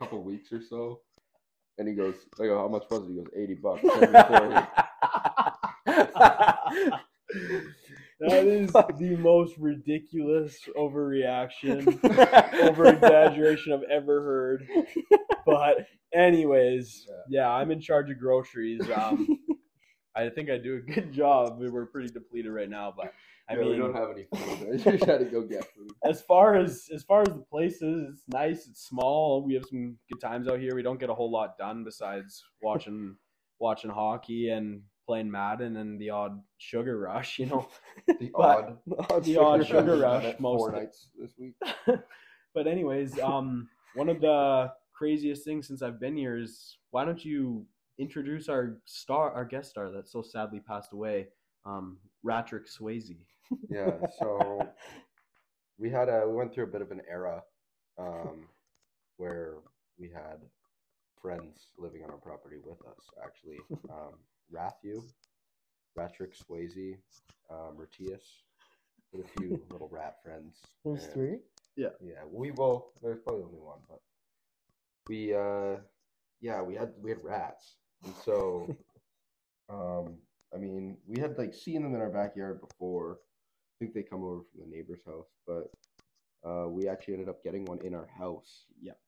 couple 0.00 0.22
weeks 0.22 0.52
or 0.52 0.60
so. 0.62 1.00
And 1.78 1.86
he 1.86 1.94
goes, 1.94 2.16
I 2.40 2.46
go, 2.46 2.58
how 2.58 2.66
much 2.66 2.84
was 2.90 3.04
it? 3.04 3.10
He 3.10 3.14
goes, 3.14 3.28
eighty 3.36 3.54
bucks. 3.54 3.84
Send 6.18 6.86
me 6.86 6.90
40." 6.90 7.74
That 8.20 8.46
is 8.46 8.72
the 8.72 9.16
most 9.16 9.56
ridiculous 9.58 10.58
overreaction, 10.76 12.00
over 12.62 12.86
exaggeration 12.88 13.72
I've 13.72 13.88
ever 13.90 14.22
heard. 14.22 14.68
But 15.46 15.86
anyways, 16.12 17.06
Yeah. 17.28 17.48
I'm 17.48 17.70
in 17.70 17.80
charge 17.80 18.10
of 18.10 18.18
groceries. 18.18 18.88
Um, 18.90 19.38
I 20.16 20.28
think 20.30 20.50
I 20.50 20.58
do 20.58 20.76
a 20.76 20.80
good 20.80 21.12
job. 21.12 21.58
We 21.60 21.70
We're 21.70 21.86
pretty 21.86 22.08
depleted 22.08 22.50
right 22.52 22.68
now, 22.68 22.92
but 22.96 23.12
I 23.48 23.54
Yeah, 23.54 23.60
mean, 23.60 23.70
we 23.70 23.76
don't 23.78 23.94
have 23.94 24.10
any 24.10 24.24
food. 24.24 24.68
I 24.86 24.90
just 24.90 25.04
had 25.04 25.20
to 25.20 25.24
go 25.26 25.42
get 25.42 25.64
food. 25.72 25.92
as 26.04 26.20
far 26.22 26.56
as 26.56 26.88
as 26.92 27.04
far 27.04 27.22
as 27.22 27.28
the 27.28 27.44
places, 27.50 28.08
it's 28.14 28.24
nice. 28.28 28.66
It's 28.66 28.84
small. 28.86 29.44
We 29.44 29.54
have 29.54 29.64
some 29.66 29.96
good 30.10 30.20
times 30.20 30.48
out 30.48 30.58
here. 30.58 30.74
We 30.74 30.82
don't 30.82 30.98
get 30.98 31.08
a 31.08 31.14
whole 31.14 31.30
lot 31.30 31.56
done 31.56 31.84
besides 31.84 32.42
watching 32.60 33.14
watching 33.60 33.90
hockey 33.90 34.50
and 34.50 34.82
playing 35.08 35.30
Madden 35.30 35.78
and 35.78 35.98
the 35.98 36.10
odd 36.10 36.38
sugar 36.58 36.98
rush. 36.98 37.38
You 37.38 37.46
know, 37.46 37.68
The 38.20 38.30
odd, 38.34 38.76
the 39.24 39.38
odd 39.38 39.66
sugar 39.66 39.80
sugar 39.80 39.96
rush 39.96 40.24
rush 40.24 40.34
most 40.38 40.58
four 40.58 40.72
nights 40.72 41.08
this 41.18 41.32
week. 41.38 41.54
but 42.54 42.66
anyways, 42.66 43.18
um, 43.18 43.68
one 43.94 44.10
of 44.10 44.20
the 44.20 44.70
craziest 44.92 45.44
things 45.44 45.66
since 45.66 45.82
I've 45.82 45.98
been 45.98 46.16
here 46.16 46.36
is 46.36 46.76
why 46.90 47.04
don't 47.06 47.24
you 47.24 47.64
introduce 47.98 48.48
our 48.48 48.78
star, 48.84 49.32
our 49.32 49.44
guest 49.46 49.70
star 49.70 49.90
that 49.90 50.08
so 50.08 50.22
sadly 50.22 50.60
passed 50.60 50.92
away, 50.92 51.28
um, 51.64 51.98
Ratrick 52.24 52.68
Swayze. 52.68 53.16
Yeah, 53.70 53.92
so 54.18 54.68
we 55.78 55.88
had 55.90 56.10
a 56.10 56.24
we 56.28 56.34
went 56.34 56.52
through 56.52 56.64
a 56.64 56.68
bit 56.68 56.82
of 56.82 56.90
an 56.90 57.00
era 57.10 57.42
um, 57.98 58.46
where 59.16 59.54
we 59.98 60.10
had 60.10 60.38
friends 61.20 61.68
living 61.78 62.02
on 62.04 62.10
our 62.10 62.18
property 62.18 62.56
with 62.62 62.78
us. 62.86 63.04
Actually, 63.24 63.58
um, 63.90 64.12
Rathu, 64.52 65.02
Ratrick 65.96 66.34
Swayze, 66.36 66.96
um, 67.50 67.76
Ratius, 67.76 68.42
with 69.12 69.24
a 69.26 69.28
few 69.40 69.60
little 69.70 69.88
rat 69.90 70.16
friends. 70.22 70.58
There's 70.84 71.04
and- 71.04 71.12
three. 71.12 71.38
Yeah, 71.76 71.90
Yeah. 72.00 72.24
we 72.28 72.50
well, 72.50 72.92
there's 73.02 73.20
probably 73.20 73.44
only 73.44 73.60
one, 73.60 73.78
but 73.88 74.00
we 75.08 75.32
uh, 75.32 75.76
yeah, 76.40 76.60
we 76.60 76.74
had 76.74 76.92
we 77.00 77.10
had 77.10 77.22
rats, 77.22 77.76
and 78.04 78.14
so 78.24 78.66
um, 79.68 80.16
I 80.52 80.58
mean, 80.58 80.96
we 81.06 81.20
had 81.20 81.38
like 81.38 81.54
seen 81.54 81.82
them 81.82 81.94
in 81.94 82.00
our 82.00 82.10
backyard 82.10 82.60
before. 82.60 83.20
I 83.20 83.74
think 83.78 83.94
they 83.94 84.02
come 84.02 84.24
over 84.24 84.40
from 84.50 84.60
the 84.60 84.66
neighbor's 84.76 84.98
house, 85.06 85.28
but 85.46 85.70
uh, 86.44 86.68
we 86.68 86.88
actually 86.88 87.14
ended 87.14 87.28
up 87.28 87.44
getting 87.44 87.64
one 87.64 87.78
in 87.84 87.94
our 87.94 88.08
house. 88.08 88.64
Yep. 88.82 88.98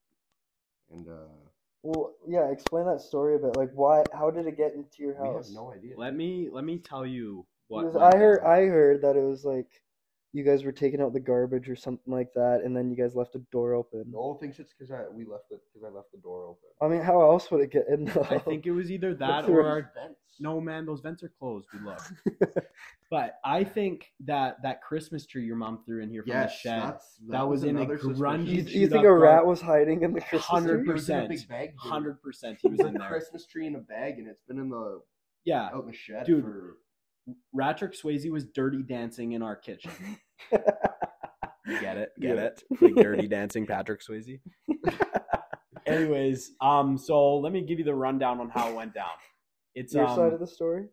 And 0.92 1.08
uh, 1.08 1.48
Well, 1.82 2.14
yeah. 2.26 2.50
Explain 2.50 2.86
that 2.86 3.00
story 3.02 3.36
a 3.36 3.38
bit. 3.38 3.54
Like, 3.54 3.72
why? 3.74 4.06
How 4.12 4.30
did 4.30 4.46
it 4.46 4.56
get 4.56 4.74
into 4.74 5.02
your 5.02 5.14
house 5.14 5.18
we 5.18 5.30
have 5.30 5.46
house? 5.46 5.50
no 5.50 5.72
idea. 5.72 5.96
Let 5.96 6.14
me 6.14 6.48
let 6.50 6.64
me 6.64 6.78
tell 6.78 7.06
you 7.06 7.46
what. 7.68 7.92
Because 7.92 7.94
went 7.94 8.14
I 8.14 8.16
heard, 8.16 8.42
down. 8.42 8.44
I 8.44 8.66
heard 8.66 9.02
that 9.02 9.16
it 9.16 9.22
was 9.24 9.44
like 9.44 9.82
you 10.32 10.44
guys 10.44 10.64
were 10.64 10.72
taking 10.72 11.00
out 11.00 11.12
the 11.12 11.20
garbage 11.20 11.68
or 11.68 11.76
something 11.76 12.12
like 12.12 12.32
that, 12.34 12.60
and 12.64 12.76
then 12.76 12.90
you 12.90 12.96
guys 12.96 13.14
left 13.16 13.34
a 13.34 13.40
door 13.50 13.74
open. 13.74 14.04
Noel 14.10 14.34
thinks 14.34 14.58
it's 14.58 14.72
because 14.72 14.90
I 14.92 15.04
we 15.12 15.24
left 15.24 15.50
it 15.50 15.60
because 15.72 15.84
I 15.86 15.94
left 15.94 16.12
the 16.12 16.18
door 16.18 16.44
open. 16.46 16.68
I 16.80 16.88
mean, 16.88 17.04
how 17.04 17.20
else 17.20 17.50
would 17.50 17.60
it 17.62 17.72
get 17.72 17.86
in? 17.88 18.04
Though? 18.04 18.26
I 18.30 18.38
think 18.38 18.66
it 18.66 18.72
was 18.72 18.90
either 18.90 19.14
that 19.16 19.48
or 19.48 19.62
our 19.62 19.68
our 19.96 20.10
no 20.38 20.60
man, 20.60 20.86
those 20.86 21.00
vents 21.00 21.22
are 21.22 21.32
closed. 21.38 21.66
We 21.72 21.80
look. 21.80 22.00
But 23.10 23.40
I 23.44 23.64
think 23.64 24.12
that 24.24 24.62
that 24.62 24.82
Christmas 24.82 25.26
tree 25.26 25.44
your 25.44 25.56
mom 25.56 25.80
threw 25.84 26.00
in 26.00 26.10
here 26.10 26.22
from 26.22 26.30
the 26.30 26.38
Yes, 26.42 26.60
shed. 26.60 26.80
that's, 26.80 27.16
that 27.28 27.48
was 27.48 27.64
in 27.64 27.76
a 27.76 27.80
another 27.80 27.98
grungy 27.98 28.46
you, 28.46 28.62
you 28.62 28.86
think 28.88 29.00
a 29.00 29.02
gar- 29.02 29.18
rat 29.18 29.44
was 29.44 29.60
hiding 29.60 30.02
in 30.02 30.12
the 30.12 30.20
Christmas 30.20 30.44
Hundred 30.44 30.84
tree? 30.84 30.90
It 30.90 30.92
was 30.94 31.08
in 31.08 31.16
a 31.16 31.18
percent, 31.22 31.28
big 31.28 31.48
bag, 31.48 31.68
dude. 31.70 31.90
hundred 31.90 32.22
percent. 32.22 32.58
He 32.62 32.68
was 32.68 32.78
was 32.78 32.88
in 32.88 32.94
a 32.94 32.98
there. 33.00 33.08
Christmas 33.08 33.46
tree 33.46 33.66
in 33.66 33.74
a 33.74 33.80
bag, 33.80 34.20
and 34.20 34.28
it's 34.28 34.44
been 34.44 34.60
in 34.60 34.68
the 34.68 35.00
Yeah, 35.44 35.64
out 35.74 35.80
in 35.82 35.86
the 35.88 35.92
shed 35.92 36.24
Dude. 36.24 36.44
for 36.44 36.76
Ratrick 37.54 37.94
Swayze 38.00 38.30
was 38.30 38.44
dirty 38.46 38.82
dancing 38.82 39.32
in 39.32 39.42
our 39.42 39.56
kitchen. 39.56 39.90
Get 40.50 41.96
it? 41.98 42.10
Get 42.20 42.36
Yeah. 42.36 42.42
it? 42.44 42.62
Like 42.80 42.94
dirty 42.96 43.28
dancing 43.28 43.66
Patrick 43.66 44.00
Swayze. 44.02 44.40
Anyways, 45.86 46.52
um, 46.60 46.98
so 46.98 47.36
let 47.38 47.52
me 47.52 47.62
give 47.62 47.78
you 47.78 47.84
the 47.84 47.94
rundown 47.94 48.40
on 48.40 48.50
how 48.50 48.68
it 48.70 48.74
went 48.74 48.94
down. 48.94 49.06
It's 49.74 49.94
Your 49.94 50.06
um, 50.06 50.16
side 50.16 50.32
of 50.32 50.40
the 50.40 50.46
story. 50.46 50.86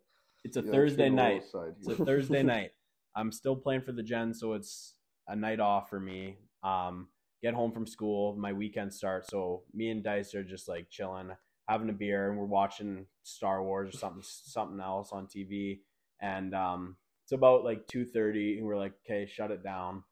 it's 0.43 0.57
a 0.57 0.61
Yeah, 0.61 0.72
Thursday 0.72 1.09
night. 1.09 1.43
It's 1.80 1.88
a. 1.88 2.05
Thursday 2.05 2.43
night. 2.55 2.72
I'm 3.16 3.32
still 3.32 3.55
playing 3.55 3.82
for 3.82 3.91
the 3.91 4.03
Gen, 4.03 4.34
so 4.34 4.53
it's 4.53 4.95
a 5.28 5.36
night 5.36 5.59
off 5.59 5.89
for 5.89 5.99
me. 5.99 6.38
Um, 6.64 7.07
get 7.43 7.53
home 7.53 7.72
from 7.72 7.86
school, 7.88 8.36
my 8.38 8.53
weekend 8.53 8.93
starts. 8.93 9.30
So 9.30 9.64
me 9.74 9.89
and 9.89 10.03
Dyce 10.03 10.34
are 10.36 10.43
just 10.43 10.68
like 10.68 10.89
chilling, 10.89 11.32
having 11.68 11.89
a 11.89 11.93
beer, 11.93 12.30
and 12.30 12.38
we're 12.39 12.45
watching 12.45 13.07
Star 13.24 13.64
Wars 13.64 13.93
or 13.93 13.97
something, 13.97 14.24
something 14.24 14.80
else 14.80 15.09
on 15.11 15.28
TV. 15.28 15.80
And 16.22 16.53
um, 16.55 16.97
it's 17.26 17.32
about 17.32 17.63
like 17.63 17.88
two 17.88 18.05
thirty, 18.05 18.57
and 18.57 18.65
we're 18.65 18.78
like, 18.78 18.93
okay, 19.05 19.26
shut 19.26 19.51
it 19.51 19.63
down. 19.63 20.03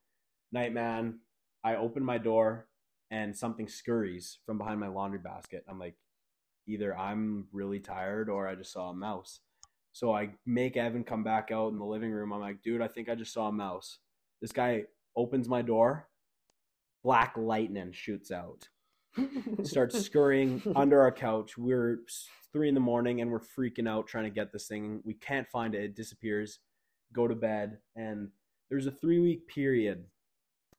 Night 0.52 0.74
man, 0.74 1.20
I 1.64 1.76
open 1.76 2.04
my 2.04 2.18
door, 2.18 2.68
and 3.12 3.36
something 3.36 3.68
scurries 3.68 4.40
from 4.46 4.58
behind 4.58 4.80
my 4.80 4.88
laundry 4.88 5.20
basket. 5.20 5.64
I'm 5.70 5.80
like, 5.80 5.96
either 6.68 6.98
I'm 6.98 7.48
really 7.52 7.80
tired 7.80 8.30
or 8.30 8.48
I 8.48 8.56
just 8.56 8.72
saw 8.72 8.90
a 8.90 8.94
mouse. 8.94 9.40
So 9.92 10.14
I 10.14 10.32
make 10.46 10.76
Evan 10.76 11.04
come 11.04 11.24
back 11.24 11.52
out 11.52 11.72
in 11.72 11.80
the 11.80 11.86
living 11.86 12.12
room. 12.12 12.34
I'm 12.34 12.42
like, 12.42 12.62
dude, 12.62 12.82
I 12.82 12.88
think 12.88 13.08
I 13.08 13.16
just 13.16 13.34
saw 13.34 13.48
a 13.48 13.52
mouse. 13.52 14.00
This 14.42 14.52
guy 14.52 14.84
opens 15.16 15.48
my 15.48 15.62
door, 15.62 16.10
black 17.04 17.36
lightning 17.38 17.94
shoots 17.94 18.32
out 18.32 18.68
starts 19.64 20.00
scurrying 20.06 20.62
under 20.76 21.02
our 21.02 21.12
couch. 21.12 21.58
We're 21.58 22.00
three 22.52 22.70
in 22.70 22.74
the 22.74 22.80
morning 22.80 23.22
and 23.22 23.32
we're 23.32 23.40
freaking 23.40 23.88
out 23.88 24.08
trying 24.08 24.26
to 24.26 24.30
get 24.30 24.52
this 24.52 24.68
thing. 24.68 25.02
We 25.04 25.14
can't 25.14 25.48
find 25.48 25.76
it. 25.76 25.84
It 25.84 25.96
disappears. 25.96 26.60
Go 27.14 27.28
to 27.28 27.36
bed. 27.36 27.80
And 27.96 28.30
there's 28.70 28.88
a 28.88 28.92
three 28.92 29.20
week 29.20 29.48
period 29.48 30.06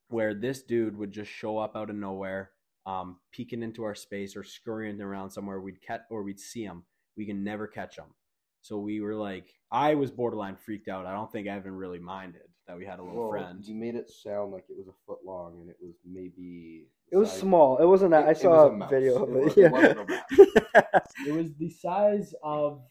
where 0.08 0.34
this 0.34 0.62
dude 0.62 0.96
would 0.96 1.12
just 1.12 1.30
show 1.30 1.58
up 1.58 1.76
out 1.76 1.90
of 1.90 1.96
nowhere, 1.96 2.50
um, 2.86 3.18
peeking 3.32 3.62
into 3.62 3.84
our 3.84 3.94
space 3.94 4.36
or 4.36 4.44
scurrying 4.44 5.00
around 5.00 5.30
somewhere. 5.30 5.60
We'd 5.60 5.82
catch 5.82 6.02
or 6.10 6.22
we'd 6.22 6.40
see 6.40 6.62
him. 6.62 6.84
We 7.16 7.26
can 7.26 7.42
never 7.42 7.66
catch 7.66 7.96
him. 7.98 8.14
So 8.62 8.78
we 8.78 9.00
were 9.00 9.14
like, 9.14 9.54
I 9.70 9.94
was 9.94 10.10
borderline 10.10 10.56
freaked 10.56 10.88
out. 10.88 11.06
I 11.06 11.12
don't 11.12 11.30
think 11.30 11.46
Evan 11.46 11.76
really 11.76 11.98
minded 11.98 12.48
that 12.66 12.76
we 12.76 12.84
had 12.84 12.98
a 12.98 13.02
little 13.02 13.20
Well, 13.22 13.30
friend. 13.30 13.64
you 13.64 13.74
made 13.74 13.94
it 13.94 14.10
sound 14.10 14.52
like 14.52 14.64
it 14.68 14.76
was 14.76 14.88
a 14.88 14.92
foot 15.06 15.18
long, 15.24 15.60
and 15.60 15.70
it 15.70 15.76
was 15.80 15.94
maybe. 16.04 16.88
It 17.12 17.16
was 17.16 17.30
size- 17.30 17.40
small. 17.40 17.78
It 17.78 17.86
wasn't 17.86 18.10
that. 18.10 18.24
It- 18.24 18.30
I 18.30 18.32
saw 18.32 18.66
a 18.68 18.84
a 18.84 18.88
video 18.88 19.22
of 19.24 19.30
It 19.30 19.36
it. 19.36 19.44
was- 19.44 19.56
yeah. 19.56 19.66
it 19.66 19.72
wasn't 19.72 20.10
it 21.28 21.32
was 21.34 21.54
the 21.54 21.70
size 21.70 22.34
of 22.42 22.82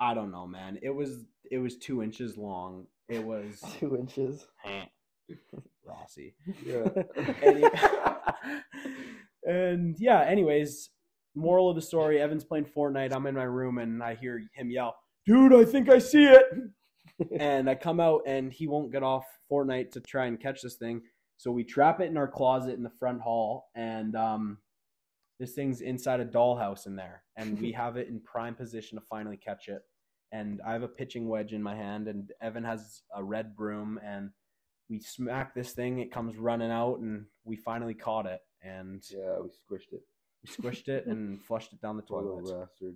I 0.00 0.14
don't 0.14 0.32
know, 0.32 0.46
man. 0.46 0.78
It 0.82 0.90
was 0.90 1.24
it 1.50 1.58
was 1.58 1.76
two 1.76 2.02
inches 2.02 2.36
long. 2.36 2.86
It 3.08 3.22
was 3.24 3.62
Two 3.78 3.96
inches. 3.96 4.46
Rossi. 5.84 6.34
Yeah. 6.64 6.88
Any- 7.42 7.64
and 9.46 9.96
yeah, 9.98 10.22
anyways, 10.22 10.90
moral 11.34 11.68
of 11.70 11.76
the 11.76 11.82
story, 11.82 12.20
Evan's 12.20 12.44
playing 12.44 12.66
Fortnite. 12.76 13.14
I'm 13.14 13.26
in 13.26 13.34
my 13.34 13.42
room 13.44 13.78
and 13.78 14.02
I 14.02 14.14
hear 14.14 14.40
him 14.54 14.70
yell, 14.70 14.96
Dude, 15.26 15.52
I 15.54 15.64
think 15.64 15.88
I 15.88 15.98
see 15.98 16.24
it. 16.24 16.44
And 17.38 17.68
I 17.68 17.74
come 17.74 18.00
out 18.00 18.22
and 18.26 18.52
he 18.52 18.66
won't 18.66 18.92
get 18.92 19.02
off 19.02 19.26
Fortnite 19.50 19.90
to 19.92 20.00
try 20.00 20.26
and 20.26 20.40
catch 20.40 20.62
this 20.62 20.76
thing. 20.76 21.02
So 21.36 21.50
we 21.50 21.64
trap 21.64 22.00
it 22.00 22.06
in 22.08 22.16
our 22.16 22.28
closet 22.28 22.74
in 22.74 22.82
the 22.82 22.90
front 22.98 23.20
hall 23.20 23.70
and 23.74 24.14
um 24.16 24.58
this 25.40 25.54
thing's 25.54 25.80
inside 25.80 26.20
a 26.20 26.24
dollhouse 26.24 26.86
in 26.86 26.94
there. 26.96 27.24
And 27.36 27.60
we 27.60 27.72
have 27.82 27.96
it 27.96 28.08
in 28.08 28.20
prime 28.20 28.54
position 28.54 28.98
to 28.98 29.04
finally 29.04 29.36
catch 29.36 29.68
it. 29.68 29.82
And 30.30 30.60
I 30.66 30.72
have 30.72 30.82
a 30.82 30.88
pitching 30.88 31.28
wedge 31.28 31.52
in 31.52 31.62
my 31.62 31.74
hand 31.74 32.06
and 32.08 32.30
Evan 32.40 32.64
has 32.64 33.02
a 33.14 33.22
red 33.22 33.56
broom 33.56 33.98
and 34.04 34.30
we 34.88 35.00
smack 35.00 35.54
this 35.54 35.72
thing, 35.72 35.98
it 36.00 36.12
comes 36.12 36.36
running 36.36 36.70
out 36.70 36.98
and 37.00 37.24
we 37.44 37.56
finally 37.56 37.94
caught 37.94 38.26
it 38.26 38.40
and 38.62 39.02
Yeah, 39.10 39.38
we 39.40 39.48
squished 39.48 39.92
it. 39.92 40.02
we 40.44 40.50
squished 40.70 40.88
it 40.88 41.06
and 41.06 41.42
flushed 41.48 41.72
it 41.72 41.80
down 41.80 41.96
the 41.96 42.02
toilet. 42.02 42.44
Poor 42.44 42.58
bastard. 42.60 42.94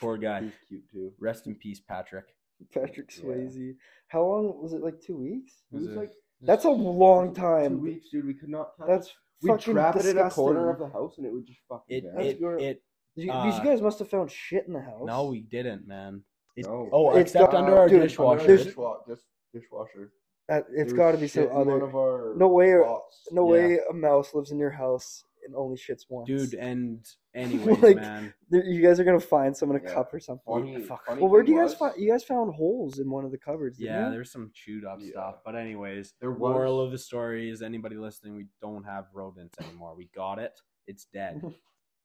Poor 0.00 0.16
guy. 0.18 0.42
He's 0.42 0.52
cute 0.68 0.90
too. 0.90 1.12
Rest 1.18 1.46
in 1.46 1.54
peace, 1.54 1.80
Patrick. 1.80 2.26
Patrick 2.72 3.10
Yeah. 3.16 3.24
Swayze. 3.24 3.76
How 4.08 4.24
long 4.24 4.62
was 4.62 4.72
it? 4.72 4.82
Like 4.82 5.00
two 5.00 5.16
weeks? 5.16 5.62
It 5.72 5.76
was 5.76 5.86
Was 5.88 5.96
it- 5.96 5.98
like 5.98 6.10
That's 6.40 6.64
a 6.64 6.70
long 6.70 7.34
time. 7.34 7.62
two 7.70 7.76
time. 7.76 7.82
weeks, 7.82 8.10
dude. 8.10 8.26
We 8.26 8.34
could 8.34 8.48
not 8.50 8.76
catch. 8.78 8.86
That's 8.88 9.14
we 9.42 9.48
fucking 9.48 9.74
trap 9.74 9.96
it 9.96 10.06
in 10.06 10.18
a 10.18 10.30
corner 10.30 10.70
of 10.70 10.78
the 10.78 10.88
house, 10.88 11.16
and 11.18 11.26
it 11.26 11.32
would 11.32 11.46
just 11.46 11.60
fucking. 11.68 11.96
It 11.96 12.04
vanish. 12.04 12.34
It, 12.34 12.40
gross. 12.40 12.62
it 12.62 12.82
You, 13.16 13.32
uh, 13.32 13.44
these 13.50 13.60
guys 13.60 13.80
must 13.80 13.98
have 14.00 14.08
found 14.08 14.30
shit 14.30 14.66
in 14.66 14.72
the 14.72 14.80
house. 14.80 15.06
no, 15.06 15.26
we 15.26 15.40
didn't, 15.40 15.86
man. 15.86 16.22
It, 16.56 16.66
No. 16.66 16.88
Oh, 16.92 17.10
It's 17.16 17.32
except 17.32 17.52
got- 17.52 17.64
under 17.64 17.76
our 17.76 17.88
dude, 17.88 18.02
dishwasher. 18.02 18.46
there's- 18.46 18.66
Dishwa- 18.66 19.06
dis- 19.06 19.24
dishwasher. 19.52 20.12
Uh, 20.48 20.60
it's 20.74 20.92
There 20.92 20.96
got 20.98 21.12
to 21.12 21.18
be 21.18 21.26
some 21.26 21.44
shit 21.44 21.52
one 21.52 21.68
other. 21.70 21.84
of 21.84 21.96
our 21.96 22.34
No 22.36 22.48
way- 22.48 22.76
lots. 22.78 23.26
No 23.32 23.46
Yeah. 23.46 23.50
way 23.68 23.78
a 23.90 23.92
mouse 23.94 24.34
lives 24.34 24.50
in 24.50 24.58
your 24.58 24.70
house 24.70 25.24
and 25.44 25.54
only 25.54 25.76
shits 25.76 26.02
once, 26.08 26.26
Dude, 26.26 26.54
and 26.54 27.06
anyways, 27.34 27.82
Like, 27.82 27.96
man. 27.96 28.32
You 28.50 28.80
guys 28.82 28.98
are 29.00 29.04
gonna 29.04 29.20
find 29.20 29.56
some 29.56 29.70
in 29.70 29.76
a 29.76 29.82
Yeah. 29.82 29.94
cup 29.94 30.12
or 30.14 30.20
something. 30.20 30.44
Funny, 30.46 30.80
Fuck. 30.82 31.06
funny 31.06 31.20
Well, 31.20 31.30
where 31.30 31.42
do 31.42 31.52
you 31.52 31.58
guys 31.58 31.70
was, 31.70 31.78
find? 31.78 31.94
You 31.96 32.10
guys 32.10 32.24
found 32.24 32.54
holes 32.54 32.98
in 32.98 33.10
one 33.10 33.24
of 33.24 33.30
the 33.30 33.38
cupboards. 33.38 33.78
didn't 33.78 33.94
Yeah, 33.94 34.10
there's 34.10 34.30
some 34.30 34.50
chewed 34.54 34.84
up 34.84 34.98
Yeah. 35.00 35.10
stuff. 35.10 35.36
But 35.44 35.56
anyways, 35.56 36.14
the 36.20 36.28
moral 36.30 36.80
of 36.80 36.92
the 36.92 36.98
story 36.98 37.50
is 37.50 37.62
anybody 37.62 37.96
listening, 37.96 38.36
we 38.36 38.46
don't 38.60 38.84
have 38.84 39.06
rodents 39.12 39.54
anymore. 39.60 39.94
We 39.96 40.08
got 40.14 40.38
it. 40.38 40.58
It's 40.86 41.06
dead. 41.06 41.42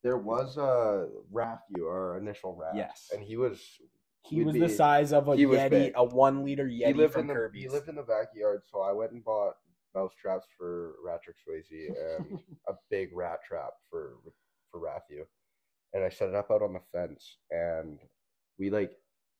There 0.01 0.17
was 0.17 0.55
a 0.55 1.09
Rafu, 1.29 1.81
our 1.83 2.17
initial 2.17 2.55
rat. 2.55 2.73
Yes. 2.73 3.11
and 3.13 3.21
he 3.21 3.35
was. 3.35 3.61
He 4.23 4.43
was 4.45 4.53
be- 4.53 4.61
the 4.61 4.69
size 4.69 5.11
of 5.11 5.27
a 5.27 5.35
he 5.35 5.43
Yeti, 5.43 5.69
big. 5.69 5.93
a 5.95 6.05
one 6.05 6.45
liter 6.45 6.67
He 6.67 6.83
Yeti 6.83 6.95
lived 6.95 7.11
from 7.13 7.21
in 7.23 7.27
the 7.27 7.33
Kirby's. 7.33 7.63
he 7.63 7.67
lived 7.69 7.89
in 7.89 7.95
the 7.95 8.03
backyard, 8.03 8.61
so 8.65 8.79
I 8.81 8.93
went 8.93 9.11
and 9.11 9.21
bought 9.21 9.55
mouse 9.95 10.11
traps 10.19 10.47
for 10.57 10.95
Ratrick 11.05 11.37
Swayze 11.47 11.87
and 11.87 12.39
a 12.67 12.73
big 12.89 13.09
rat 13.13 13.39
trap 13.47 13.71
for 13.89 14.17
for 14.71 14.79
Rafu, 14.79 15.23
and 15.93 16.03
I 16.03 16.09
set 16.09 16.29
it 16.29 16.35
up 16.35 16.51
out 16.51 16.61
on 16.61 16.73
the 16.73 16.81
fence, 16.91 17.37
and 17.51 17.99
we 18.57 18.69
like 18.69 18.91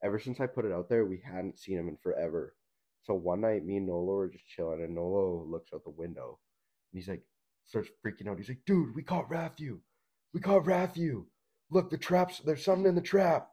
ever 0.04 0.20
since 0.20 0.39
I 0.39 0.47
put 0.47 0.66
it 0.66 0.72
out 0.72 0.89
there, 0.89 1.06
we 1.06 1.22
hadn't 1.24 1.60
seen 1.60 1.78
him 1.78 1.89
in 1.89 1.97
forever. 2.02 2.56
So 3.04 3.14
one 3.14 3.41
night, 3.41 3.66
me 3.66 3.78
and 3.78 3.88
Nolo 3.88 4.14
were 4.14 4.30
just 4.30 4.47
chilling, 4.47 4.82
and 4.82 4.95
Nolo 4.95 5.45
looks 5.50 5.72
out 5.74 5.84
the 5.84 5.89
window, 5.89 6.39
and 6.91 7.00
he's 7.00 7.08
like, 7.08 7.24
starts 7.66 7.89
freaking 8.06 8.28
out. 8.28 8.38
He's 8.38 8.50
like, 8.50 8.66
"Dude, 8.66 8.95
we 8.95 9.04
caught 9.04 9.30
Rafu! 9.30 9.80
We 10.34 10.41
caught 10.41 10.66
Rafu! 10.66 11.26
Look, 11.72 11.89
the 11.89 11.97
traps. 11.97 12.39
There's 12.39 12.64
something 12.64 12.88
in 12.88 12.95
the 12.95 13.02
trap." 13.02 13.50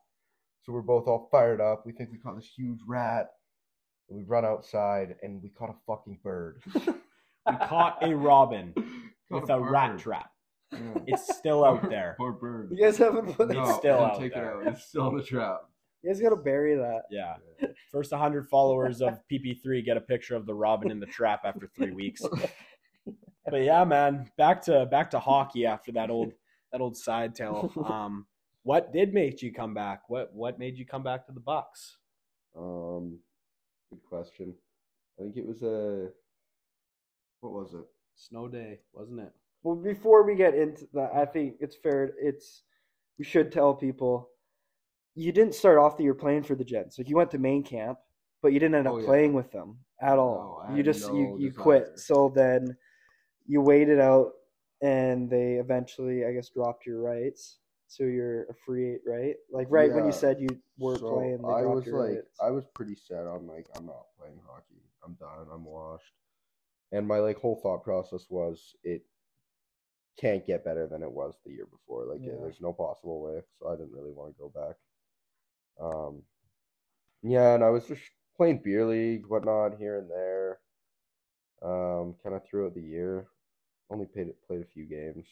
So 0.62 0.72
we're 0.72 0.82
both 0.82 1.06
all 1.06 1.28
fired 1.30 1.60
up. 1.60 1.84
We 1.86 1.92
think 1.92 2.10
we 2.10 2.18
caught 2.18 2.36
this 2.36 2.50
huge 2.56 2.80
rat. 2.86 3.28
And 4.08 4.18
we 4.18 4.24
run 4.24 4.44
outside, 4.44 5.16
and 5.22 5.42
we 5.42 5.48
caught 5.48 5.70
a 5.70 5.74
fucking 5.86 6.18
bird. 6.22 6.62
we 6.74 7.56
caught 7.62 7.98
a 8.02 8.14
robin 8.14 8.72
Caught 9.30 9.40
with 9.42 9.50
a 9.50 9.60
rat 9.60 9.98
trap. 9.98 10.30
Yeah. 10.72 10.78
It's 11.06 11.36
still 11.36 11.64
out 11.64 11.88
there. 11.90 12.14
Poor 12.18 12.32
bird. 12.32 12.70
You 12.72 12.84
guys 12.84 12.98
haven't 12.98 13.34
put. 13.36 13.50
It's 13.50 13.58
that 13.58 13.78
still 13.78 13.94
I 13.94 13.98
didn't 13.98 14.10
out 14.10 14.20
take 14.20 14.34
there. 14.34 14.60
It 14.62 14.68
out. 14.68 14.72
It's 14.74 14.84
still 14.84 15.08
in 15.08 15.16
the 15.16 15.22
trap. 15.22 15.62
You 16.02 16.10
guys 16.10 16.20
gotta 16.20 16.36
bury 16.36 16.76
that. 16.76 17.02
Yeah. 17.10 17.34
First 17.90 18.12
100 18.12 18.48
followers 18.48 19.00
of 19.00 19.18
PP3 19.30 19.84
get 19.84 19.96
a 19.96 20.00
picture 20.00 20.36
of 20.36 20.46
the 20.46 20.54
robin 20.54 20.90
in 20.90 21.00
the 21.00 21.06
trap 21.06 21.40
after 21.44 21.68
three 21.74 21.90
weeks. 21.90 22.22
But 23.48 23.62
yeah, 23.62 23.84
man, 23.84 24.30
back 24.36 24.62
to 24.62 24.86
back 24.86 25.10
to 25.12 25.18
hockey 25.18 25.66
after 25.66 25.92
that 25.92 26.10
old 26.10 26.32
that 26.72 26.80
old 26.80 26.96
side 26.96 27.34
tale. 27.34 27.72
Um, 27.84 28.26
what 28.62 28.92
did 28.92 29.14
make 29.14 29.42
you 29.42 29.52
come 29.52 29.74
back? 29.74 30.02
What 30.08 30.34
what 30.34 30.58
made 30.58 30.76
you 30.76 30.84
come 30.84 31.02
back 31.02 31.26
to 31.26 31.32
the 31.32 31.40
Bucks? 31.40 31.96
Um, 32.56 33.20
good 33.90 34.02
question. 34.08 34.54
I 35.18 35.22
think 35.22 35.36
it 35.36 35.46
was 35.46 35.62
a. 35.62 36.08
What 37.40 37.52
was 37.52 37.74
it? 37.74 37.84
Snow 38.16 38.48
day, 38.48 38.80
wasn't 38.92 39.20
it? 39.20 39.32
Well, 39.62 39.76
before 39.76 40.24
we 40.24 40.34
get 40.34 40.54
into 40.54 40.86
that, 40.94 41.10
I 41.14 41.24
think 41.26 41.56
it's 41.60 41.76
fair. 41.76 42.12
It's 42.20 42.62
we 43.18 43.24
should 43.24 43.52
tell 43.52 43.74
people 43.74 44.30
you 45.14 45.32
didn't 45.32 45.54
start 45.54 45.78
off 45.78 45.96
the 45.96 46.04
year 46.04 46.14
playing 46.14 46.42
for 46.44 46.54
the 46.54 46.64
Jets. 46.64 46.98
Like 46.98 47.08
you 47.08 47.16
went 47.16 47.30
to 47.32 47.38
main 47.38 47.62
camp, 47.62 47.98
but 48.42 48.52
you 48.52 48.60
didn't 48.60 48.74
end 48.76 48.86
up 48.86 48.94
Oh, 48.94 48.98
yeah. 48.98 49.06
playing 49.06 49.32
with 49.32 49.50
them 49.52 49.78
at 50.00 50.18
all. 50.18 50.62
No, 50.64 50.70
you 50.72 50.76
had 50.78 50.84
just 50.86 51.06
you 51.12 51.22
no 51.24 51.36
you 51.38 51.48
desire. 51.50 51.62
quit. 51.62 51.98
So 51.98 52.32
then 52.34 52.76
you 53.46 53.60
waited 53.60 54.00
out, 54.00 54.32
and 54.82 55.28
they 55.30 55.54
eventually, 55.54 56.24
I 56.26 56.32
guess, 56.32 56.50
dropped 56.50 56.86
your 56.86 57.00
rights. 57.00 57.58
So 57.88 58.04
you're 58.04 58.44
a 58.44 58.54
free 58.54 58.94
eight, 58.94 59.00
right? 59.06 59.36
Like 59.50 59.68
right 59.70 59.92
when 59.92 60.04
you 60.04 60.10
Yeah. 60.10 60.16
said 60.16 60.40
you 60.40 60.48
weren't 60.78 61.00
So 61.00 61.16
playing, 61.16 61.42
they 61.42 61.48
I 61.48 61.62
dropped 61.62 61.76
was 61.76 61.86
your 61.86 62.08
like. 62.08 62.24
I 62.40 62.50
was 62.50 62.64
pretty 62.74 62.96
set 62.96 63.26
on 63.26 63.46
like, 63.46 63.66
I'm 63.76 63.86
not 63.86 64.06
playing 64.18 64.40
hockey. 64.46 64.82
I'm 65.04 65.14
done. 65.14 65.46
I'm 65.52 65.64
washed. 65.64 66.12
And 66.92 67.06
my 67.06 67.18
like 67.18 67.38
whole 67.38 67.56
thought 67.56 67.84
process 67.84 68.26
was, 68.28 68.74
it 68.82 69.04
can't 70.18 70.46
get 70.46 70.64
better 70.64 70.86
than 70.86 71.02
it 71.02 71.10
was 71.10 71.34
the 71.44 71.52
year 71.52 71.66
before. 71.66 72.06
Like, 72.06 72.20
Yeah. 72.22 72.36
there's 72.40 72.60
no 72.60 72.72
possible 72.72 73.20
way. 73.20 73.42
So 73.58 73.68
I 73.68 73.76
didn't 73.76 73.92
really 73.92 74.12
want 74.12 74.34
to 74.34 74.40
go 74.40 74.48
back. 74.48 74.76
Um, 75.80 76.22
yeah, 77.22 77.54
and 77.54 77.62
I 77.62 77.70
was 77.70 77.86
just 77.86 78.02
playing 78.36 78.62
beer 78.64 78.84
league, 78.84 79.26
whatnot, 79.26 79.78
here 79.78 79.98
and 79.98 80.10
there. 80.10 80.60
Um, 81.62 82.14
kind 82.22 82.34
of 82.34 82.44
throughout 82.44 82.74
the 82.74 82.82
year. 82.82 83.28
Only 83.90 84.06
played 84.06 84.32
played 84.46 84.62
a 84.62 84.66
few 84.66 84.84
games. 84.84 85.26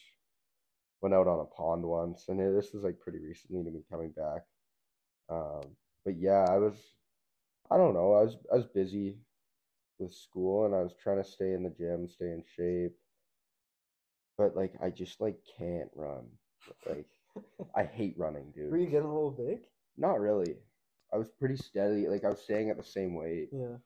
Went 1.05 1.13
out 1.13 1.27
on 1.27 1.39
a 1.39 1.45
pond 1.45 1.83
once, 1.83 2.29
and 2.29 2.39
it, 2.41 2.51
this 2.55 2.73
was 2.73 2.83
like 2.83 2.99
pretty 2.99 3.19
recently 3.19 3.63
to 3.63 3.69
me 3.69 3.83
coming 3.91 4.09
back. 4.09 4.41
Um, 5.29 5.61
but 6.03 6.17
yeah, 6.17 6.47
I 6.49 6.57
was, 6.57 6.73
I 7.69 7.77
don't 7.77 7.93
know, 7.93 8.13
I 8.13 8.23
was 8.23 8.37
I 8.51 8.55
was 8.55 8.65
busy 8.65 9.19
with 9.99 10.11
school, 10.11 10.65
and 10.65 10.73
I 10.73 10.81
was 10.81 10.95
trying 10.99 11.21
to 11.21 11.29
stay 11.29 11.53
in 11.53 11.61
the 11.61 11.69
gym, 11.69 12.09
stay 12.09 12.31
in 12.31 12.43
shape. 12.55 12.95
But 14.35 14.55
like, 14.55 14.73
I 14.81 14.89
just 14.89 15.21
like 15.21 15.37
can't 15.59 15.91
run. 15.93 16.25
Like, 16.89 17.05
I 17.75 17.83
hate 17.83 18.15
running, 18.17 18.51
dude. 18.55 18.71
Were 18.71 18.77
you 18.77 18.87
getting 18.87 19.07
a 19.07 19.13
little 19.13 19.29
big? 19.29 19.59
Not 19.99 20.19
really. 20.19 20.55
I 21.13 21.17
was 21.17 21.29
pretty 21.29 21.57
steady. 21.57 22.07
Like 22.07 22.23
I 22.23 22.29
was 22.29 22.39
staying 22.41 22.71
at 22.71 22.77
the 22.77 22.83
same 22.83 23.13
weight, 23.13 23.49
Yeah. 23.51 23.77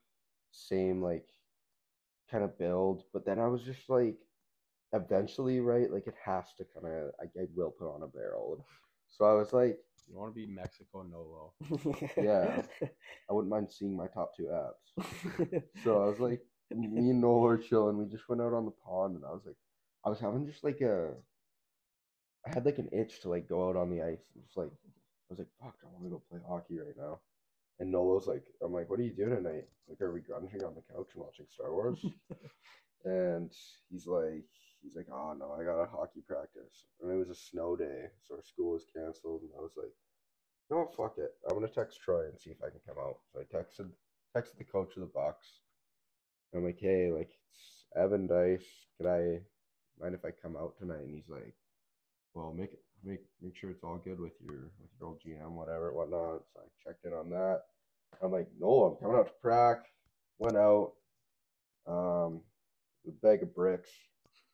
same 0.52 1.02
like 1.02 1.26
kind 2.30 2.44
of 2.44 2.56
build. 2.58 3.04
But 3.12 3.26
then 3.26 3.38
I 3.38 3.46
was 3.46 3.60
just 3.62 3.90
like, 3.90 4.16
eventually, 4.92 5.60
right? 5.60 5.90
Like 5.90 6.06
it 6.06 6.14
has 6.24 6.46
to 6.58 6.64
kind 6.74 6.86
of. 6.86 7.10
I, 7.20 7.24
I 7.40 7.46
will 7.54 7.70
put 7.70 7.92
on 7.92 8.02
a 8.02 8.08
barrel. 8.08 8.64
So 9.08 9.24
I 9.24 9.34
was 9.34 9.52
like, 9.52 9.78
You 10.08 10.16
want 10.18 10.34
to 10.34 10.34
be 10.34 10.46
Mexico 10.46 11.02
Nolo? 11.02 11.52
Yeah. 12.16 12.62
I 12.82 13.32
wouldn't 13.32 13.50
mind 13.50 13.70
seeing 13.70 13.96
my 13.96 14.06
top 14.08 14.36
two 14.36 14.48
apps. 14.52 15.62
So 15.84 16.02
I 16.02 16.06
was 16.06 16.20
like, 16.20 16.40
me 16.70 17.10
and 17.10 17.20
Noel 17.20 17.40
were 17.40 17.58
chilling. 17.58 17.98
We 17.98 18.06
just 18.06 18.28
went 18.28 18.42
out 18.42 18.54
on 18.54 18.64
the 18.64 18.70
pond, 18.70 19.16
and 19.16 19.24
I 19.24 19.30
was 19.30 19.42
like, 19.46 19.56
I 20.04 20.08
was 20.08 20.20
having 20.20 20.46
just 20.46 20.64
like 20.64 20.80
a. 20.80 21.12
I 22.46 22.54
had 22.54 22.64
like 22.64 22.78
an 22.78 22.88
itch 22.92 23.20
to 23.22 23.28
like 23.28 23.48
go 23.48 23.68
out 23.68 23.76
on 23.76 23.90
the 23.90 24.02
ice 24.02 24.30
and 24.34 24.42
just 24.44 24.56
like, 24.56 24.68
I 24.68 25.28
was 25.28 25.38
like, 25.38 25.48
fuck, 25.60 25.76
I 25.84 25.88
want 25.92 26.04
to 26.04 26.10
go 26.10 26.22
play 26.30 26.40
hockey 26.46 26.78
right 26.78 26.96
now. 26.96 27.20
And 27.78 27.90
Nolo's 27.90 28.26
like, 28.26 28.44
I'm 28.62 28.72
like, 28.72 28.88
what 28.88 28.98
are 28.98 29.02
you 29.02 29.12
doing 29.12 29.36
tonight? 29.36 29.64
Like, 29.88 30.00
are 30.00 30.12
we 30.12 30.20
grunging 30.20 30.64
on 30.66 30.74
the 30.74 30.82
couch 30.94 31.10
and 31.14 31.22
watching 31.22 31.46
Star 31.50 31.72
Wars? 31.72 32.04
and 33.04 33.52
he's 33.90 34.06
like, 34.06 34.44
he's 34.82 34.96
like, 34.96 35.08
oh 35.12 35.34
no, 35.38 35.56
I 35.58 35.64
got 35.64 35.82
a 35.82 35.86
hockey 35.86 36.22
practice, 36.26 36.86
and 37.00 37.10
it 37.10 37.16
was 37.16 37.30
a 37.30 37.34
snow 37.34 37.76
day, 37.76 38.06
so 38.22 38.36
our 38.36 38.42
school 38.42 38.72
was 38.72 38.86
canceled, 38.94 39.42
and 39.42 39.50
I 39.56 39.60
was 39.60 39.76
like, 39.76 39.92
no, 40.70 40.88
fuck 40.96 41.14
it, 41.18 41.32
I'm 41.48 41.54
gonna 41.54 41.68
text 41.68 42.00
Troy 42.00 42.26
and 42.26 42.38
see 42.38 42.50
if 42.50 42.62
I 42.62 42.70
can 42.70 42.80
come 42.86 42.96
out. 42.98 43.18
So 43.32 43.40
I 43.40 43.44
texted 43.44 43.90
texted 44.36 44.58
the 44.58 44.64
coach 44.64 44.94
of 44.96 45.00
the 45.00 45.10
Bucks. 45.12 45.46
I'm 46.54 46.64
like, 46.64 46.78
hey, 46.80 47.10
like 47.12 47.30
it's 47.50 47.86
Evan 47.96 48.26
Dyce, 48.26 48.66
could 48.96 49.06
I 49.06 49.40
mind 50.00 50.14
if 50.14 50.24
I 50.24 50.30
come 50.30 50.56
out 50.56 50.76
tonight? 50.78 51.04
And 51.04 51.14
he's 51.14 51.28
like, 51.28 51.54
well, 52.34 52.52
make 52.52 52.72
it 52.72 52.82
make 53.04 53.20
make 53.40 53.56
sure 53.56 53.70
it's 53.70 53.84
all 53.84 53.98
good 53.98 54.20
with 54.20 54.32
your 54.40 54.70
with 54.80 54.90
your 54.98 55.08
old 55.08 55.20
GM, 55.20 55.52
whatever, 55.52 55.92
whatnot. 55.92 56.42
So 56.52 56.60
I 56.60 56.66
checked 56.84 57.04
in 57.04 57.12
on 57.12 57.30
that. 57.30 57.62
I'm 58.22 58.32
like, 58.32 58.48
no, 58.58 58.84
I'm 58.84 58.96
coming 58.96 59.18
out 59.18 59.26
to 59.26 59.32
prac. 59.40 59.86
Went 60.38 60.56
out. 60.56 60.92
Um, 61.86 62.40
a 63.06 63.12
bag 63.22 63.42
of 63.42 63.54
bricks. 63.54 63.90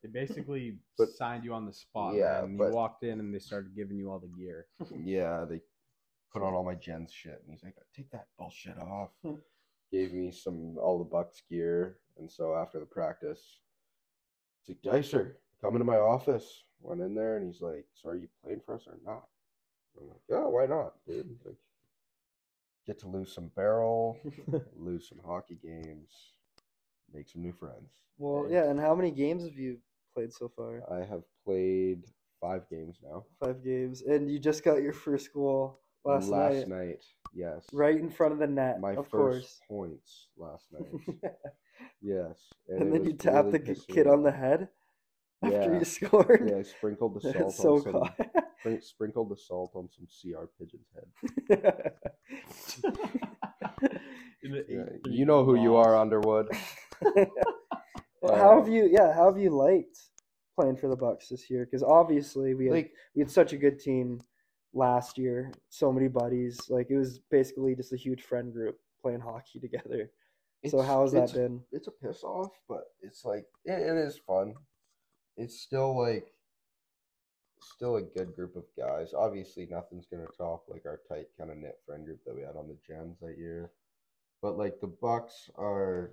They 0.03 0.09
basically 0.09 0.79
But- 0.99 1.11
signed 1.11 1.45
you 1.45 1.55
on 1.55 1.67
the 1.67 1.73
spot. 1.73 2.15
Yeah, 2.15 2.43
man. 2.43 2.57
but- 2.57 2.69
you 2.69 2.75
walked 2.75 3.03
in 3.05 3.21
and 3.21 3.35
they 3.35 3.39
started 3.39 3.75
giving 3.75 3.97
you 3.99 4.11
all 4.11 4.19
the 4.19 4.29
gear. 4.29 4.67
yeah, 5.05 5.45
they 5.49 5.61
put 6.33 6.43
on 6.43 6.55
all 6.55 6.65
my 6.65 6.75
Gens 6.75 7.13
shit, 7.13 7.41
and 7.45 7.51
he's 7.53 7.63
like, 7.65 7.75
take 7.95 8.11
that 8.11 8.27
bullshit 8.39 8.79
off. 8.79 9.11
Hmm. 9.25 9.35
Gave 9.93 10.13
me 10.13 10.31
some 10.33 10.77
all 10.79 10.99
the 10.99 11.05
Bucks 11.05 11.43
gear, 11.49 11.99
and 12.19 12.31
so 12.31 12.55
after 12.57 12.81
the 12.81 12.87
practice, 12.87 13.61
he's 14.65 14.77
like, 14.77 14.83
Dicer, 14.83 15.37
come 15.61 15.75
into 15.75 15.85
my 15.85 15.97
office. 15.97 16.65
Went 16.81 17.01
in 17.01 17.15
there, 17.15 17.37
and 17.37 17.47
he's 17.47 17.63
like, 17.63 17.87
so 17.95 18.11
are 18.11 18.17
you 18.17 18.29
playing 18.45 18.61
for 18.67 18.75
us 18.75 18.83
or 18.87 18.99
not? 19.05 19.25
I'm 19.99 20.09
like, 20.09 20.21
yeah, 20.29 20.45
why 20.45 20.67
not, 20.67 20.93
dude? 21.07 21.35
Like, 21.45 21.55
get 22.87 22.99
to 23.01 23.09
lose 23.09 23.33
some 23.33 23.51
barrel, 23.57 24.19
lose 24.77 25.09
some 25.09 25.21
hockey 25.25 25.59
games, 25.65 26.11
make 27.15 27.29
some 27.31 27.41
new 27.43 27.53
friends. 27.53 27.93
Well, 28.19 28.43
And 28.45 28.53
yeah. 28.53 28.65
And 28.69 28.79
how 28.79 28.95
many 28.95 29.11
games 29.11 29.45
have 29.45 29.55
you 29.57 29.79
played 30.17 30.33
so 30.33 30.49
far? 30.57 30.83
I 30.91 31.05
have 31.05 31.23
played 31.45 32.05
five 32.41 32.63
games 32.71 32.99
now. 33.03 33.25
Five 33.45 33.63
games, 33.63 34.03
and 34.03 34.31
you 34.31 34.39
just 34.39 34.65
got 34.65 34.83
your 34.83 34.93
first 34.95 35.33
goal 35.33 35.79
last, 36.05 36.31
night, 36.31 36.55
Last 36.61 36.69
night, 36.69 37.05
yes. 37.35 37.67
right 37.73 37.97
in 37.97 38.09
front 38.11 38.33
of 38.33 38.39
the 38.39 38.47
net. 38.47 38.81
my 38.81 38.93
of 38.93 39.07
first 39.09 39.11
course. 39.11 39.61
points 39.69 40.29
last 40.39 40.67
night. 40.73 41.33
yes, 42.01 42.39
and 42.69 42.83
it 42.89 42.93
then 42.93 43.05
you 43.05 43.13
tapped 43.13 43.47
really 43.49 43.59
the 43.59 43.73
pissing 43.75 43.89
kid 43.95 44.07
on 44.07 44.23
the 44.23 44.33
head 44.33 44.69
after 45.43 45.57
Yeah. 45.73 45.79
you 45.79 45.85
scored. 45.85 46.49
Yeah, 46.51 46.59
I 46.59 46.63
sprinkled 46.63 47.15
the 47.15 47.21
salt 47.33 47.37
It's 47.37 47.57
so 47.57 47.75
on 47.77 47.83
some, 47.83 47.93
cool. 48.65 48.79
sprinkled 48.81 49.29
the 49.31 49.37
salt 49.37 49.73
on 49.75 49.89
some 49.91 50.07
CR 50.07 50.47
pigeon's 50.59 50.89
head. 50.95 51.63
Yeah, 54.69 54.85
you 55.07 55.25
know 55.27 55.45
who 55.45 55.61
you 55.61 55.75
are, 55.75 55.97
Underwood. 55.97 56.49
Well, 58.27 58.37
how 58.37 58.59
have 58.59 58.69
Uh, 58.69 58.73
you? 58.73 58.89
Yeah, 58.91 59.13
how 59.13 59.27
have 59.27 59.39
you 59.39 59.51
liked 59.51 60.11
playing 60.55 60.77
for 60.77 60.89
the 60.89 60.97
Bucks 60.97 61.29
this 61.29 61.49
year? 61.51 61.65
Because 61.65 61.83
obviously 61.83 62.55
we 62.55 62.67
had 62.67 62.73
Like, 62.75 62.95
we 63.15 63.21
had 63.23 63.31
such 63.31 63.53
a 63.53 63.59
good 63.59 63.79
team 63.79 64.21
last 64.73 65.19
year. 65.19 65.53
So 65.69 65.93
many 65.93 66.09
buddies. 66.09 66.69
Like 66.69 66.91
it 66.91 66.97
was 66.97 67.19
basically 67.31 67.75
just 67.75 67.93
a 67.93 67.97
huge 67.97 68.23
friend 68.23 68.53
group 68.53 68.79
playing 69.01 69.21
hockey 69.21 69.61
together. 69.61 70.11
So 70.67 70.81
how 70.81 71.03
has 71.03 71.13
that 71.13 71.33
been? 71.33 71.63
It's 71.71 71.87
a 71.87 71.93
piss 71.93 72.25
off, 72.25 72.51
but 72.69 72.85
it's 73.01 73.25
like 73.25 73.47
it, 73.65 73.79
it 73.79 73.97
is 73.97 74.19
fun. 74.19 74.55
It's 75.37 75.61
still 75.61 75.97
like 75.97 76.27
still 77.61 77.97
a 77.97 78.03
good 78.03 78.35
group 78.35 78.57
of 78.57 78.65
guys. 78.77 79.15
Obviously, 79.15 79.67
nothing's 79.67 80.07
gonna 80.07 80.27
top 80.37 80.65
like 80.69 80.85
our 80.87 81.01
tight 81.09 81.27
kind 81.39 81.51
of 81.51 81.59
knit 81.59 81.79
friend 81.87 82.05
group 82.05 82.21
that 82.27 82.35
we 82.35 82.43
had 82.43 82.57
on 82.57 82.67
the 82.67 82.77
gens 82.87 83.19
that 83.21 83.39
year. 83.39 83.71
But 84.43 84.59
like 84.59 84.81
the 84.81 84.89
Bucks 84.89 85.51
are 85.57 86.11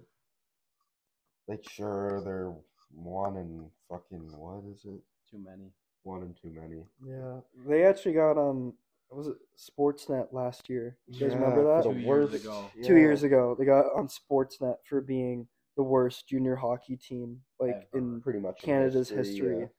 like 1.48 1.68
sure 1.70 2.22
they're 2.24 2.54
one 2.94 3.38
and 3.38 3.70
fucking 3.90 4.32
what 4.38 4.64
is 4.72 4.86
it? 4.86 5.02
Too 5.30 5.38
many. 5.44 5.72
One 6.04 6.22
and 6.22 6.36
too 6.36 6.52
many. 6.52 6.84
Yeah, 7.06 7.40
they 7.68 7.84
actually 7.86 8.14
got 8.14 8.32
um, 8.32 8.74
on. 9.12 9.18
Was 9.18 9.28
it 9.28 9.36
Sportsnet 9.58 10.34
last 10.34 10.70
year? 10.70 10.98
You 11.08 11.20
guys 11.20 11.34
Yeah, 11.34 11.40
remember 11.40 11.64
that? 11.76 11.84
Two 11.84 11.94
the 11.94 12.00
years 12.02 12.32
worst- 12.32 12.44
ago. 12.46 12.72
Two 12.84 12.94
yeah. 12.94 13.00
years 13.00 13.24
ago, 13.24 13.56
they 13.58 13.66
got 13.66 13.86
on 13.96 14.08
Sportsnet 14.08 14.78
for 14.84 15.02
being 15.02 15.48
the 15.78 15.84
worst 15.84 16.28
junior 16.28 16.56
hockey 16.56 16.98
team 16.98 17.40
like 17.60 17.88
Ever. 17.94 17.98
in 17.98 18.22
pretty 18.22 18.40
much 18.40 18.62
Canada's 18.62 19.10
history. 19.10 19.70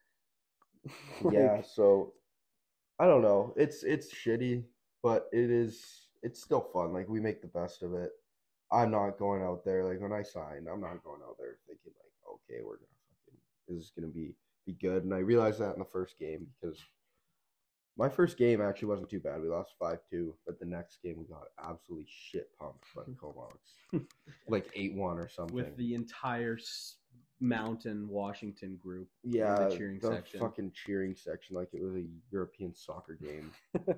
Yeah. 1.25 1.31
yeah, 1.33 1.63
so 1.63 2.13
I 2.99 3.07
don't 3.07 3.23
know. 3.23 3.55
It's 3.57 3.83
it's 3.83 4.13
shitty, 4.15 4.65
but 5.03 5.27
it 5.33 5.51
is 5.51 6.09
it's 6.23 6.41
still 6.43 6.61
fun. 6.73 6.93
Like 6.93 7.09
we 7.09 7.21
make 7.21 7.43
the 7.43 7.49
best 7.49 7.83
of 7.83 7.95
it. 7.95 8.11
I'm 8.73 8.91
not 8.91 9.19
going 9.19 9.43
out 9.43 9.65
there 9.65 9.85
like 9.85 10.01
when 10.01 10.13
I 10.13 10.23
signed, 10.23 10.67
I'm 10.73 10.81
not 10.81 11.03
going 11.05 11.21
out 11.23 11.37
there 11.39 11.57
thinking 11.67 11.93
like, 11.97 12.35
okay, 12.35 12.63
we're 12.65 12.77
gonna 12.77 12.99
fucking 13.09 13.41
this 13.69 13.85
is 13.85 13.93
gonna 13.97 14.13
be 14.13 14.35
be 14.67 14.73
good. 14.73 15.05
And 15.05 15.15
I 15.15 15.19
realized 15.19 15.61
that 15.61 15.75
in 15.75 15.79
the 15.79 15.85
first 15.85 16.19
game 16.19 16.47
because 16.61 16.79
my 17.97 18.09
first 18.09 18.37
game 18.37 18.61
actually 18.61 18.89
wasn't 18.89 19.11
too 19.11 19.21
bad. 19.21 19.41
We 19.41 19.49
lost 19.49 19.75
five 19.79 19.99
two, 20.11 20.35
but 20.47 20.59
the 20.59 20.67
next 20.67 21.01
game 21.03 21.17
we 21.19 21.27
got 21.27 21.45
absolutely 21.63 22.09
shit 22.09 22.49
pumped 22.59 22.85
by 22.95 23.03
the 23.07 23.13
Comox. 23.21 24.07
like 24.49 24.69
eight 24.75 24.95
one 24.95 25.19
or 25.19 25.29
something. 25.29 25.55
With 25.55 25.77
the 25.77 25.95
entire 25.95 26.59
Mount 27.41 27.87
Washington 28.09 28.79
group. 28.83 29.09
yeah, 29.23 29.69
the 29.69 29.77
cheering 29.77 29.99
the 30.01 30.09
section. 30.09 30.41
fucking 30.41 30.73
cheering 30.75 31.15
section, 31.15 31.57
like 31.57 31.69
it 31.73 31.83
was 31.83 31.95
a 31.95 32.05
European 32.31 32.75
soccer 32.75 33.19
game. 33.23 33.51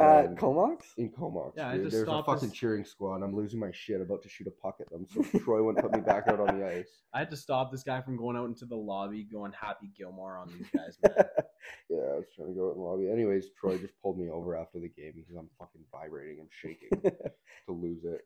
At 0.00 0.24
And- 0.26 0.38
Comox? 0.38 0.94
in 0.96 1.10
Comox. 1.10 1.54
Yeah, 1.56 1.68
I 1.68 1.70
had 1.72 1.76
dude. 1.78 1.84
to 1.86 1.90
There's 1.90 2.02
a 2.02 2.06
stop 2.06 2.26
fucking 2.26 2.48
this- 2.48 2.58
cheering 2.58 2.84
squad. 2.84 3.16
and 3.16 3.24
I'm 3.24 3.34
losing 3.36 3.60
my 3.60 3.70
shit, 3.72 4.00
about 4.00 4.22
to 4.22 4.28
shoot 4.28 4.46
a 4.46 4.50
puck 4.50 4.76
at 4.80 4.88
them. 4.90 5.06
So 5.08 5.22
Troy 5.40 5.62
wouldn't 5.62 5.84
put 5.84 5.92
me 5.94 6.00
back 6.00 6.28
out 6.28 6.40
on 6.40 6.58
the 6.58 6.66
ice. 6.66 7.02
I 7.14 7.18
had 7.20 7.30
to 7.30 7.36
stop 7.36 7.70
this 7.70 7.82
guy 7.82 8.00
from 8.00 8.16
going 8.16 8.36
out 8.36 8.46
into 8.46 8.64
the 8.66 8.76
lobby, 8.76 9.24
going 9.24 9.52
Happy 9.52 9.90
Gilmore 9.96 10.36
on 10.38 10.48
these 10.48 10.68
guys, 10.74 10.98
man. 11.02 11.24
Yeah, 11.88 11.98
I 11.98 12.16
was 12.16 12.24
trying 12.34 12.48
to 12.48 12.54
go 12.54 12.68
out 12.68 12.72
in 12.74 12.78
the 12.78 12.84
lobby. 12.84 13.10
Anyways, 13.10 13.50
Troy 13.58 13.78
just 13.78 13.94
pulled 14.02 14.18
me 14.18 14.28
over 14.30 14.56
after 14.56 14.78
the 14.80 14.88
game 14.88 15.12
because 15.16 15.36
I'm 15.36 15.48
fucking 15.58 15.82
vibrating. 15.92 16.38
I'm 16.40 16.48
shaking 16.50 17.00
to 17.02 17.72
lose 17.72 18.04
it. 18.04 18.20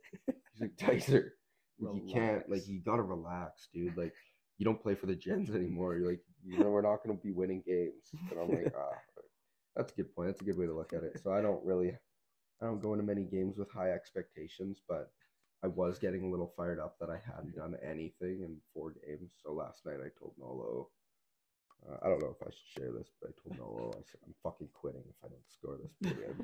He's 0.52 0.60
like, 0.60 0.76
Dicer, 0.76 1.32
like, 1.80 1.94
you 1.96 2.12
can't, 2.12 2.48
like, 2.48 2.66
you 2.68 2.80
gotta 2.80 3.02
relax, 3.02 3.68
dude. 3.74 3.96
Like, 3.96 4.12
you 4.58 4.64
don't 4.64 4.80
play 4.80 4.94
for 4.94 5.06
the 5.06 5.16
Gens 5.16 5.50
anymore. 5.50 5.96
You're 5.96 6.10
like, 6.10 6.20
you 6.44 6.58
know, 6.58 6.70
we're 6.70 6.82
not 6.82 6.98
gonna 7.04 7.18
be 7.18 7.32
winning 7.32 7.62
games. 7.66 8.12
And 8.30 8.38
I'm 8.38 8.48
like, 8.50 8.72
ah, 8.78 8.96
that's 9.76 9.92
a 9.92 9.96
good 9.96 10.14
point. 10.14 10.28
That's 10.28 10.40
a 10.40 10.44
good 10.44 10.58
way 10.58 10.66
to 10.66 10.74
look 10.74 10.92
at 10.92 11.02
it. 11.02 11.20
So 11.22 11.32
I 11.32 11.40
don't 11.40 11.64
really, 11.64 11.96
I 12.62 12.66
don't 12.66 12.80
go 12.82 12.92
into 12.92 13.04
many 13.04 13.24
games 13.24 13.56
with 13.58 13.70
high 13.70 13.90
expectations, 13.90 14.80
but 14.88 15.10
I 15.62 15.68
was 15.68 15.98
getting 15.98 16.24
a 16.24 16.30
little 16.30 16.52
fired 16.56 16.78
up 16.78 16.96
that 17.00 17.10
I 17.10 17.18
hadn't 17.24 17.56
done 17.56 17.74
anything 17.82 18.42
in 18.42 18.56
four 18.72 18.94
games. 19.06 19.32
So 19.42 19.52
last 19.52 19.84
night 19.86 19.96
I 20.04 20.08
told 20.18 20.34
Nolo, 20.38 20.88
uh, 21.90 21.96
I 22.02 22.08
don't 22.08 22.20
know 22.22 22.34
if 22.38 22.46
I 22.46 22.50
should 22.50 22.82
share 22.82 22.92
this, 22.92 23.08
but 23.20 23.30
I 23.30 23.32
told 23.42 23.58
Nolo, 23.58 23.90
I 23.90 24.02
said, 24.10 24.20
I'm 24.26 24.34
fucking 24.42 24.68
quitting 24.74 25.02
if 25.08 25.16
I 25.24 25.28
don't 25.28 25.48
score 25.48 25.76
this 25.82 25.94
period. 26.12 26.36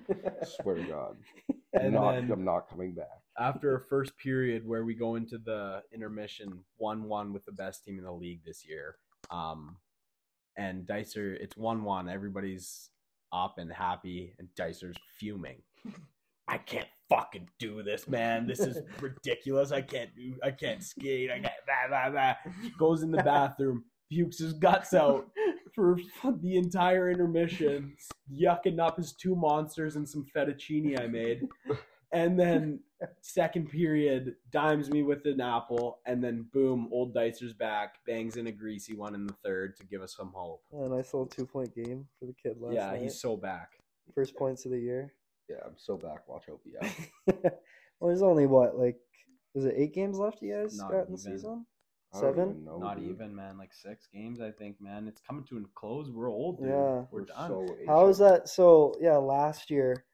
I 0.42 0.44
swear 0.44 0.76
to 0.76 0.82
God. 0.84 1.16
I'm 1.74 1.80
And 1.82 1.94
not, 1.94 2.12
then- 2.12 2.32
I'm 2.32 2.44
not 2.44 2.68
coming 2.68 2.92
back. 2.94 3.22
After 3.38 3.76
a 3.76 3.80
first 3.80 4.16
period 4.18 4.66
where 4.66 4.84
we 4.84 4.94
go 4.94 5.14
into 5.14 5.38
the 5.38 5.82
intermission 5.94 6.64
1 6.78 7.04
1 7.04 7.32
with 7.32 7.44
the 7.46 7.52
best 7.52 7.84
team 7.84 7.96
in 7.98 8.04
the 8.04 8.12
league 8.12 8.44
this 8.44 8.66
year, 8.66 8.96
um, 9.30 9.76
and 10.56 10.84
Dicer, 10.86 11.32
it's 11.34 11.56
1 11.56 11.84
1. 11.84 12.08
Everybody's 12.08 12.90
up 13.32 13.58
and 13.58 13.72
happy, 13.72 14.34
and 14.38 14.48
Dicer's 14.54 14.96
fuming. 15.18 15.62
I 16.48 16.58
can't 16.58 16.88
fucking 17.08 17.48
do 17.58 17.82
this, 17.82 18.08
man. 18.08 18.46
This 18.46 18.60
is 18.60 18.78
ridiculous. 19.00 19.72
I 19.72 19.82
can't 19.82 20.14
do. 20.16 20.34
I 20.42 20.50
can't 20.50 20.82
skate. 20.82 21.30
I 21.30 21.40
can't. 21.40 21.52
Blah, 21.66 21.88
blah, 21.88 22.10
blah. 22.10 22.34
Goes 22.78 23.02
in 23.02 23.10
the 23.10 23.22
bathroom, 23.22 23.84
pukes 24.10 24.38
his 24.38 24.54
guts 24.54 24.94
out 24.94 25.28
for 25.74 25.96
the 26.42 26.56
entire 26.56 27.10
intermission, 27.10 27.94
yucking 28.32 28.80
up 28.80 28.96
his 28.96 29.12
two 29.12 29.36
monsters 29.36 29.96
and 29.96 30.08
some 30.08 30.26
fettuccine 30.34 31.00
I 31.00 31.06
made, 31.06 31.46
and 32.12 32.38
then 32.38 32.80
second 33.20 33.70
period 33.70 34.34
dimes 34.50 34.90
me 34.90 35.02
with 35.02 35.24
an 35.26 35.40
apple, 35.40 36.00
and 36.06 36.22
then 36.22 36.46
boom, 36.52 36.88
old 36.92 37.14
Dicer's 37.14 37.52
back, 37.52 37.96
bangs 38.06 38.36
in 38.36 38.46
a 38.46 38.52
greasy 38.52 38.94
one 38.94 39.14
in 39.14 39.26
the 39.26 39.34
third 39.44 39.76
to 39.76 39.84
give 39.84 40.02
us 40.02 40.14
some 40.16 40.32
hope. 40.34 40.62
a 40.72 40.88
nice 40.88 41.12
little 41.14 41.26
two 41.26 41.46
point 41.46 41.74
game 41.74 42.06
for 42.18 42.26
the 42.26 42.34
kid 42.34 42.56
last 42.60 42.74
yeah, 42.74 42.90
night. 42.90 43.02
he's 43.02 43.20
so 43.20 43.36
back. 43.36 43.70
First 44.14 44.36
points 44.36 44.64
of 44.64 44.72
the 44.72 44.78
year. 44.78 45.12
Yeah, 45.48 45.56
I'm 45.64 45.76
so 45.76 45.96
back. 45.96 46.28
Watch 46.28 46.44
OPI. 46.48 46.92
well, 47.42 48.08
there's 48.08 48.22
only 48.22 48.46
what, 48.46 48.78
like, 48.78 48.96
is 49.54 49.64
it 49.64 49.74
eight 49.76 49.94
games 49.94 50.18
left 50.18 50.42
you 50.42 50.54
guys 50.54 50.76
Not 50.76 50.90
got 50.90 51.06
in 51.06 51.12
the 51.12 51.18
season? 51.18 51.66
Seven? 52.12 52.50
even 52.50 52.64
know, 52.64 52.78
Not 52.78 52.98
dude. 52.98 53.10
even, 53.10 53.34
man. 53.34 53.56
Like 53.56 53.72
six 53.72 54.08
games, 54.12 54.40
I 54.40 54.50
think, 54.50 54.80
man. 54.80 55.06
It's 55.06 55.20
coming 55.20 55.44
to 55.44 55.58
a 55.58 55.60
close. 55.74 56.10
We're 56.10 56.30
old, 56.30 56.58
dude. 56.58 56.68
Yeah. 56.68 56.72
We're, 56.72 57.06
We're 57.12 57.24
done. 57.24 57.48
so 57.48 57.76
How 57.86 58.08
is 58.08 58.18
that? 58.18 58.48
So, 58.48 58.94
yeah, 59.00 59.16
last 59.16 59.70
year 59.70 60.04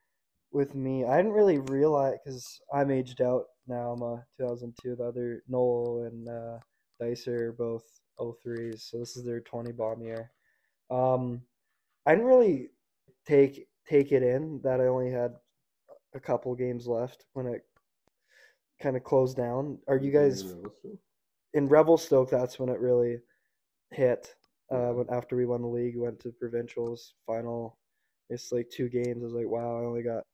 with 0.53 0.75
me, 0.75 1.05
I 1.05 1.17
didn't 1.17 1.33
really 1.33 1.59
realize 1.59 2.17
because 2.25 2.61
I'm 2.73 2.91
aged 2.91 3.21
out 3.21 3.45
now. 3.67 3.93
I'm 3.93 4.03
a 4.03 4.25
2002. 4.39 4.97
The 4.97 5.05
other 5.05 5.43
Noel 5.49 6.09
and 6.11 6.29
uh, 6.29 6.59
Dicer 7.01 7.49
are 7.49 7.53
both 7.53 7.85
03s, 8.19 8.91
so 8.91 8.99
this 8.99 9.17
is 9.17 9.25
their 9.25 9.41
20 9.41 9.73
bomb 9.73 10.03
year. 10.03 10.31
Um, 10.91 11.43
I 12.07 12.13
didn't 12.13 12.27
really 12.27 12.71
take 13.27 13.67
take 13.89 14.13
it 14.13 14.23
in 14.23 14.61
that 14.63 14.81
I 14.81 14.87
only 14.87 15.11
had 15.11 15.35
a 16.15 16.21
couple 16.21 16.55
games 16.55 16.87
left 16.87 17.25
when 17.35 17.47
it 17.47 17.63
kind 18.81 18.97
of 18.97 19.05
closed 19.05 19.37
down. 19.37 19.79
Are 19.89 19.97
you 19.97 20.11
guys? 20.11 20.55
In 21.55 21.69
Revelstoke, 21.69 22.31
that's 22.31 22.59
when 22.59 22.69
it 22.69 22.81
really 22.81 23.19
hit. 23.91 24.35
Uh, 24.71 24.93
when 24.93 25.07
after 25.11 25.37
we 25.37 25.47
won 25.47 25.63
the 25.63 25.69
league, 25.69 25.97
went 25.97 26.21
to 26.21 26.33
provincials 26.33 27.15
final. 27.27 27.79
It's 28.29 28.51
like 28.53 28.69
two 28.71 28.89
games. 28.89 29.23
I 29.23 29.25
was 29.25 29.33
like, 29.33 29.49
wow, 29.49 29.81
I 29.81 29.85
only 29.85 30.03
got 30.03 30.25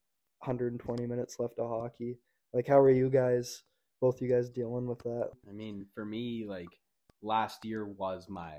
120 0.42 1.06
minutes 1.06 1.38
left 1.38 1.58
of 1.58 1.68
hockey. 1.68 2.18
Like, 2.52 2.66
how 2.66 2.78
are 2.78 2.90
you 2.90 3.08
guys? 3.08 3.62
Both 4.00 4.20
you 4.20 4.28
guys 4.28 4.50
dealing 4.50 4.86
with 4.86 4.98
that? 5.00 5.30
I 5.48 5.52
mean, 5.52 5.86
for 5.94 6.04
me, 6.04 6.44
like 6.48 6.68
last 7.22 7.64
year 7.64 7.86
was 7.86 8.26
my 8.28 8.54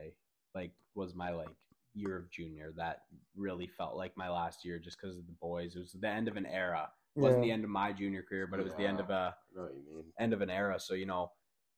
like 0.56 0.72
was 0.96 1.14
my 1.14 1.32
like 1.32 1.50
year 1.94 2.18
of 2.18 2.32
junior. 2.32 2.74
That 2.78 3.02
really 3.36 3.68
felt 3.68 3.98
like 3.98 4.16
my 4.16 4.30
last 4.30 4.64
year, 4.64 4.80
just 4.80 4.98
because 5.02 5.18
of 5.18 5.26
the 5.26 5.36
boys. 5.42 5.76
It 5.76 5.80
was 5.80 5.92
the 5.92 6.08
end 6.08 6.30
of 6.30 6.38
an 6.38 6.46
era. 6.46 6.90
It 7.16 7.20
wasn't 7.20 7.44
the 7.44 7.52
end 7.52 7.64
of 7.64 7.70
my 7.70 7.92
junior 7.92 8.24
career, 8.24 8.48
but 8.48 8.60
it 8.60 8.64
was 8.64 8.74
the 8.74 8.88
end 8.88 9.00
of 9.00 9.10
a 9.10 9.36
I 9.36 9.58
know 9.60 9.64
what 9.64 9.74
you 9.76 9.98
mean. 9.98 10.06
end 10.20 10.34
of 10.34 10.42
an 10.42 10.50
era. 10.50 10.80
So 10.80 10.94
you 10.94 11.06
know, 11.06 11.32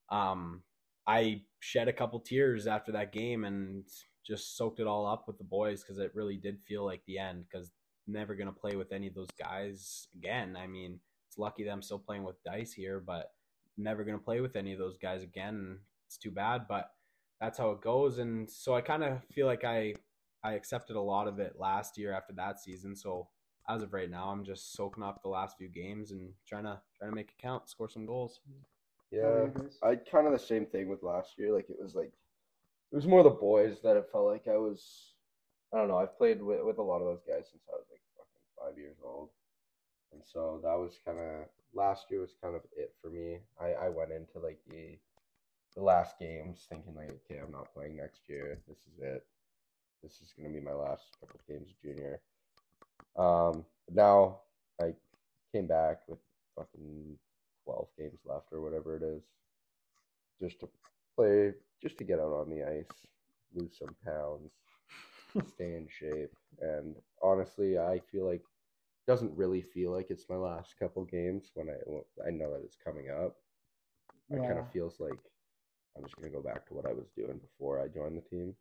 um, 0.09 0.61
I 1.07 1.41
shed 1.59 1.87
a 1.87 1.93
couple 1.93 2.19
tears 2.19 2.67
after 2.67 2.91
that 2.93 3.11
game 3.11 3.43
and 3.43 3.83
just 4.25 4.55
soaked 4.55 4.79
it 4.79 4.87
all 4.87 5.05
up 5.05 5.25
with 5.27 5.37
the 5.37 5.43
boys 5.43 5.83
because 5.83 5.97
it 5.97 6.11
really 6.13 6.37
did 6.37 6.59
feel 6.67 6.85
like 6.85 7.01
the 7.05 7.17
end. 7.17 7.45
Because 7.49 7.71
never 8.07 8.35
gonna 8.35 8.51
play 8.51 8.75
with 8.75 8.91
any 8.91 9.07
of 9.07 9.15
those 9.15 9.31
guys 9.39 10.07
again. 10.15 10.57
I 10.57 10.67
mean, 10.67 10.99
it's 11.27 11.37
lucky 11.37 11.63
that 11.63 11.71
I'm 11.71 11.81
still 11.81 11.99
playing 11.99 12.23
with 12.23 12.43
Dyce 12.43 12.73
here, 12.73 12.99
but 12.99 13.31
never 13.77 14.03
gonna 14.03 14.17
play 14.17 14.41
with 14.41 14.55
any 14.55 14.73
of 14.73 14.79
those 14.79 14.97
guys 14.97 15.23
again. 15.23 15.79
It's 16.07 16.17
too 16.17 16.31
bad, 16.31 16.67
but 16.67 16.91
that's 17.39 17.57
how 17.57 17.71
it 17.71 17.81
goes. 17.81 18.19
And 18.19 18.49
so 18.49 18.75
I 18.75 18.81
kind 18.81 19.03
of 19.03 19.23
feel 19.33 19.47
like 19.47 19.63
I 19.63 19.95
I 20.43 20.53
accepted 20.53 20.95
a 20.95 21.01
lot 21.01 21.27
of 21.27 21.39
it 21.39 21.55
last 21.59 21.97
year 21.97 22.13
after 22.13 22.33
that 22.33 22.59
season. 22.59 22.95
So 22.95 23.27
as 23.67 23.81
of 23.81 23.93
right 23.93 24.09
now, 24.09 24.29
I'm 24.29 24.45
just 24.45 24.73
soaking 24.73 25.03
up 25.03 25.21
the 25.21 25.29
last 25.29 25.57
few 25.57 25.67
games 25.67 26.11
and 26.11 26.31
trying 26.47 26.65
to 26.65 26.79
trying 26.97 27.11
to 27.11 27.15
make 27.15 27.29
it 27.29 27.41
count, 27.41 27.69
score 27.69 27.89
some 27.89 28.05
goals. 28.05 28.39
Yeah, 29.11 29.47
I 29.83 29.95
kind 29.95 30.27
of 30.27 30.33
the 30.33 30.39
same 30.39 30.65
thing 30.65 30.87
with 30.89 31.03
last 31.03 31.37
year. 31.37 31.53
Like 31.53 31.69
it 31.69 31.81
was 31.81 31.95
like 31.95 32.11
it 32.91 32.95
was 32.95 33.07
more 33.07 33.23
the 33.23 33.29
boys 33.29 33.77
that 33.83 33.97
it 33.97 34.09
felt 34.11 34.27
like 34.27 34.47
I 34.47 34.57
was. 34.57 35.13
I 35.75 35.79
don't 35.79 35.89
know. 35.89 35.97
I've 35.97 36.17
played 36.17 36.41
with 36.41 36.63
with 36.63 36.77
a 36.77 36.81
lot 36.81 37.01
of 37.01 37.07
those 37.07 37.23
guys 37.27 37.49
since 37.51 37.63
I 37.67 37.75
was 37.75 37.85
like 37.91 37.99
fucking 38.15 38.47
five 38.57 38.77
years 38.77 38.95
old, 39.03 39.27
and 40.13 40.21
so 40.23 40.61
that 40.63 40.73
was 40.79 40.99
kind 41.05 41.19
of 41.19 41.49
last 41.73 42.05
year 42.09 42.21
was 42.21 42.33
kind 42.41 42.55
of 42.55 42.61
it 42.77 42.93
for 43.01 43.09
me. 43.09 43.39
I 43.59 43.87
I 43.87 43.89
went 43.89 44.13
into 44.13 44.39
like 44.39 44.59
the 44.69 44.97
the 45.75 45.83
last 45.83 46.17
games 46.17 46.65
thinking 46.69 46.95
like, 46.95 47.09
okay, 47.09 47.41
I'm 47.43 47.51
not 47.51 47.73
playing 47.73 47.97
next 47.97 48.21
year. 48.29 48.57
This 48.69 48.77
is 48.77 49.01
it. 49.01 49.25
This 50.01 50.13
is 50.21 50.33
gonna 50.37 50.53
be 50.53 50.61
my 50.61 50.71
last 50.71 51.03
couple 51.19 51.41
games 51.45 51.73
junior. 51.83 52.21
Um, 53.17 53.65
now 53.91 54.39
I 54.81 54.93
came 55.51 55.67
back 55.67 56.07
with 56.07 56.19
fucking 56.55 57.17
12 57.65 57.87
games 57.97 58.19
left 58.25 58.47
or 58.53 58.61
whatever 58.61 58.95
it 58.95 59.03
is 59.03 59.23
just 60.39 60.61
to 60.61 60.69
play 61.17 61.53
just 61.81 61.97
to 61.97 62.05
get 62.05 62.19
out 62.19 62.31
on 62.31 62.49
the 62.49 62.63
ice 62.63 63.07
lose 63.53 63.77
some 63.77 63.95
pounds 64.05 64.51
stay 65.45 65.75
in 65.75 65.87
shape. 65.89 66.31
And 66.61 66.95
honestly 67.21 67.77
i 67.77 67.99
feel 68.11 68.25
like 68.25 68.41
doesn't 69.07 69.35
really 69.37 69.61
feel 69.61 69.91
like 69.91 70.07
it's 70.09 70.29
my 70.29 70.35
last 70.35 70.75
couple 70.79 71.03
games 71.05 71.51
when 71.53 71.69
i 71.69 72.27
i 72.27 72.31
know 72.31 72.51
that 72.51 72.63
it's 72.63 72.77
coming 72.83 73.09
up. 73.09 73.35
It 74.31 74.41
kind 74.47 74.59
of 74.59 74.71
feels 74.71 74.99
like 74.99 75.19
i'm 75.97 76.03
just 76.03 76.15
going 76.15 76.31
to 76.31 76.35
go 76.37 76.43
back 76.43 76.65
to 76.67 76.73
what 76.73 76.85
i 76.85 76.93
was 76.93 77.09
doing 77.15 77.39
before 77.39 77.79
i 77.81 77.87
joined 77.87 78.17
the 78.17 78.21
team. 78.29 78.55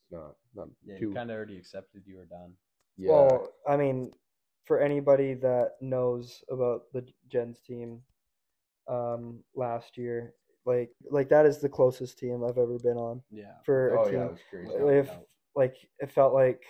It's 0.00 0.12
not 0.12 0.34
not 0.54 0.68
Yeah, 0.84 0.96
too 0.98 1.08
you 1.08 1.14
kind 1.14 1.30
of 1.30 1.36
already 1.36 1.56
accepted 1.58 2.02
you 2.06 2.16
were 2.16 2.26
done. 2.26 2.52
yeah. 2.96 3.08
Well, 3.10 3.48
I 3.68 3.76
mean, 3.76 4.12
for 4.64 4.80
anybody 4.80 5.34
that 5.34 5.72
knows 5.80 6.42
about 6.50 6.92
the 6.92 7.04
Gens 7.28 7.60
team, 7.60 8.00
um, 8.88 9.42
last 9.54 9.96
year, 9.96 10.34
like 10.64 10.90
like 11.10 11.28
that 11.28 11.46
is 11.46 11.58
the 11.60 11.68
closest 11.68 12.18
team 12.18 12.44
I've 12.44 12.58
ever 12.58 12.78
been 12.78 12.96
on 12.96 13.22
Yeah. 13.30 13.54
for 13.64 13.94
a 13.94 13.98
oh 13.98 14.08
team. 14.08 14.14
yeah 14.14 14.26
it 14.26 14.30
was 14.32 14.40
crazy. 14.50 14.72
If 14.98 15.10
like 15.54 15.76
it 15.98 16.10
felt 16.10 16.32
like 16.34 16.62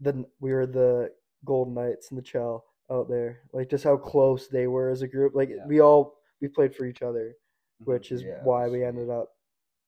the 0.00 0.24
we 0.40 0.52
were 0.52 0.66
the 0.66 1.10
Golden 1.44 1.74
Knights 1.74 2.10
and 2.10 2.18
the 2.18 2.22
Chell 2.22 2.64
out 2.90 3.08
there, 3.08 3.40
like 3.52 3.70
just 3.70 3.84
how 3.84 3.96
close 3.96 4.48
they 4.48 4.66
were 4.66 4.90
as 4.90 5.02
a 5.02 5.08
group. 5.08 5.34
Like 5.34 5.48
Yeah. 5.50 5.66
we 5.66 5.80
all 5.80 6.18
we 6.40 6.48
played 6.48 6.74
for 6.74 6.86
each 6.86 7.02
other, 7.02 7.34
mm-hmm. 7.82 7.90
which 7.90 8.10
is 8.12 8.22
Yeah, 8.22 8.42
why 8.42 8.68
we 8.68 8.84
ended 8.84 9.10
up 9.10 9.28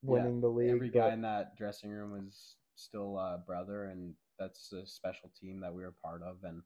winning 0.03 0.41
the 0.41 0.49
league. 0.49 0.71
Every 0.71 0.91
but- 0.91 0.99
guy 0.99 1.13
in 1.13 1.23
that 1.23 1.57
dressing 1.57 1.91
room 1.91 2.13
was 2.13 2.57
still 2.77 3.19
a 3.19 3.43
brother, 3.47 3.85
and 3.87 4.15
that's 4.39 4.73
a 4.73 4.87
special 4.87 5.31
team 5.41 5.61
that 5.61 5.73
we 5.75 5.83
were 5.83 5.95
part 6.03 6.23
of. 6.23 6.43
And 6.45 6.63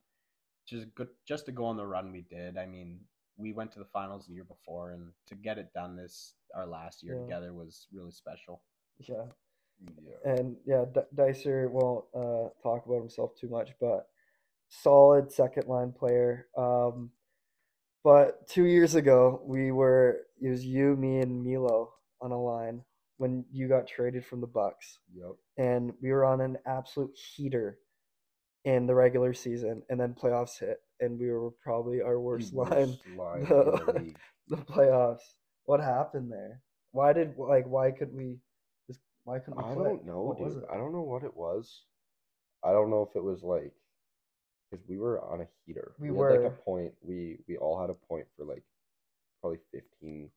just 0.67 0.93
good, 0.95 1.09
just 1.27 1.47
to 1.47 1.53
go 1.53 1.65
on 1.65 1.77
the 1.77 1.87
run 1.87 2.11
we 2.13 2.23
did. 2.23 2.57
I 2.59 2.67
mean, 2.67 3.01
we 3.37 3.53
went 3.53 3.71
to 3.73 3.79
the 3.79 3.85
finals 3.93 4.27
the 4.27 4.35
year 4.35 4.45
before, 4.45 4.93
and 4.93 5.13
to 5.29 5.35
get 5.35 5.59
it 5.59 5.73
done 5.75 5.95
this 5.97 6.35
our 6.55 6.67
last 6.67 7.03
year 7.03 7.15
Yeah. 7.17 7.23
together 7.23 7.53
was 7.55 7.87
really 7.93 8.11
special. 8.13 8.63
yeah. 8.99 9.27
Yeah 9.83 10.33
And 10.33 10.57
yeah, 10.67 10.85
D- 10.93 11.01
Dicer 11.15 11.69
won't 11.71 12.05
uh, 12.15 12.49
talk 12.63 12.87
about 12.87 12.99
himself 13.01 13.33
too 13.41 13.49
much, 13.49 13.71
but 13.81 14.09
solid 14.69 15.33
second 15.33 15.69
line 15.69 15.93
player. 15.93 16.49
Um, 16.57 17.11
but 18.05 18.47
two 18.49 18.65
years 18.67 18.95
ago, 18.95 19.41
we 19.45 19.73
were 19.73 20.21
it 20.41 20.49
was 20.49 20.65
you, 20.65 20.97
me, 20.97 21.21
and 21.21 21.45
Milo 21.45 21.93
on 22.21 22.33
a 22.33 22.41
line 22.41 22.83
when 23.19 23.45
you 23.53 23.69
got 23.69 23.87
traded 23.89 24.25
from 24.25 24.41
the 24.41 24.47
Bucks, 24.47 24.99
yep 25.15 25.35
and 25.59 25.93
we 26.03 26.13
were 26.13 26.25
on 26.25 26.41
an 26.41 26.59
absolute 26.67 27.17
heater 27.17 27.79
in 28.65 28.87
the 28.87 28.95
regular 28.95 29.33
season, 29.35 29.83
and 29.89 30.01
then 30.01 30.15
playoffs 30.15 30.59
hit, 30.59 30.79
and 31.01 31.19
we 31.19 31.31
were 31.31 31.51
probably 31.63 32.03
our 32.03 32.21
worst 32.29 32.53
line 32.55 32.99
line 33.17 33.47
in 33.47 33.49
the- 33.49 33.81
the 33.93 34.15
the 34.49 34.57
playoffs. 34.57 35.23
What 35.65 35.81
happened 35.81 36.31
there? 36.33 36.63
Why 36.93 37.13
did 37.13 37.37
like 37.39 37.67
why 37.67 37.91
could 37.91 38.15
we 38.15 38.39
why 39.27 39.39
couldn't 39.41 39.57
we 39.59 39.65
I 39.65 39.75
don't 39.75 40.07
know, 40.07 40.23
What 40.23 40.39
dude. 40.39 40.65
I 40.73 40.77
don't 40.77 40.93
know 40.93 41.03
what 41.03 41.25
it 41.25 41.37
was. 41.37 41.83
I 42.65 42.71
don't 42.73 42.91
know 42.91 43.07
if 43.09 43.15
it 43.17 43.23
was 43.23 43.43
like 43.43 43.73
because 44.71 44.87
we 44.89 44.99
were 44.99 45.21
on 45.23 45.41
a 45.43 45.47
heater. 45.67 45.93
We 45.99 46.09
had 46.09 46.15
like 46.17 46.41
a 46.47 46.51
point. 46.51 46.95
We 47.03 47.39
we 47.47 47.57
all 47.59 47.81
had 47.81 47.91
a 47.91 47.95
point 47.95 48.27
for 48.37 48.45
like 48.45 48.63
probably 49.41 49.59
fifteen. 49.73 50.31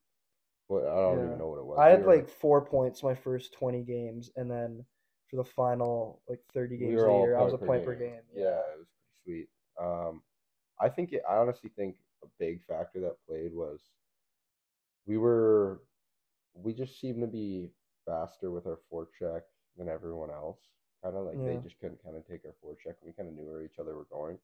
Well, 0.67 0.85
I 0.87 0.95
don't 0.95 1.17
Yeah. 1.19 1.25
even 1.25 1.37
know 1.39 1.49
what 1.49 1.59
it 1.59 1.65
was. 1.65 1.79
I 1.79 1.85
We 1.87 1.91
had 1.91 2.05
were- 2.05 2.15
like 2.15 2.29
four 2.29 2.65
points 2.65 3.01
my 3.03 3.15
first 3.15 3.53
twenty 3.53 3.83
games, 3.83 4.31
and 4.35 4.49
then 4.51 4.85
for 5.29 5.35
the 5.37 5.43
final 5.45 6.21
like 6.27 6.41
thirty 6.53 6.77
games 6.77 7.01
were 7.01 7.07
a 7.07 7.19
year, 7.21 7.37
I 7.37 7.43
was 7.43 7.53
a 7.53 7.57
point 7.57 7.85
per 7.85 7.95
game. 7.95 8.21
Yeah, 8.33 8.59
it 8.73 8.79
was 8.79 8.87
pretty 9.23 9.47
sweet. 9.47 9.49
Um, 9.79 10.21
I 10.79 10.89
think 10.89 11.13
it, 11.13 11.23
I 11.29 11.37
honestly 11.37 11.69
think 11.75 11.95
a 12.23 12.27
big 12.39 12.61
factor 12.65 12.99
that 13.01 13.17
played 13.27 13.53
was 13.53 13.79
we 15.05 15.17
were 15.17 15.81
we 16.53 16.73
just 16.73 16.99
seemed 16.99 17.21
to 17.21 17.27
be 17.27 17.71
faster 18.05 18.51
with 18.51 18.65
our 18.65 18.79
forecheck 18.91 19.41
than 19.77 19.89
everyone 19.89 20.29
else. 20.29 20.59
Kind 21.03 21.15
of 21.15 21.25
like 21.25 21.37
they 21.45 21.57
just 21.63 21.79
couldn't 21.79 22.03
kind 22.03 22.17
of 22.17 22.27
take 22.27 22.41
our 22.45 22.55
forecheck. 22.63 22.95
We 23.05 23.13
kind 23.13 23.29
of 23.29 23.35
knew 23.35 23.45
where 23.45 23.63
each 23.63 23.79
other 23.79 23.95
were 23.95 24.07
going. 24.11 24.37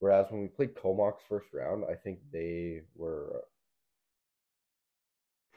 Whereas 0.00 0.26
when 0.30 0.42
we 0.42 0.48
played 0.48 0.74
Comox 0.74 1.22
first 1.26 1.46
round, 1.54 1.84
I 1.90 1.94
think 1.94 2.18
they 2.30 2.82
were 2.94 3.36
uh, 3.36 3.38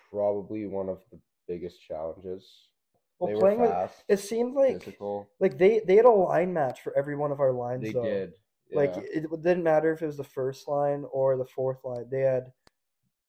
probably 0.10 0.66
one 0.66 0.88
of 0.88 1.00
the 1.12 1.20
biggest 1.48 1.86
challenges. 1.86 2.46
Well, 3.20 3.28
they 3.28 3.34
were 3.34 3.42
playing 3.42 3.60
with 3.60 3.72
fast, 3.72 4.04
it 4.08 4.20
seemed 4.20 4.56
like 4.56 4.84
physical. 4.84 5.28
like 5.42 5.58
they 5.58 5.82
they 5.86 5.98
had 5.98 6.06
a 6.06 6.10
line 6.10 6.54
match 6.54 6.80
for 6.80 6.98
every 6.98 7.18
one 7.18 7.34
of 7.34 7.42
our 7.42 7.52
lines. 7.52 7.84
They 7.84 7.92
though. 7.92 8.04
did. 8.04 8.34
Like 8.72 8.94
it 8.96 9.26
didn't 9.42 9.64
matter 9.64 9.92
if 9.92 10.02
it 10.02 10.06
was 10.06 10.18
the 10.18 10.24
first 10.24 10.68
line 10.68 11.04
or 11.12 11.36
the 11.36 11.46
fourth 11.46 11.84
line. 11.84 12.06
They 12.10 12.22
had 12.22 12.52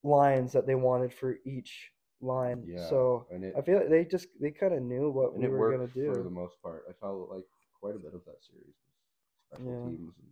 lines 0.04 0.52
that 0.52 0.66
they 0.66 0.74
wanted 0.74 1.12
for 1.12 1.38
each 1.44 1.90
line. 2.20 2.64
Yeah, 2.66 2.88
So 2.88 3.26
and 3.30 3.44
it 3.44 3.54
I 3.56 3.62
feel 3.62 3.76
like 3.78 3.90
they 3.90 4.04
just 4.04 4.28
they 4.40 4.50
kind 4.50 4.74
of 4.74 4.82
knew 4.82 5.10
what 5.10 5.34
and 5.34 5.42
we 5.42 5.48
it 5.48 5.50
were 5.50 5.72
gonna 5.72 5.88
do. 5.94 6.12
for 6.12 6.22
the 6.22 6.30
most 6.30 6.60
part. 6.62 6.84
I 6.88 6.92
felt 7.00 7.30
like 7.30 7.44
quite 7.78 7.94
a 7.96 7.98
bit 7.98 8.14
of 8.14 8.24
that 8.26 8.42
series 8.44 8.74
was 8.86 8.96
special 9.48 9.72
Yeah. 9.72 9.90
teams 9.90 10.14
and 10.18 10.28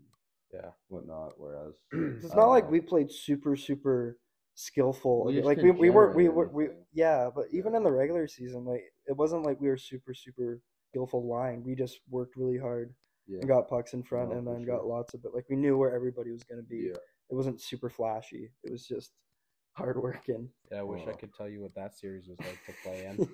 yeah 0.52 0.70
whatnot. 0.88 1.32
Whereas 1.38 1.74
It's 1.92 2.34
not 2.34 2.46
uh, 2.46 2.48
like 2.50 2.64
know. 2.64 2.70
we 2.70 2.80
played 2.80 3.10
super 3.10 3.56
super 3.56 4.18
skillful. 4.54 5.24
We 5.24 5.40
like 5.42 5.58
we, 5.62 5.70
we 5.70 5.90
were 5.90 6.12
we 6.14 6.28
were 6.28 6.48
we 6.48 6.68
yeah, 6.92 7.30
but 7.34 7.46
even 7.52 7.72
Yeah. 7.72 7.78
in 7.78 7.82
the 7.84 7.92
regular 7.92 8.26
season, 8.28 8.64
like 8.64 8.82
it 9.06 9.16
wasn't 9.16 9.44
like 9.44 9.60
we 9.60 9.68
were 9.68 9.76
super 9.76 10.14
super 10.14 10.60
skillful 10.90 11.26
line. 11.28 11.62
We 11.64 11.74
just 11.74 12.00
worked 12.10 12.36
really 12.36 12.58
hard 12.58 12.94
yeah, 13.26 13.40
and 13.40 13.48
got 13.48 13.68
pucks 13.68 13.92
in 13.92 14.02
front 14.02 14.30
No, 14.30 14.36
and 14.38 14.46
for 14.46 14.54
then 14.54 14.64
got 14.64 14.86
lots 14.86 15.14
of 15.14 15.24
it. 15.24 15.34
Like 15.34 15.44
we 15.50 15.56
knew 15.56 15.76
where 15.76 15.94
everybody 15.94 16.30
was 16.32 16.44
gonna 16.44 16.62
be. 16.62 16.88
yeah, 16.88 16.96
It 17.30 17.34
wasn't 17.34 17.60
super 17.60 17.90
flashy. 17.90 18.50
It 18.64 18.72
was 18.72 18.86
just 18.86 19.12
hard 19.78 20.02
working. 20.02 20.48
Yeah, 20.70 20.80
I 20.80 20.82
wish 20.82 21.02
I 21.08 21.12
could 21.12 21.32
tell 21.32 21.48
you 21.48 21.62
what 21.62 21.74
that 21.76 21.96
series 21.96 22.26
was 22.28 22.38
like 22.40 22.58
to 22.66 22.72
play 22.82 23.06
in. 23.06 23.28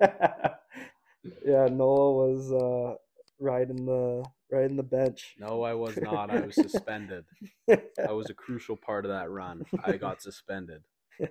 yeah, 1.44 1.68
Noah 1.70 2.12
was 2.12 2.52
uh 2.52 2.94
riding 3.40 3.84
the 3.84 4.24
riding 4.50 4.76
the 4.76 4.82
bench. 4.84 5.34
No, 5.38 5.62
I 5.62 5.74
was 5.74 5.96
not. 6.00 6.30
I 6.30 6.40
was 6.40 6.54
suspended. 6.54 7.24
I 7.68 8.12
was 8.12 8.30
a 8.30 8.34
crucial 8.34 8.76
part 8.76 9.04
of 9.04 9.10
that 9.10 9.30
run. 9.30 9.64
I 9.84 9.96
got 9.96 10.22
suspended. 10.22 10.82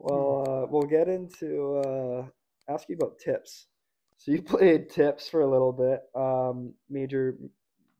Well, 0.00 0.44
uh, 0.48 0.66
we'll 0.70 0.86
get 0.86 1.08
into 1.08 1.78
uh, 1.78 2.26
ask 2.72 2.88
you 2.88 2.94
about 2.94 3.18
tips. 3.18 3.66
So 4.16 4.30
you 4.30 4.42
played 4.42 4.90
tips 4.90 5.28
for 5.28 5.40
a 5.40 5.50
little 5.50 5.72
bit. 5.72 6.02
Um, 6.14 6.72
major, 6.88 7.36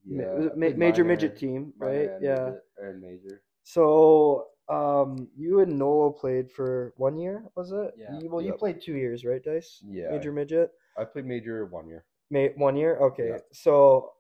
yeah. 0.07 0.33
was 0.33 0.47
it 0.47 0.53
I 0.53 0.55
ma- 0.55 0.77
major 0.77 1.03
minor- 1.03 1.05
midget 1.05 1.37
team, 1.37 1.73
right? 1.77 2.09
Yeah. 2.21 2.35
midget- 2.45 2.65
and 2.81 3.01
major. 3.01 3.43
So 3.65 4.47
um, 4.69 5.29
you 5.37 5.61
and 5.61 5.79
Nolo 5.79 6.11
played 6.11 6.51
for 6.51 6.93
one 6.97 7.17
year, 7.19 7.45
was 7.57 7.73
it? 7.73 7.95
Yeah. 7.97 8.19
You, 8.19 8.31
well, 8.31 8.43
you 8.43 8.53
played 8.53 8.81
two 8.83 8.95
years, 8.95 9.25
right, 9.25 9.43
Dyce? 9.43 9.83
Yeah. 9.87 10.11
Major 10.11 10.33
midget. 10.33 10.71
I 10.97 11.05
played 11.05 11.25
major 11.27 11.65
one 11.67 11.89
year. 11.89 12.05
May 12.31 12.53
one 12.57 12.77
year. 12.77 12.99
Okay, 12.99 13.29
Yeah. 13.31 13.39
so 13.53 14.13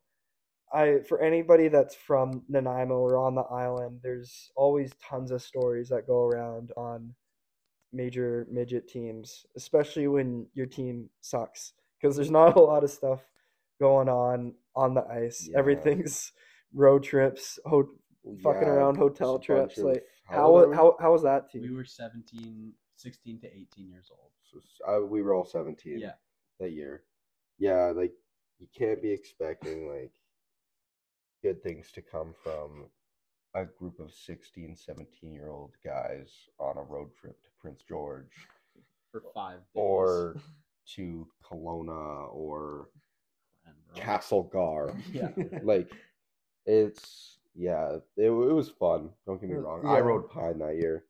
I 0.72 1.00
for 1.08 1.20
anybody 1.20 1.68
that's 1.68 1.94
from 1.94 2.42
Nanaimo 2.48 2.94
or 2.94 3.18
on 3.18 3.34
the 3.34 3.42
island, 3.42 4.00
there's 4.02 4.50
always 4.56 4.92
tons 5.02 5.30
of 5.30 5.42
stories 5.42 5.88
that 5.90 6.06
go 6.06 6.22
around 6.24 6.72
on 6.76 7.14
major 7.92 8.46
midget 8.50 8.88
teams, 8.88 9.44
especially 9.56 10.08
when 10.08 10.46
your 10.54 10.66
team 10.66 11.08
sucks 11.20 11.72
because 12.00 12.16
there's 12.16 12.30
not 12.30 12.56
a 12.56 12.60
lot 12.60 12.84
of 12.84 12.90
stuff 12.90 13.20
going 13.80 14.08
on 14.08 14.54
on 14.76 14.94
the 14.94 15.04
ice. 15.06 15.48
Yeah. 15.50 15.58
Everything's 15.58 16.32
road 16.74 17.02
trips, 17.02 17.58
ho- 17.66 17.88
fucking 18.42 18.68
around 18.68 18.96
hotel 18.96 19.38
trips. 19.38 19.78
Like 19.78 20.04
how 20.28 20.36
how 20.36 20.46
old 20.46 20.62
are 20.64 20.68
we? 20.70 20.76
how 20.76 20.96
how 21.00 21.12
was 21.12 21.22
that 21.22 21.50
team? 21.50 21.62
We 21.62 21.70
were 21.74 21.84
17, 21.84 22.72
16 22.96 23.40
to 23.40 23.46
18 23.46 23.88
years 23.90 24.10
old. 24.10 24.30
So, 24.42 24.58
s- 24.58 24.80
I, 24.86 24.98
we 24.98 25.22
were 25.22 25.34
all 25.34 25.44
17 25.44 25.98
Yeah. 25.98 26.12
that 26.60 26.72
year. 26.72 27.02
Yeah, 27.58 27.92
like 27.94 28.12
you 28.58 28.66
can't 28.76 29.00
be 29.02 29.10
expecting 29.10 29.88
like 29.88 30.12
good 31.42 31.62
things 31.62 31.90
to 31.92 32.02
come 32.02 32.34
from 32.42 32.88
a 33.54 33.64
group 33.64 33.98
of 34.00 34.12
16, 34.12 34.76
17 34.76 35.32
year 35.32 35.48
old 35.48 35.72
guys 35.84 36.30
on 36.58 36.76
a 36.76 36.82
road 36.82 37.10
trip 37.16 37.42
to 37.44 37.50
Prince 37.60 37.82
George 37.88 38.32
For 39.12 39.22
five 39.34 39.58
days. 39.58 39.64
or 39.74 40.36
to 40.96 41.26
Kelowna 41.44 42.32
or 42.32 42.88
Cranbrook. 43.62 43.96
Castlegar. 43.96 44.94
Yeah. 45.12 45.30
like 45.62 45.90
it's 46.66 47.37
yeah, 47.54 47.96
it, 48.16 48.26
it 48.26 48.30
was 48.30 48.70
fun. 48.70 49.10
Don't 49.26 49.40
get 49.40 49.50
me 49.50 49.56
wrong. 49.56 49.80
yeah. 49.84 49.90
I 49.90 50.00
rode 50.00 50.28
Pine 50.30 50.58
that 50.60 50.76
year. 50.76 51.04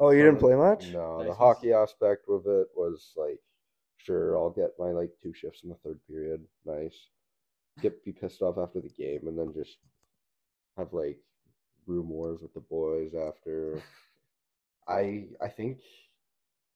oh, 0.00 0.10
you 0.10 0.20
So, 0.20 0.24
didn't 0.26 0.40
play 0.40 0.54
much. 0.54 0.92
No, 0.92 1.18
Nice. 1.18 1.26
the 1.28 1.34
hockey 1.34 1.72
aspect 1.72 2.26
of 2.28 2.46
it 2.46 2.68
was 2.74 3.12
like, 3.16 3.38
sure, 3.98 4.36
I'll 4.36 4.50
get 4.50 4.70
my 4.78 4.90
like 4.90 5.10
two 5.22 5.32
shifts 5.32 5.62
in 5.62 5.68
the 5.70 5.76
third 5.76 6.00
period. 6.08 6.44
Nice. 6.64 6.96
Get 7.80 8.04
be 8.04 8.12
pissed 8.12 8.42
off 8.42 8.58
after 8.58 8.80
the 8.80 8.88
game, 8.90 9.26
and 9.28 9.38
then 9.38 9.52
just 9.54 9.78
have 10.76 10.92
like 10.92 11.18
room 11.86 12.08
wars 12.10 12.40
with 12.42 12.52
the 12.54 12.60
boys 12.60 13.14
after. 13.14 13.80
I 14.88 15.28
I 15.40 15.48
think. 15.48 15.78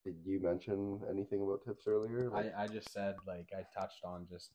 Did 0.05 0.15
you 0.25 0.39
mention 0.41 1.01
anything 1.11 1.43
about 1.43 1.65
tips 1.65 1.89
earlier? 1.89 2.31
Like, 2.31 2.55
I, 2.57 2.63
I 2.63 2.67
just 2.69 2.93
said, 2.93 3.17
like, 3.27 3.49
I 3.53 3.63
touched 3.77 4.05
on 4.05 4.25
just 4.31 4.53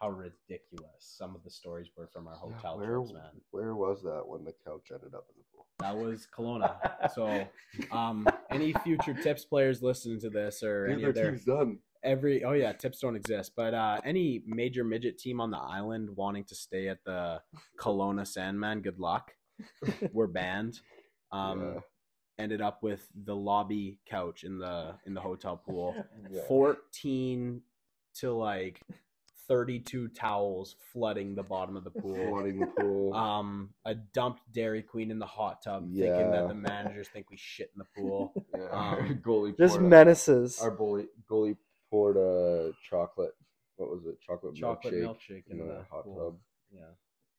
how 0.00 0.08
ridiculous 0.10 0.88
some 1.00 1.34
of 1.34 1.42
the 1.44 1.50
stories 1.50 1.88
were 1.96 2.08
from 2.12 2.26
our 2.26 2.34
yeah, 2.34 2.54
hotel 2.56 2.78
where 2.78 2.96
trips, 2.96 3.12
man. 3.12 3.40
where 3.50 3.74
was 3.74 4.02
that 4.02 4.22
when 4.26 4.44
the 4.44 4.52
couch 4.66 4.88
ended 4.92 5.14
up 5.14 5.26
in 5.28 5.36
the 5.38 5.44
pool? 5.54 5.66
That 5.80 5.96
was 5.96 6.26
Kelowna. 6.34 6.76
so, 7.14 7.46
um, 7.94 8.26
any 8.50 8.72
future 8.84 9.14
tips 9.14 9.44
players 9.44 9.82
listening 9.82 10.20
to 10.20 10.30
this 10.30 10.62
or 10.62 10.86
any 10.86 11.04
of 11.04 11.14
their 11.14 11.36
done. 11.36 11.78
every 12.02 12.44
oh 12.44 12.52
yeah 12.52 12.72
tips 12.72 13.00
don't 13.00 13.14
exist 13.14 13.52
but 13.54 13.74
uh 13.74 14.00
any 14.04 14.42
major 14.46 14.82
midget 14.84 15.18
team 15.18 15.38
on 15.40 15.50
the 15.50 15.58
island 15.58 16.08
wanting 16.16 16.44
to 16.44 16.54
stay 16.54 16.88
at 16.88 17.04
the 17.04 17.40
Kelowna 17.78 18.26
Sandman 18.26 18.80
good 18.80 18.98
luck 18.98 19.32
we're 20.12 20.26
banned 20.26 20.80
um 21.30 21.60
Yeah. 21.74 21.80
ended 22.38 22.62
up 22.62 22.82
with 22.82 23.06
the 23.24 23.36
lobby 23.36 23.98
couch 24.06 24.44
in 24.44 24.58
the 24.58 24.94
in 25.04 25.12
the 25.12 25.20
hotel 25.20 25.58
pool 25.58 25.94
Yeah. 26.30 26.40
14 26.48 27.60
to 28.14 28.32
like 28.32 28.80
32 29.50 30.06
towels 30.08 30.76
flooding 30.92 31.34
the 31.34 31.42
bottom 31.42 31.76
of 31.76 31.82
the 31.82 31.90
pool 31.90 32.14
flooding 32.14 32.60
the 32.60 32.66
pool. 32.66 33.12
um 33.26 33.70
a 33.84 33.94
dumped 33.96 34.40
dairy 34.52 34.80
queen 34.80 35.10
in 35.10 35.18
the 35.18 35.26
hot 35.26 35.60
tub 35.62 35.82
thinking 35.86 36.04
Yeah. 36.06 36.30
that 36.30 36.48
the 36.48 36.54
managers 36.54 37.08
think 37.08 37.28
we 37.30 37.36
shit 37.36 37.70
in 37.74 37.80
the 37.80 38.00
pool 38.00 38.32
yeah. 38.56 38.66
um, 38.70 39.20
goalie 39.26 39.56
Just 39.58 39.74
poured 39.74 39.84
a- 39.86 39.88
menaces. 39.88 40.60
Our 40.60 40.76
goalie 40.76 41.08
goalie 41.28 41.56
poured 41.90 42.16
a 42.16 42.70
chocolate. 42.88 43.32
What 43.74 43.90
was 43.90 44.06
it? 44.06 44.20
Chocolate, 44.20 44.54
chocolate 44.54 44.94
milkshake, 44.94 45.04
milkshake 45.04 45.42
in, 45.50 45.58
in 45.60 45.66
the, 45.66 45.74
the 45.74 45.84
hot 45.90 46.04
pool. 46.04 46.16
tub. 46.32 46.38
yeah 46.70 46.82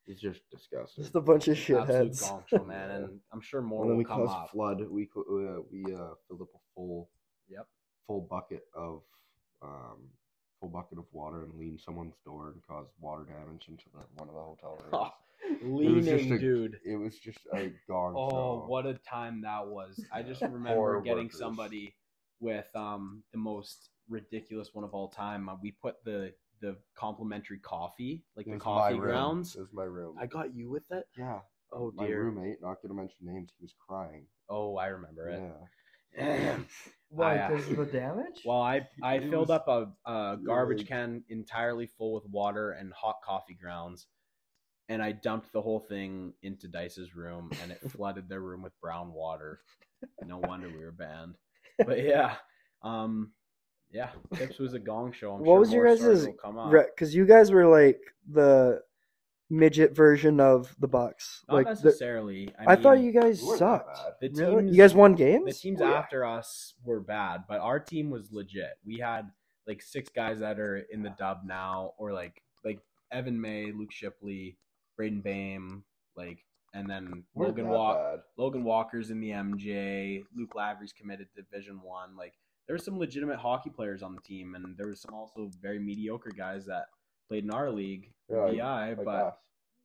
It's 0.06 0.20
just 0.20 0.42
disgusting. 0.50 1.04
Just 1.04 1.14
a 1.14 1.20
bunch 1.22 1.48
of 1.48 1.56
absolute 1.56 1.86
shitheads. 1.88 2.28
gong 2.28 2.44
show, 2.46 2.64
man, 2.64 2.90
and 2.90 3.20
I'm 3.32 3.40
sure 3.40 3.62
more 3.62 3.82
and 3.84 3.90
then 3.90 3.96
will 3.96 3.98
we 3.98 4.04
come 4.04 4.26
caused 4.26 4.36
up. 4.38 4.50
flood. 4.50 4.80
We 4.90 5.08
cl- 5.14 5.24
uh, 5.30 5.62
we 5.72 5.84
uh, 5.94 6.14
filled 6.28 6.42
up 6.42 6.48
a 6.54 6.58
full 6.74 7.08
Yep. 7.48 7.66
full 8.06 8.20
bucket 8.28 8.64
of 8.74 9.02
um 9.62 10.10
full 10.62 10.70
bucket 10.70 10.96
of 10.98 11.04
water 11.12 11.42
and 11.42 11.52
leaned 11.58 11.80
someone's 11.80 12.14
door 12.24 12.52
and 12.54 12.62
caused 12.66 12.88
water 13.00 13.24
damage 13.24 13.66
into 13.68 13.84
the, 13.92 13.98
one 14.16 14.28
of 14.28 14.34
the 14.34 14.40
hotel 14.40 14.80
rooms. 15.60 15.80
Leaning, 15.80 16.04
just 16.04 16.30
a- 16.30 16.38
dude. 16.38 16.76
It 16.86 16.96
was 16.96 17.18
just 17.18 17.40
a 17.52 17.72
gong 17.88 18.14
Oh, 18.16 18.30
show. 18.30 18.64
what 18.68 18.86
a 18.86 18.94
time 18.94 19.42
that 19.42 19.66
was! 19.66 20.00
I 20.12 20.22
just 20.22 20.40
remember 20.40 21.00
getting 21.02 21.24
workers. 21.24 21.38
somebody 21.38 21.96
with 22.40 22.66
um 22.76 23.24
the 23.32 23.38
most 23.38 23.90
ridiculous 24.08 24.70
one 24.72 24.84
of 24.84 24.94
all 24.94 25.08
time. 25.08 25.48
Uh, 25.48 25.56
we 25.60 25.72
put 25.72 25.96
the 26.04 26.32
the 26.60 26.76
complimentary 26.94 27.58
coffee, 27.58 28.22
like 28.36 28.46
It 28.46 28.52
the 28.52 28.58
coffee 28.58 28.96
grounds. 28.98 29.56
It 29.56 29.60
was 29.62 29.72
my 29.72 29.82
room. 29.82 30.14
I 30.20 30.26
got 30.26 30.54
you 30.54 30.70
with 30.70 30.84
it. 30.92 31.06
yeah. 31.18 31.40
Oh 31.72 31.90
my 31.96 32.06
dear. 32.06 32.22
roommate, 32.24 32.62
not 32.62 32.80
gonna 32.80 32.94
mention 32.94 33.16
names, 33.22 33.50
he 33.58 33.64
was 33.64 33.74
crying. 33.88 34.26
Oh, 34.48 34.76
I 34.76 34.86
remember 34.88 35.28
it. 35.28 35.40
Yeah. 35.42 35.66
Why? 37.10 37.36
I, 37.36 37.38
uh, 37.38 37.48
Because 37.50 37.68
of 37.70 37.76
the 37.76 37.84
damage? 37.86 38.42
Well, 38.44 38.60
I 38.62 38.86
I 39.02 39.16
It 39.16 39.30
filled 39.30 39.48
was 39.48 39.50
up 39.50 39.68
a, 39.68 40.10
a 40.10 40.38
garbage 40.44 40.86
can 40.86 41.22
entirely 41.28 41.86
full 41.86 42.14
with 42.14 42.26
water 42.26 42.72
and 42.72 42.92
hot 42.92 43.16
coffee 43.24 43.54
grounds, 43.54 44.06
and 44.88 45.02
I 45.02 45.12
dumped 45.12 45.52
the 45.52 45.60
whole 45.60 45.80
thing 45.80 46.32
into 46.42 46.68
Dyce's 46.68 47.14
room, 47.14 47.50
and 47.62 47.72
it 47.72 47.80
flooded 47.90 48.28
their 48.28 48.40
room 48.40 48.62
with 48.62 48.78
brown 48.80 49.12
water. 49.12 49.60
No 50.24 50.38
wonder 50.38 50.68
we 50.68 50.84
were 50.84 50.90
banned. 50.92 51.36
But 51.78 52.02
yeah, 52.02 52.36
um, 52.82 53.32
yeah, 53.90 54.10
Tips 54.34 54.58
was 54.58 54.72
a 54.74 54.78
gong 54.78 55.12
show. 55.12 55.32
I'm 55.32 55.40
What 55.40 55.46
sure 55.46 55.58
was 55.60 55.72
your 55.72 55.84
more 55.84 55.96
stories 55.96 56.18
guys' 56.18 56.26
will 56.28 56.34
come 56.34 56.58
up. 56.58 56.72
Because 56.72 57.14
you 57.14 57.26
guys 57.26 57.50
were 57.52 57.66
like 57.66 58.00
the 58.30 58.82
midget 59.50 59.94
version 59.94 60.40
of 60.40 60.74
the 60.78 60.88
Bucks. 60.88 61.44
Not 61.48 61.54
like 61.54 61.66
the, 61.66 61.84
necessarily. 61.84 62.50
I, 62.58 62.72
I 62.72 62.76
thought 62.76 63.00
you 63.00 63.12
guys 63.12 63.42
We 63.42 63.56
sucked. 63.56 63.94
bad. 63.94 64.12
The 64.20 64.40
Really? 64.40 64.62
teams, 64.64 64.76
You 64.76 64.82
guys 64.82 64.94
won 64.94 65.14
games. 65.14 65.44
The 65.46 65.52
teams 65.52 65.80
Oh, 65.80 65.88
yeah. 65.88 65.94
after 65.98 66.24
us 66.24 66.74
were 66.84 67.00
bad, 67.00 67.42
but 67.48 67.60
our 67.60 67.78
team 67.78 68.10
was 68.10 68.32
legit. 68.32 68.78
We 68.84 68.98
had 68.98 69.30
like 69.66 69.82
six 69.82 70.08
guys 70.08 70.40
that 70.40 70.58
are 70.58 70.78
in 70.90 71.02
the 71.02 71.14
dub 71.18 71.40
now, 71.44 71.92
or 71.98 72.12
like 72.12 72.42
like 72.64 72.80
Evan 73.12 73.40
May, 73.40 73.72
Luke 73.72 73.92
Shipley, 73.92 74.56
Braden 74.96 75.20
Bame, 75.20 75.84
like, 76.16 76.38
and 76.74 76.88
then 76.88 77.24
Weren't 77.34 77.50
Logan 77.50 77.64
that 77.66 77.70
Walk. 77.70 77.96
bad. 77.98 78.20
Logan 78.38 78.64
Walker's 78.64 79.10
in 79.10 79.20
the 79.20 79.30
MJ. 79.30 80.22
Luke 80.36 80.54
Lavery's 80.54 80.92
committed 80.92 81.26
to 81.36 81.42
Division 81.42 81.80
One. 81.82 82.16
Like, 82.16 82.32
there 82.66 82.74
were 82.74 82.78
some 82.82 82.98
legitimate 82.98 83.38
hockey 83.38 83.68
players 83.70 84.02
on 84.02 84.14
the 84.14 84.20
team, 84.22 84.54
and 84.54 84.76
there 84.78 84.88
was 84.88 85.00
some 85.02 85.14
also 85.14 85.50
very 85.60 85.78
mediocre 85.78 86.30
guys 86.36 86.64
that 86.66 86.86
played 87.32 87.44
in 87.44 87.50
our 87.50 87.70
league, 87.70 88.12
Yeah, 88.28 88.36
like- 88.44 88.56
VI. 88.56 88.88
Like 88.94 89.04
but 89.06 89.10
us. 89.14 89.34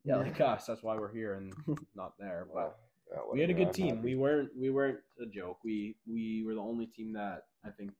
yeah, 0.03 0.17
like 0.17 0.41
us. 0.41 0.65
That's 0.65 0.83
why 0.83 0.97
we're 0.97 1.13
here 1.13 1.35
and 1.35 1.53
not 1.95 2.13
there. 2.19 2.45
But 2.53 2.77
yeah, 3.09 3.19
we 3.31 3.39
had 3.39 3.49
a 3.49 3.53
good 3.53 3.71
team. 3.71 3.95
happy. 3.95 4.07
We 4.09 4.15
weren't 4.17 4.49
we 4.57 4.69
weren't 4.69 4.99
a 5.21 5.25
joke. 5.25 5.59
We 5.63 5.95
we 6.05 6.43
were 6.45 6.55
the 6.55 6.61
only 6.61 6.87
team 6.87 7.13
that 7.13 7.45
I 7.63 7.69
think 7.69 7.91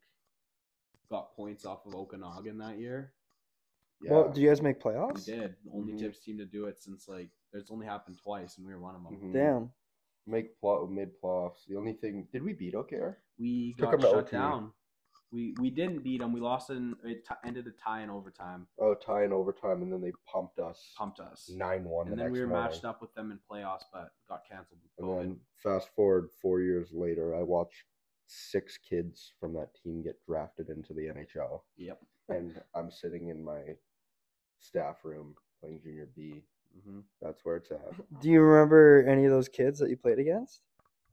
got 1.10 1.34
points 1.34 1.66
off 1.66 1.86
of 1.86 1.95
Okanagan 1.95 2.58
that 2.58 2.78
year. 2.78 3.14
Yeah. 4.02 4.12
Well, 4.12 4.30
do 4.34 4.41
you 4.41 4.50
guys 4.50 4.62
make 4.62 4.82
playoffs? 4.82 5.26
We 5.26 5.34
did. 5.36 5.56
The 5.64 5.72
only 5.74 5.93
Mhm. 5.93 6.00
tips 6.00 6.20
team 6.20 6.38
to 6.39 6.45
do 6.45 6.66
it 6.66 6.78
since 6.82 7.08
like 7.08 7.30
it's 7.54 7.72
only 7.72 7.86
happened 7.86 8.18
twice, 8.22 8.58
and 8.58 8.68
we 8.68 8.74
were 8.74 8.82
one 8.82 8.95
of 8.95 9.04
them. 9.04 9.16
Mhm. 9.16 9.34
Damn. 9.34 9.72
Make 10.26 10.60
pl- 10.60 10.88
mid 10.88 11.12
playoffs. 11.22 11.66
The 11.70 11.78
only 11.78 11.93
thing 11.93 12.28
did 12.34 12.43
we 12.43 12.52
beat 12.52 12.76
OKR? 12.76 13.16
We 13.39 13.76
Took 13.76 13.86
got 13.86 13.93
'em 13.93 14.00
to 14.02 14.08
shut 14.08 14.16
OT. 14.26 14.32
down. 14.32 14.74
We 15.32 15.53
we 15.59 15.69
didn't 15.69 16.03
beat 16.03 16.19
them. 16.21 16.32
We 16.32 16.39
lost 16.39 16.69
in 16.69 16.95
it 17.03 17.25
t- 17.25 17.36
ended 17.45 17.67
a 17.67 17.71
tie 17.71 18.01
in 18.01 18.09
overtime. 18.09 18.67
Oh, 18.80 18.93
tie 18.95 19.23
in 19.25 19.34
overtime, 19.34 19.82
and 19.82 19.91
then 19.91 20.01
they 20.01 20.13
pumped 20.25 20.59
us 20.59 20.93
Pumped 20.97 21.19
us. 21.19 21.49
nine 21.53 21.84
one. 21.84 22.07
and 22.07 22.13
the 22.13 22.17
then 22.23 22.25
next 22.28 22.34
we 22.34 22.39
were 22.45 22.47
morning. 22.47 22.71
matched 22.71 22.86
up 22.86 23.01
with 23.01 23.13
them 23.13 23.32
in 23.32 23.39
playoffs, 23.49 23.84
but 23.91 24.11
got 24.30 24.43
canceled 24.49 24.80
with 24.82 24.91
And 24.99 25.07
COVID. 25.07 25.19
then 25.19 25.39
fast 25.57 25.89
forward 25.95 26.30
four 26.41 26.61
years 26.61 26.89
later, 26.93 27.36
I 27.36 27.43
watched 27.43 27.84
six 28.28 28.78
kids 28.78 29.34
from 29.39 29.53
that 29.53 29.73
team 29.84 30.01
get 30.01 30.21
drafted 30.25 30.69
into 30.69 30.93
the 30.93 31.07
NHL, 31.07 31.63
Yep. 31.78 31.99
and 32.30 32.61
I'm 32.73 32.89
sitting 32.91 33.28
in 33.30 33.43
my 33.43 33.61
staff 34.59 35.03
room 35.03 35.36
playing 35.59 35.82
junior 35.82 36.07
B. 36.15 36.43
hmm 36.86 36.99
That's 37.21 37.43
where 37.43 37.57
it's 37.57 37.71
at. 37.71 37.93
Do 38.21 38.30
you 38.30 38.41
remember 38.41 39.05
any 39.07 39.25
of 39.25 39.32
those 39.32 39.49
kids 39.49 39.80
that 39.80 39.89
you 39.89 39.97
played 39.97 40.19
against? 40.19 40.61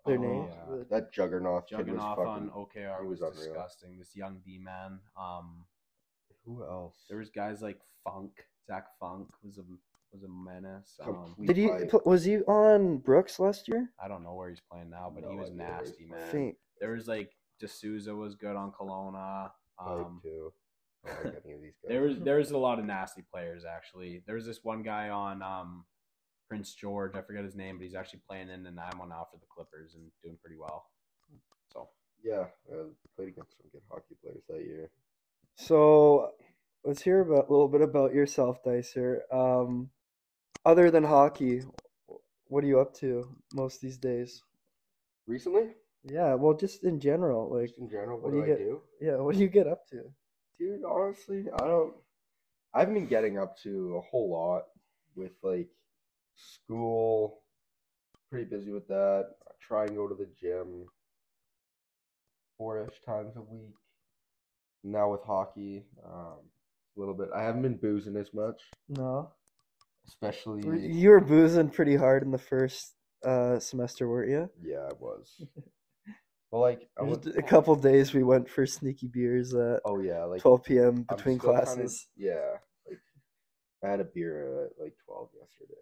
Their 0.07 0.19
Oh, 0.19 0.21
names? 0.23 0.53
yeah. 0.69 0.85
That 0.91 1.13
Juggernaut 1.13 1.67
kid 1.67 1.79
Jugging 1.79 1.95
was 1.95 2.03
fucking. 2.03 2.27
on 2.27 2.51
OKR 2.51 3.01
he 3.03 3.07
was, 3.09 3.21
was 3.21 3.31
unreal. 3.39 3.55
disgusting. 3.55 3.99
This 3.99 4.15
young 4.15 4.41
D 4.45 4.59
man. 4.59 5.01
Um, 5.17 5.65
Who 6.45 6.63
else? 6.63 7.05
There 7.09 7.19
was 7.19 7.31
guys 7.31 7.63
like 7.63 7.81
Funk. 8.05 8.33
Zach 8.67 8.87
Funk 9.01 9.29
was 9.43 9.59
a 9.59 9.63
was 10.13 10.23
a 10.23 10.29
menace. 10.29 10.99
Um, 11.03 11.35
Did 11.45 11.57
he 11.57 11.69
fight. 11.69 12.07
was 12.07 12.25
he 12.25 12.39
on 12.43 12.99
Brooks 12.99 13.41
last 13.41 13.67
year? 13.67 13.91
I 14.03 14.07
don't 14.09 14.23
know 14.23 14.35
where 14.35 14.49
he's 14.49 14.61
playing 14.61 14.91
now, 14.91 15.11
but 15.15 15.25
he 15.29 15.35
was 15.37 15.51
idea 15.51 15.65
where 15.65 15.79
he's 15.79 15.87
nasty, 15.87 16.07
man. 16.07 16.29
Think. 16.31 16.57
There 16.81 16.93
was 16.93 17.09
like 17.09 17.33
D'Souza 17.61 18.15
was 18.15 18.35
good 18.35 18.57
on 18.57 18.73
Kelowna. 18.73 19.51
Um, 19.79 20.21
too. 20.23 20.53
Like 21.05 21.35
any 21.45 21.55
of 21.55 21.63
these 21.63 21.75
guys. 21.83 21.89
there 21.89 22.03
was 22.03 22.19
there 22.21 22.37
was 22.37 22.51
a 22.53 22.59
lot 22.59 22.79
of 22.79 22.85
nasty 22.85 23.23
players 23.23 23.65
actually. 23.65 24.23
There 24.27 24.37
was 24.37 24.47
this 24.47 24.61
one 24.63 24.83
guy 24.83 25.09
on 25.09 25.43
um 25.43 25.85
Prince 26.49 26.75
George. 26.75 27.15
I 27.15 27.23
forget 27.23 27.45
his 27.45 27.55
name, 27.55 27.79
but 27.79 27.85
he's 27.85 27.95
actually 27.95 28.21
playing 28.29 28.51
in 28.51 28.63
Nanaimo 28.63 29.05
now 29.07 29.27
for 29.31 29.39
the 29.39 29.47
Clippers 29.55 29.95
and 29.95 30.05
doing 30.23 30.37
pretty 30.43 30.57
well. 30.59 30.87
So 31.73 31.89
Yeah, 32.23 32.47
I 32.73 32.77
played 33.17 33.29
against 33.29 33.57
some 33.57 33.67
good 33.73 33.83
hockey 33.91 34.15
players 34.23 34.43
that 34.49 34.61
year. 34.65 34.91
So 35.57 36.33
let's 36.85 37.03
hear 37.03 37.21
about 37.21 37.49
a 37.49 37.51
little 37.51 37.69
bit 37.69 37.83
about 37.83 38.13
yourself, 38.15 38.63
Dicer. 38.65 39.23
Um, 39.33 39.91
other 40.65 40.91
than 40.91 41.05
hockey, 41.05 41.63
what 42.49 42.65
are 42.65 42.67
you 42.67 42.81
up 42.81 42.95
to 42.97 43.29
most 43.53 43.81
these 43.81 43.99
days? 43.99 44.43
Recently, 45.27 45.75
Yeah, 46.03 46.35
well, 46.35 46.55
just 46.55 46.85
in 46.85 47.01
general, 47.01 47.51
like, 47.55 47.69
just 47.69 47.79
in 47.79 47.89
general, 47.89 48.19
what 48.21 48.33
what, 48.33 48.33
do 48.33 48.37
do, 48.43 48.47
you 48.47 48.55
I 48.55 48.57
get- 48.57 48.59
do? 48.59 48.83
yeah, 49.01 49.17
what 49.17 49.35
do 49.35 49.41
you 49.41 49.49
get 49.49 49.67
up 49.67 49.87
to? 49.89 50.03
Dude, 50.59 50.85
honestly, 50.85 51.47
I 51.53 51.67
don't. 51.67 51.95
I 52.75 52.81
haven't 52.81 52.95
been 52.95 53.07
getting 53.07 53.39
up 53.39 53.57
to 53.63 53.97
a 53.97 54.01
whole 54.01 54.31
lot 54.31 54.65
with 55.17 55.33
like 55.43 55.69
school. 56.35 57.41
Pretty 58.31 58.47
busy 58.49 58.73
with 58.73 58.87
that. 58.89 59.27
I 59.47 59.53
try 59.61 59.85
and 59.85 59.97
go 59.97 60.09
to 60.09 60.15
the 60.15 60.29
gym 60.41 60.87
four-ish 62.59 63.01
times 63.07 63.37
a 63.37 63.43
week. 63.43 63.75
Now 64.83 65.11
with 65.13 65.23
hockey, 65.25 65.85
um, 66.05 66.41
a 66.97 67.01
little 67.01 67.15
bit. 67.15 67.29
I 67.35 67.43
haven't 67.43 67.63
been 67.63 67.77
boozing 67.77 68.17
as 68.17 68.35
much, 68.35 68.61
No, 68.89 69.31
especially. 70.07 70.87
you 70.87 71.09
were 71.11 71.21
boozing 71.21 71.71
pretty 71.71 71.97
hard 71.97 72.23
in 72.23 72.31
the 72.31 72.39
first 72.39 72.93
uh, 73.25 73.59
semester, 73.59 74.07
weren't 74.09 74.31
you? 74.31 74.51
Yeah, 74.63 74.89
I 74.91 74.93
was. 74.99 75.43
But 76.53 76.59
like, 76.61 76.89
I 76.97 77.03
was. 77.03 77.27
a 77.27 77.43
couple 77.43 77.75
days 77.75 78.15
we 78.15 78.23
went 78.23 78.49
for 78.49 78.65
sneaky 78.65 79.09
beers 79.09 79.53
at 79.57 79.81
Oh 79.85 79.99
yeah, 79.99 80.23
like 80.23 80.41
12 80.41 80.63
p.m. 80.63 81.05
Between 81.09 81.41
still 81.41 81.51
kinda- 81.51 81.67
classes. 81.67 82.07
yeah, 82.17 82.59
like 82.89 83.01
I 83.83 83.89
had 83.89 83.99
a 83.99 84.05
beer 84.05 84.67
at 84.67 84.81
like 84.81 84.95
twelve 85.05 85.31
yesterday. 85.37 85.81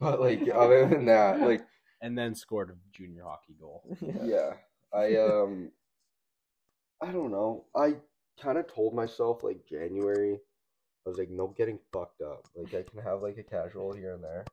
But 0.00 0.20
like 0.20 0.48
other 0.54 0.86
than 0.86 1.06
that, 1.06 1.40
like 1.40 1.62
and 2.00 2.16
then 2.16 2.34
scored 2.34 2.70
a 2.70 2.96
junior 2.96 3.24
hockey 3.24 3.56
goal. 3.60 3.82
yeah, 4.22 4.52
I 4.92 5.16
um, 5.16 5.70
I 7.02 7.10
don't 7.10 7.30
know. 7.30 7.64
I 7.76 7.94
kind 8.40 8.58
of 8.58 8.72
told 8.72 8.94
myself 8.94 9.42
like 9.42 9.66
January, 9.68 10.34
I 10.34 11.08
was 11.08 11.18
like, 11.18 11.30
no 11.30 11.48
getting 11.56 11.78
fucked 11.92 12.22
up. 12.22 12.46
Like 12.54 12.74
I 12.74 12.88
can 12.88 13.02
have 13.02 13.22
like 13.22 13.38
a 13.38 13.42
casual 13.42 13.92
here 13.92 14.14
and 14.14 14.22
there, 14.22 14.44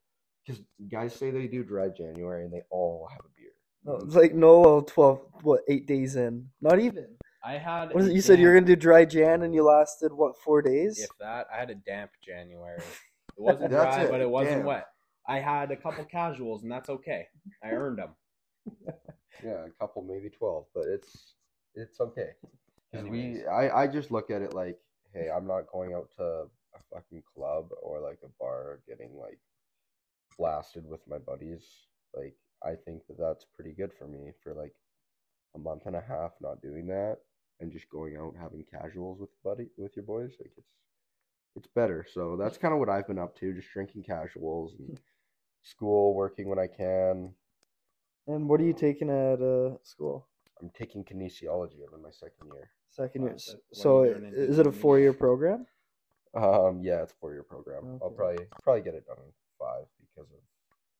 because 0.46 0.62
guys 0.90 1.14
say 1.14 1.32
they 1.32 1.48
do 1.48 1.64
dry 1.64 1.90
January 1.90 2.46
and 2.46 2.54
they 2.54 2.64
all 2.72 3.08
have 3.12 3.20
a 3.20 3.30
beer. 3.38 3.52
No, 3.84 3.98
it's 4.04 4.16
like 4.16 4.34
no, 4.34 4.82
12, 4.82 5.22
what, 5.44 5.62
eight 5.70 5.86
days 5.86 6.16
in? 6.16 6.48
Not 6.60 6.80
even. 6.80 7.06
I 7.44 7.54
had 7.54 7.94
What 7.94 8.02
is 8.02 8.10
it? 8.10 8.16
You 8.16 8.22
said 8.22 8.40
you 8.40 8.48
were 8.48 8.56
gonna 8.56 8.66
do 8.66 8.76
dry 8.76 9.06
Jan, 9.06 9.44
and 9.44 9.54
you 9.54 9.64
lasted 9.64 10.12
what 10.12 10.36
four 10.44 10.64
days? 10.64 11.00
If 11.00 11.12
that, 11.20 11.46
I 11.54 11.60
had 11.60 11.70
a 11.70 11.76
damp 11.76 12.10
January. 12.24 12.82
It 13.38 13.42
wasn't 13.42 13.72
dry, 13.72 14.04
it, 14.04 14.12
but 14.12 14.22
it 14.22 14.30
wasn't 14.30 14.58
damn. 14.58 14.66
wet. 14.66 14.88
I 15.28 15.40
had 15.40 15.72
a 15.72 15.76
couple 15.76 16.06
casuals, 16.06 16.64
and 16.64 16.72
that's 16.72 16.90
okay. 16.90 17.28
I 17.64 17.70
earned 17.70 18.00
them. 18.00 18.16
Yeah, 19.44 19.66
a 19.66 19.70
couple, 19.80 20.02
maybe 20.02 20.30
twelve, 20.30 20.66
but 20.74 20.86
it's 20.86 21.34
it's 21.74 22.00
okay. 22.00 22.30
Because 22.92 23.08
we, 23.08 23.46
I, 23.46 23.84
I 23.84 23.88
just 23.88 24.12
look 24.12 24.32
at 24.32 24.42
it 24.42 24.54
like, 24.54 24.78
hey, 25.14 25.30
I'm 25.36 25.48
not 25.48 25.72
going 25.72 25.94
out 25.94 26.10
to 26.18 26.24
a 26.24 26.80
fucking 26.94 27.24
club 27.36 27.70
or 27.82 28.00
like 28.00 28.20
a 28.24 28.30
bar 28.40 28.80
getting 28.88 29.12
like 29.20 29.40
blasted 30.38 30.88
with 30.88 31.02
my 31.08 31.18
buddies. 31.18 31.64
Like, 32.16 32.36
I 32.64 32.76
think 32.76 33.06
that 33.08 33.20
that's 33.20 33.46
pretty 33.54 33.74
good 33.74 33.92
for 33.94 34.08
me 34.08 34.32
for 34.42 34.54
like 34.54 34.74
a 35.56 35.60
month 35.60 35.86
and 35.86 35.96
a 35.96 36.04
half 36.08 36.32
not 36.42 36.62
doing 36.62 36.88
that 36.88 37.18
and 37.60 37.72
just 37.72 37.90
going 37.90 38.18
out 38.18 38.36
having 38.40 38.64
casuals 38.72 39.20
with 39.20 39.30
buddy 39.44 39.68
with 39.78 39.96
your 39.96 40.06
boys. 40.06 40.32
Like, 40.40 40.52
it's 40.58 40.72
it's 41.56 41.68
better. 41.68 42.06
So 42.12 42.38
that's 42.40 42.58
kind 42.58 42.74
of 42.74 42.80
what 42.80 42.90
I've 42.90 43.08
been 43.08 43.20
up 43.20 43.36
to, 43.38 43.54
just 43.54 43.72
drinking 43.72 44.04
casuals 44.04 44.76
and 44.80 45.00
school, 45.64 46.14
working 46.14 46.50
when 46.50 46.60
I 46.60 46.68
can. 46.68 47.34
And 48.28 48.50
what 48.50 48.60
are 48.60 48.64
you 48.64 48.74
taking 48.74 49.10
at 49.10 49.42
uh, 49.42 49.78
school? 49.84 50.28
I'm 50.62 50.70
taking 50.72 51.04
kinesiology. 51.04 51.80
I'm 51.88 51.94
in 51.96 52.02
my 52.02 52.12
second 52.12 52.48
year. 52.54 52.70
Second 52.90 53.22
Wow, 53.24 53.28
year. 53.30 53.38
so 53.38 53.58
So 53.72 54.04
you 54.04 54.16
is 54.34 54.60
it 54.60 54.68
a 54.68 54.72
four-year 54.72 55.14
program? 55.14 55.66
Um, 56.34 56.82
yeah, 56.82 57.02
it's 57.04 57.14
a 57.14 57.16
four 57.16 57.34
year 57.34 57.44
program. 57.44 58.00
I'll 58.02 58.10
probably 58.10 58.46
probably 58.64 58.82
get 58.82 58.94
it 58.96 59.06
done 59.06 59.18
in 59.18 59.32
five 59.60 59.86
because 60.00 60.30
of 60.32 60.40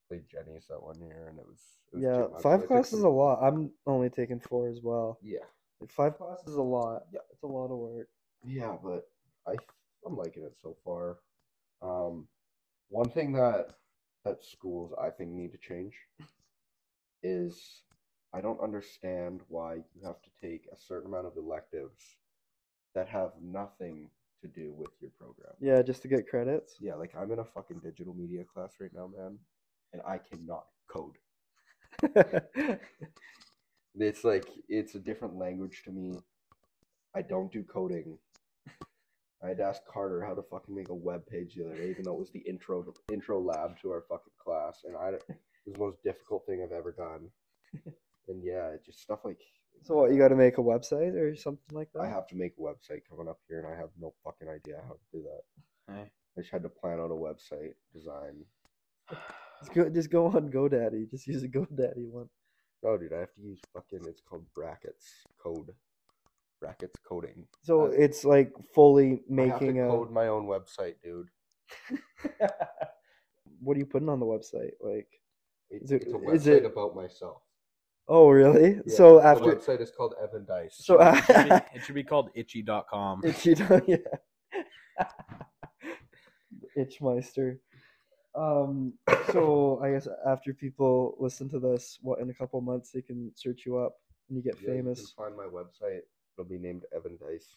played 0.08 0.22
Jenny's 0.30 0.66
that 0.68 0.82
one 0.82 1.00
year 1.00 1.28
and 1.28 1.38
it 1.38 1.46
was, 1.46 1.60
it 1.92 1.96
was 1.96 2.04
Yeah, 2.04 2.18
much, 2.20 2.30
so 2.30 2.36
I 2.36 2.42
five 2.42 2.66
classes 2.68 2.98
is 2.98 3.04
a 3.04 3.08
lot. 3.08 3.42
I'm 3.42 3.70
only 3.86 4.08
taking 4.08 4.40
four 4.40 4.68
as 4.68 4.80
well. 4.82 5.18
Yeah, 5.22 5.40
Like 5.80 5.90
five 5.90 6.16
classes 6.16 6.48
is 6.48 6.56
a 6.56 6.62
lot. 6.62 7.02
Yeah. 7.12 7.20
it's 7.32 7.42
a 7.42 7.46
lot 7.46 7.70
of 7.70 7.78
work. 7.78 8.08
yeah, 8.44 8.76
but 8.82 9.08
I 9.46 9.56
I'm 10.06 10.16
liking 10.16 10.44
it 10.44 10.56
so 10.62 10.76
far. 10.84 11.18
Um, 11.82 12.26
one 12.88 13.10
thing 13.10 13.32
that 13.32 13.68
that 14.24 14.42
schools 14.42 14.92
I 15.00 15.10
think 15.10 15.30
need 15.30 15.52
to 15.52 15.58
change 15.58 15.94
is 17.22 17.82
I 18.32 18.40
don't 18.40 18.60
understand 18.60 19.40
why 19.48 19.74
you 19.74 20.04
have 20.04 20.20
to 20.22 20.30
take 20.40 20.66
a 20.72 20.76
certain 20.76 21.08
amount 21.08 21.26
of 21.26 21.36
electives 21.36 22.16
that 22.94 23.08
have 23.08 23.32
nothing 23.42 24.10
to 24.42 24.48
do 24.48 24.72
with 24.76 24.90
your 25.00 25.10
program. 25.10 25.52
Yeah, 25.60 25.82
just 25.82 26.02
to 26.02 26.08
get 26.08 26.28
credits. 26.28 26.76
Yeah, 26.80 26.94
like 26.94 27.14
I'm 27.16 27.30
in 27.32 27.38
a 27.38 27.44
fucking 27.44 27.80
digital 27.80 28.14
media 28.14 28.44
class 28.44 28.74
right 28.80 28.92
now, 28.94 29.08
man, 29.08 29.38
and 29.92 30.02
I 30.06 30.18
cannot 30.18 30.66
code. 30.88 31.16
It's 33.98 34.24
like 34.24 34.46
it's 34.68 34.94
a 34.94 34.98
different 34.98 35.36
language 35.38 35.82
to 35.84 35.90
me. 35.90 36.18
I 37.14 37.22
don't 37.22 37.50
do 37.50 37.62
coding. 37.62 38.18
I 39.46 39.50
had 39.50 39.58
to 39.58 39.64
ask 39.64 39.80
Carter 39.86 40.24
how 40.24 40.34
to 40.34 40.42
fucking 40.42 40.74
make 40.74 40.88
a 40.88 40.94
web 40.94 41.24
page 41.26 41.54
the 41.54 41.66
other 41.66 41.76
day, 41.76 41.88
even 41.88 42.02
though 42.02 42.14
it 42.14 42.18
was 42.18 42.32
the 42.32 42.40
intro 42.40 42.84
intro 43.12 43.40
lab 43.40 43.80
to 43.80 43.90
our 43.92 44.02
fucking 44.08 44.32
class, 44.42 44.82
and 44.84 44.96
I 44.96 45.10
it 45.10 45.22
was 45.64 45.74
the 45.74 45.78
most 45.78 46.02
difficult 46.02 46.44
thing 46.46 46.62
I've 46.62 46.76
ever 46.76 46.92
done. 46.92 47.30
And 48.28 48.42
yeah, 48.42 48.70
it 48.70 48.84
just 48.84 49.00
stuff 49.00 49.20
like 49.24 49.38
so 49.84 49.94
what? 49.94 50.12
You 50.12 50.18
got 50.18 50.28
to 50.28 50.34
make 50.34 50.58
a 50.58 50.60
website 50.60 51.14
or 51.14 51.36
something 51.36 51.76
like 51.76 51.88
that. 51.92 52.00
I 52.00 52.08
have 52.08 52.26
to 52.28 52.34
make 52.34 52.54
a 52.58 52.60
website 52.60 53.02
coming 53.08 53.28
up 53.28 53.38
here, 53.48 53.60
and 53.60 53.68
I 53.72 53.76
have 53.78 53.90
no 54.00 54.14
fucking 54.24 54.48
idea 54.48 54.82
how 54.82 54.94
to 54.94 54.98
do 55.12 55.22
that. 55.22 55.94
Hey. 55.94 56.10
I 56.36 56.40
just 56.40 56.52
had 56.52 56.64
to 56.64 56.68
plan 56.68 56.98
out 56.98 57.12
a 57.12 57.14
website 57.14 57.74
design. 57.94 58.44
Just 59.60 59.72
go, 59.72 59.88
just 59.88 60.10
go 60.10 60.26
on 60.26 60.50
GoDaddy. 60.50 61.08
Just 61.10 61.26
use 61.26 61.42
a 61.42 61.48
GoDaddy 61.48 62.10
one. 62.10 62.28
Oh, 62.84 62.98
dude, 62.98 63.14
I 63.14 63.20
have 63.20 63.32
to 63.36 63.40
use 63.40 63.58
fucking. 63.72 64.00
It's 64.06 64.20
called 64.20 64.44
brackets 64.54 65.06
code. 65.42 65.70
Brackets 66.60 66.98
coding. 67.06 67.46
So 67.62 67.86
Uh, 67.86 67.90
it's 67.90 68.24
like 68.24 68.52
fully 68.74 69.06
I 69.06 69.10
have 69.10 69.58
to 69.58 69.64
making 69.64 69.80
a. 69.80 69.88
code 69.88 70.10
my 70.10 70.28
own 70.28 70.46
website, 70.46 70.94
dude. 71.02 71.28
what 73.60 73.76
are 73.76 73.80
you 73.80 73.86
putting 73.86 74.08
on 74.08 74.20
the 74.20 74.26
website? 74.26 74.72
Like, 74.80 75.08
It- 75.70 75.82
Is 75.82 75.90
it- 75.92 76.02
it's 76.02 76.12
a 76.12 76.16
is 76.30 76.46
website 76.46 76.58
it- 76.58 76.64
about 76.66 76.94
myself. 76.94 77.42
oh 78.08 78.30
really? 78.30 78.74
Yeah, 78.76 78.82
so 78.94 79.16
the 79.18 79.26
after, 79.26 79.44
website 79.56 79.80
is 79.80 79.90
called 79.90 80.14
Evan 80.22 80.44
Dyce. 80.46 80.76
so 80.78 81.00
It 81.00 81.24
should 81.24 81.48
be, 81.48 81.54
it 81.74 81.82
should 81.84 81.94
be 81.96 82.04
called 82.04 82.30
itchy.com. 82.34 83.22
Itch 83.24 83.46
you 83.46 83.54
know, 83.68 83.80
yeah. 83.86 83.96
Itchmeister. 86.76 87.58
Um, 88.34 88.92
so 89.32 89.80
I 89.82 89.90
guess 89.92 90.06
after 90.26 90.52
people 90.52 91.16
listen 91.18 91.48
to 91.50 91.58
this, 91.58 91.98
what 92.02 92.20
in 92.20 92.28
a 92.30 92.34
couple 92.34 92.60
months 92.60 92.90
they 92.92 93.00
can 93.02 93.32
search 93.34 93.64
you 93.64 93.78
up 93.78 93.94
and 94.28 94.36
you 94.36 94.42
get 94.44 94.54
Yeah, 94.60 94.60
you 94.60 94.66
can 94.76 94.84
famous. 94.84 95.12
find 95.12 95.34
my 95.36 95.44
website. 95.46 96.02
It'll 96.36 96.48
be 96.48 96.58
named 96.58 96.84
Evan 96.94 97.18
Dyce. 97.18 97.54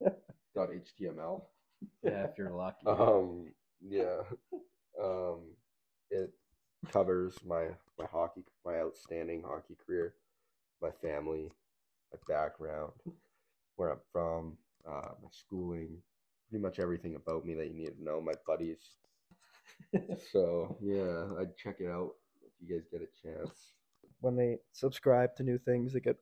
dot 0.54 0.68
HTML. 0.70 1.42
Yeah, 2.02 2.24
if 2.24 2.38
you're 2.38 2.50
lucky. 2.50 2.86
Um, 2.86 3.46
yeah. 3.80 4.22
Um, 5.02 5.40
it 6.10 6.32
covers 6.92 7.36
my 7.46 7.68
my 7.98 8.06
hockey, 8.10 8.44
my 8.64 8.80
outstanding 8.80 9.42
hockey 9.42 9.76
career, 9.86 10.14
my 10.82 10.90
family, 11.02 11.50
my 12.12 12.18
background, 12.34 12.92
where 13.76 13.90
I'm 13.90 14.00
from, 14.12 14.56
uh, 14.86 15.12
my 15.22 15.28
schooling, 15.30 15.98
pretty 16.48 16.62
much 16.62 16.78
everything 16.78 17.16
about 17.16 17.46
me 17.46 17.54
that 17.54 17.68
you 17.68 17.74
need 17.74 17.96
to 17.96 18.04
know. 18.04 18.20
My 18.20 18.34
buddies. 18.46 18.78
so 20.32 20.76
yeah, 20.80 21.40
I'd 21.40 21.56
check 21.56 21.76
it 21.80 21.88
out 21.88 22.12
if 22.42 22.52
you 22.60 22.74
guys 22.74 22.86
get 22.90 23.02
a 23.02 23.28
chance. 23.28 23.72
When 24.20 24.36
they 24.36 24.58
subscribe 24.72 25.34
to 25.36 25.42
new 25.42 25.58
things, 25.58 25.94
they 25.94 26.00
get 26.00 26.16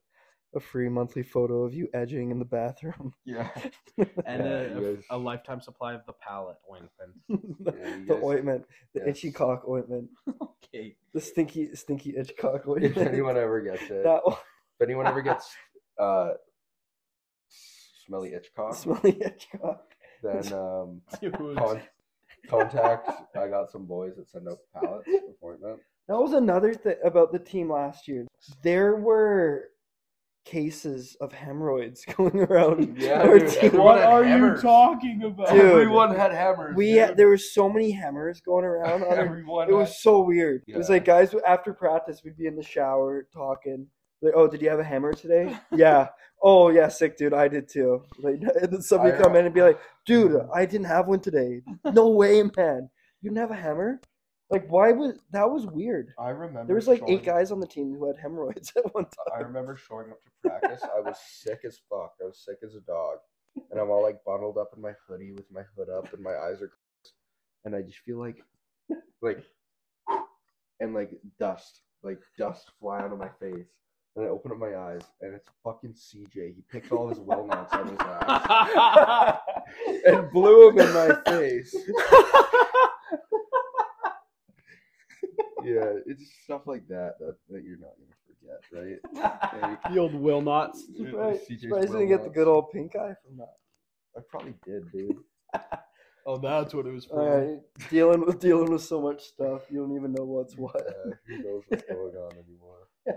a 0.54 0.60
free 0.60 0.88
monthly 0.88 1.22
photo 1.22 1.62
of 1.64 1.74
you 1.74 1.88
edging 1.94 2.30
in 2.30 2.38
the 2.38 2.44
bathroom. 2.44 3.12
Yeah. 3.24 3.48
and 3.98 4.44
Yeah, 4.44 4.60
a, 4.60 4.80
guys- 4.80 5.04
a 5.10 5.18
lifetime 5.18 5.60
supply 5.60 5.94
of 5.94 6.00
the 6.06 6.14
palette 6.14 6.56
ointment. 6.70 7.12
the, 7.60 7.72
Yeah, 7.78 7.96
the 8.06 8.14
guys- 8.14 8.22
ointment, 8.22 8.64
the 8.94 9.08
itchy 9.08 9.28
yes. 9.28 9.36
cock 9.36 9.64
ointment, 9.68 10.08
okay. 10.42 10.96
the 11.12 11.20
stinky, 11.20 11.74
stinky 11.74 12.16
itch 12.16 12.32
cock 12.38 12.66
ointment. 12.66 12.96
If 12.96 13.06
anyone 13.06 13.36
ever 13.36 13.60
gets 13.60 13.82
it, 13.84 14.02
that 14.04 14.20
one, 14.24 14.36
if 14.80 14.82
anyone 14.88 15.06
ever 15.06 15.20
gets 15.22 15.54
uh, 15.98 16.30
smelly 18.06 18.32
itch 18.32 18.48
cock, 18.56 18.74
smelly 18.74 19.20
itch 19.20 19.46
cock. 19.60 19.92
then 20.22 20.52
um, 20.52 21.00
con- 21.56 21.82
contact. 22.48 23.10
I 23.36 23.48
got 23.48 23.70
some 23.70 23.84
boys 23.86 24.14
that 24.16 24.28
send 24.28 24.48
out 24.48 24.58
pallets 24.74 25.08
of 25.08 25.34
ointment. 25.44 25.80
That 26.08 26.16
was 26.18 26.32
another 26.32 26.72
thing 26.72 26.96
about 27.04 27.32
the 27.32 27.38
team 27.38 27.70
last 27.70 28.08
year. 28.08 28.26
There 28.62 28.96
were 28.96 29.64
cases 30.48 31.16
of 31.20 31.32
hemorrhoids 31.32 32.04
going 32.16 32.36
around. 32.38 32.96
Yeah, 32.98 33.22
our 33.22 33.38
dude, 33.38 33.50
team. 33.50 33.76
What 33.76 33.98
had 33.98 34.08
are 34.08 34.24
you 34.24 34.56
talking 34.56 35.22
about? 35.24 35.50
Dude. 35.50 35.60
Everyone 35.60 36.14
had 36.14 36.32
hammers. 36.32 36.74
We 36.74 36.92
dude. 36.92 36.98
had, 36.98 37.16
there 37.16 37.28
were 37.28 37.36
so 37.38 37.68
many 37.68 37.90
hammers 37.90 38.40
going 38.40 38.64
around. 38.64 39.02
On 39.02 39.08
our, 39.08 39.14
Everyone 39.18 39.68
it 39.68 39.72
had- 39.72 39.78
was 39.78 40.02
so 40.02 40.20
weird. 40.22 40.62
It 40.66 40.76
was 40.76 40.88
like 40.88 41.04
guys 41.04 41.34
after 41.46 41.72
practice, 41.74 42.22
we'd 42.24 42.36
be 42.36 42.46
in 42.46 42.56
the 42.56 42.62
shower 42.62 43.26
talking. 43.32 43.86
Like, 44.22 44.32
oh, 44.34 44.48
did 44.48 44.62
you 44.62 44.70
have 44.70 44.80
a 44.80 44.84
hammer 44.84 45.12
today? 45.12 45.56
yeah. 45.72 46.08
Oh, 46.42 46.70
yeah, 46.70 46.88
sick, 46.88 47.16
dude. 47.16 47.34
I 47.34 47.46
did 47.48 47.68
too. 47.68 48.02
Like, 48.18 48.40
and 48.62 48.72
then 48.72 48.82
somebody 48.82 49.16
come 49.16 49.36
in 49.36 49.44
and 49.44 49.54
be 49.54 49.62
like, 49.62 49.78
dude, 50.06 50.40
I 50.54 50.64
didn't 50.66 50.86
have 50.86 51.06
one 51.06 51.20
today. 51.20 51.60
No 51.92 52.08
way, 52.08 52.42
man. 52.56 52.88
You 53.20 53.30
didn't 53.30 53.38
have 53.38 53.50
a 53.50 53.54
hammer? 53.54 54.00
Like, 54.50 54.66
why 54.68 54.92
was 54.92 55.18
that 55.32 55.50
was 55.50 55.66
weird? 55.66 56.14
I 56.18 56.30
remember. 56.30 56.66
There 56.66 56.76
was 56.76 56.88
like 56.88 57.00
showing- 57.00 57.12
eight 57.12 57.24
guys 57.24 57.50
on 57.52 57.60
the 57.60 57.66
team 57.66 57.94
who 57.94 58.06
had 58.06 58.16
hemorrhoids 58.16 58.72
at 58.76 58.94
one 58.94 59.04
time. 59.04 59.32
I 59.36 59.40
remember 59.40 59.76
showing 59.76 60.10
up 60.10 60.20
to 60.24 60.30
practice. 60.48 60.82
I 60.84 61.00
was 61.00 61.18
sick 61.42 61.60
as 61.66 61.78
fuck. 61.90 62.12
I 62.22 62.24
was 62.24 62.38
sick 62.44 62.58
as 62.64 62.74
a 62.74 62.80
dog, 62.80 63.18
and 63.70 63.78
I'm 63.78 63.90
all 63.90 64.02
like 64.02 64.24
bundled 64.24 64.56
up 64.56 64.70
in 64.74 64.82
my 64.82 64.92
hoodie 65.06 65.32
with 65.32 65.50
my 65.52 65.62
hood 65.76 65.88
up, 65.90 66.12
and 66.14 66.22
my 66.22 66.34
eyes 66.34 66.62
are, 66.62 66.68
closed, 66.68 67.14
and 67.66 67.76
I 67.76 67.82
just 67.82 67.98
feel 67.98 68.18
like, 68.18 68.42
like, 69.20 69.44
and 70.80 70.94
like 70.94 71.10
dust, 71.38 71.82
like 72.02 72.20
dust 72.38 72.70
fly 72.80 73.00
out 73.00 73.12
of 73.12 73.18
my 73.18 73.28
face. 73.40 73.66
And 74.16 74.24
I 74.26 74.30
open 74.30 74.50
up 74.50 74.58
my 74.58 74.74
eyes, 74.74 75.02
and 75.20 75.34
it's 75.34 75.48
fucking 75.62 75.92
CJ. 75.92 76.54
He 76.56 76.62
picked 76.72 76.90
all 76.90 77.08
his 77.08 77.18
well 77.20 77.46
nuts 77.46 77.72
out 77.72 77.82
of 77.82 77.90
his 77.90 78.00
ass 78.00 79.38
and 80.06 80.30
blew 80.32 80.72
them 80.72 80.88
in 80.88 80.94
my 80.94 81.14
face. 81.30 81.72
yeah, 85.64 85.92
it's 86.18 86.30
stuff 86.44 86.62
like 86.66 86.86
that 86.88 87.14
that, 87.20 87.36
that 87.50 87.62
you're 87.64 87.78
not 87.78 87.92
gonna 87.98 88.16
forget, 88.26 88.60
right? 88.72 89.62
Like, 89.62 89.82
The 89.94 89.98
old 90.00 90.14
Will 90.14 90.40
Knots. 90.40 90.86
Surprised, 90.96 91.42
CJ's 91.50 91.60
surprised 91.62 91.88
you 91.88 91.98
didn't 91.98 92.08
get 92.08 92.24
the 92.24 92.30
good 92.30 92.48
old 92.48 92.70
pink 92.72 92.94
eye 92.96 93.14
from 93.24 93.36
that. 93.38 93.54
I 94.16 94.20
probably 94.28 94.54
did, 94.66 94.90
dude. 94.92 95.16
Oh, 96.26 96.36
that's 96.36 96.74
what 96.74 96.84
it 96.86 96.92
was 96.92 97.06
from. 97.06 97.20
Alright, 97.20 97.58
dealing 97.88 98.26
with 98.26 98.38
dealing 98.38 98.70
with 98.70 98.82
so 98.82 99.00
much 99.00 99.22
stuff, 99.22 99.62
you 99.70 99.78
don't 99.78 99.96
even 99.96 100.12
know 100.12 100.24
what's 100.24 100.54
what. 100.58 100.76
Uh, 100.76 101.12
who 101.26 101.38
knows 101.42 101.62
what's 101.68 101.82
going 101.88 102.14
on 102.16 102.32
anymore? 102.32 103.16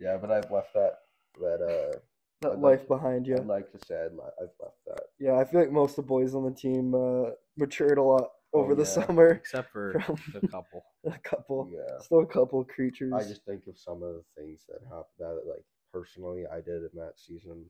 Yeah, 0.00 0.16
but 0.16 0.30
I've 0.30 0.50
left 0.50 0.72
that. 0.72 0.92
That 1.38 1.60
uh, 1.62 1.98
That 2.40 2.52
I'd 2.52 2.58
life 2.60 2.78
like- 2.78 2.88
behind 2.88 3.26
you. 3.26 3.36
I'd 3.36 3.46
like 3.46 3.70
to 3.72 3.78
say 3.86 3.96
I'd 4.06 4.14
le- 4.14 4.30
I've 4.40 4.48
left 4.62 4.78
that. 4.86 5.00
Yeah, 5.18 5.34
I 5.36 5.44
feel 5.44 5.60
like 5.60 5.70
most 5.70 5.98
of 5.98 6.04
the 6.06 6.08
boys 6.08 6.34
on 6.34 6.44
the 6.46 6.50
team 6.50 6.94
uh, 6.94 7.32
matured 7.58 7.98
a 7.98 8.02
lot 8.02 8.30
Oh, 8.54 8.60
over 8.60 8.74
the 8.74 8.86
summer. 8.86 9.32
Except 9.32 9.70
for 9.70 10.00
From- 10.00 10.16
the 10.40 10.48
couple. 10.48 10.82
A 11.14 11.18
couple, 11.20 11.70
Yeah, 11.72 11.98
still 12.00 12.20
a 12.20 12.26
couple 12.26 12.64
creatures. 12.64 13.12
I 13.14 13.22
just 13.22 13.44
think 13.44 13.62
of 13.68 13.78
some 13.78 14.02
of 14.02 14.14
the 14.14 14.24
things 14.36 14.62
that 14.68 14.80
happened 14.88 15.04
that 15.20 15.42
like 15.48 15.64
personally 15.92 16.44
I 16.52 16.56
did 16.56 16.82
in 16.82 16.90
that 16.94 17.12
season, 17.16 17.64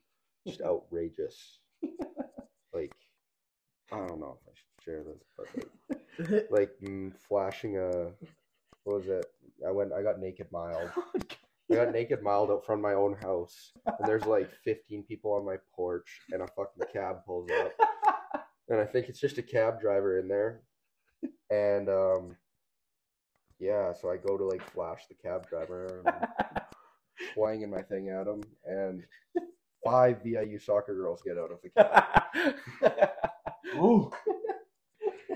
just 0.46 0.60
outrageous. 0.64 1.58
like, 2.72 2.94
I 3.92 3.98
don't 3.98 4.20
know 4.20 4.38
if 4.40 4.48
I 4.48 4.54
should 4.54 4.84
share 4.84 5.02
this, 5.04 5.22
but 5.36 5.46
like, 6.28 6.50
like 6.50 6.70
mm, 6.82 7.12
flashing 7.28 7.76
a 7.76 8.12
what 8.86 8.98
was 8.98 9.08
it? 9.08 9.26
I 9.66 9.72
went. 9.72 9.92
I 9.92 10.02
got 10.02 10.20
naked 10.20 10.46
mild. 10.52 10.90
I 11.70 11.74
got 11.74 11.92
naked 11.92 12.22
mild 12.22 12.50
out 12.50 12.64
front 12.64 12.78
of 12.78 12.84
my 12.84 12.94
own 12.94 13.16
house, 13.20 13.72
and 13.84 14.08
there's 14.08 14.24
like 14.24 14.48
15 14.64 15.02
people 15.02 15.32
on 15.32 15.44
my 15.44 15.56
porch, 15.74 16.20
and 16.30 16.40
a 16.40 16.46
fucking 16.46 16.84
cab 16.92 17.24
pulls 17.26 17.50
up, 17.50 17.72
and 18.68 18.80
I 18.80 18.84
think 18.84 19.08
it's 19.08 19.20
just 19.20 19.38
a 19.38 19.42
cab 19.42 19.80
driver 19.80 20.20
in 20.20 20.28
there, 20.28 20.62
and 21.50 21.88
um, 21.88 22.36
yeah, 23.58 23.92
so 23.92 24.10
I 24.10 24.16
go 24.16 24.36
to 24.36 24.44
like 24.44 24.62
flash 24.72 25.06
the 25.08 25.14
cab 25.14 25.48
driver, 25.48 26.02
and 26.04 26.08
I'm 26.38 26.62
swinging 27.34 27.70
my 27.70 27.82
thing 27.82 28.08
at 28.10 28.26
him, 28.26 28.42
and 28.64 29.02
five 29.84 30.22
VIU 30.22 30.58
soccer 30.58 30.94
girls 30.94 31.22
get 31.24 31.38
out 31.38 31.50
of 31.52 31.58
the 31.62 31.70
cab. 31.70 33.10
Ooh. 33.76 34.10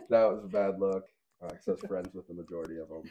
that 0.09 0.25
was 0.31 0.45
a 0.45 0.49
bad 0.49 0.79
look. 0.79 1.05
Uh, 1.43 1.49
'cause 1.49 1.69
I 1.69 1.71
was 1.73 1.81
friends 1.83 2.15
with 2.15 2.27
the 2.29 2.35
majority 2.35 2.77
of 2.79 2.89
them. 2.89 3.03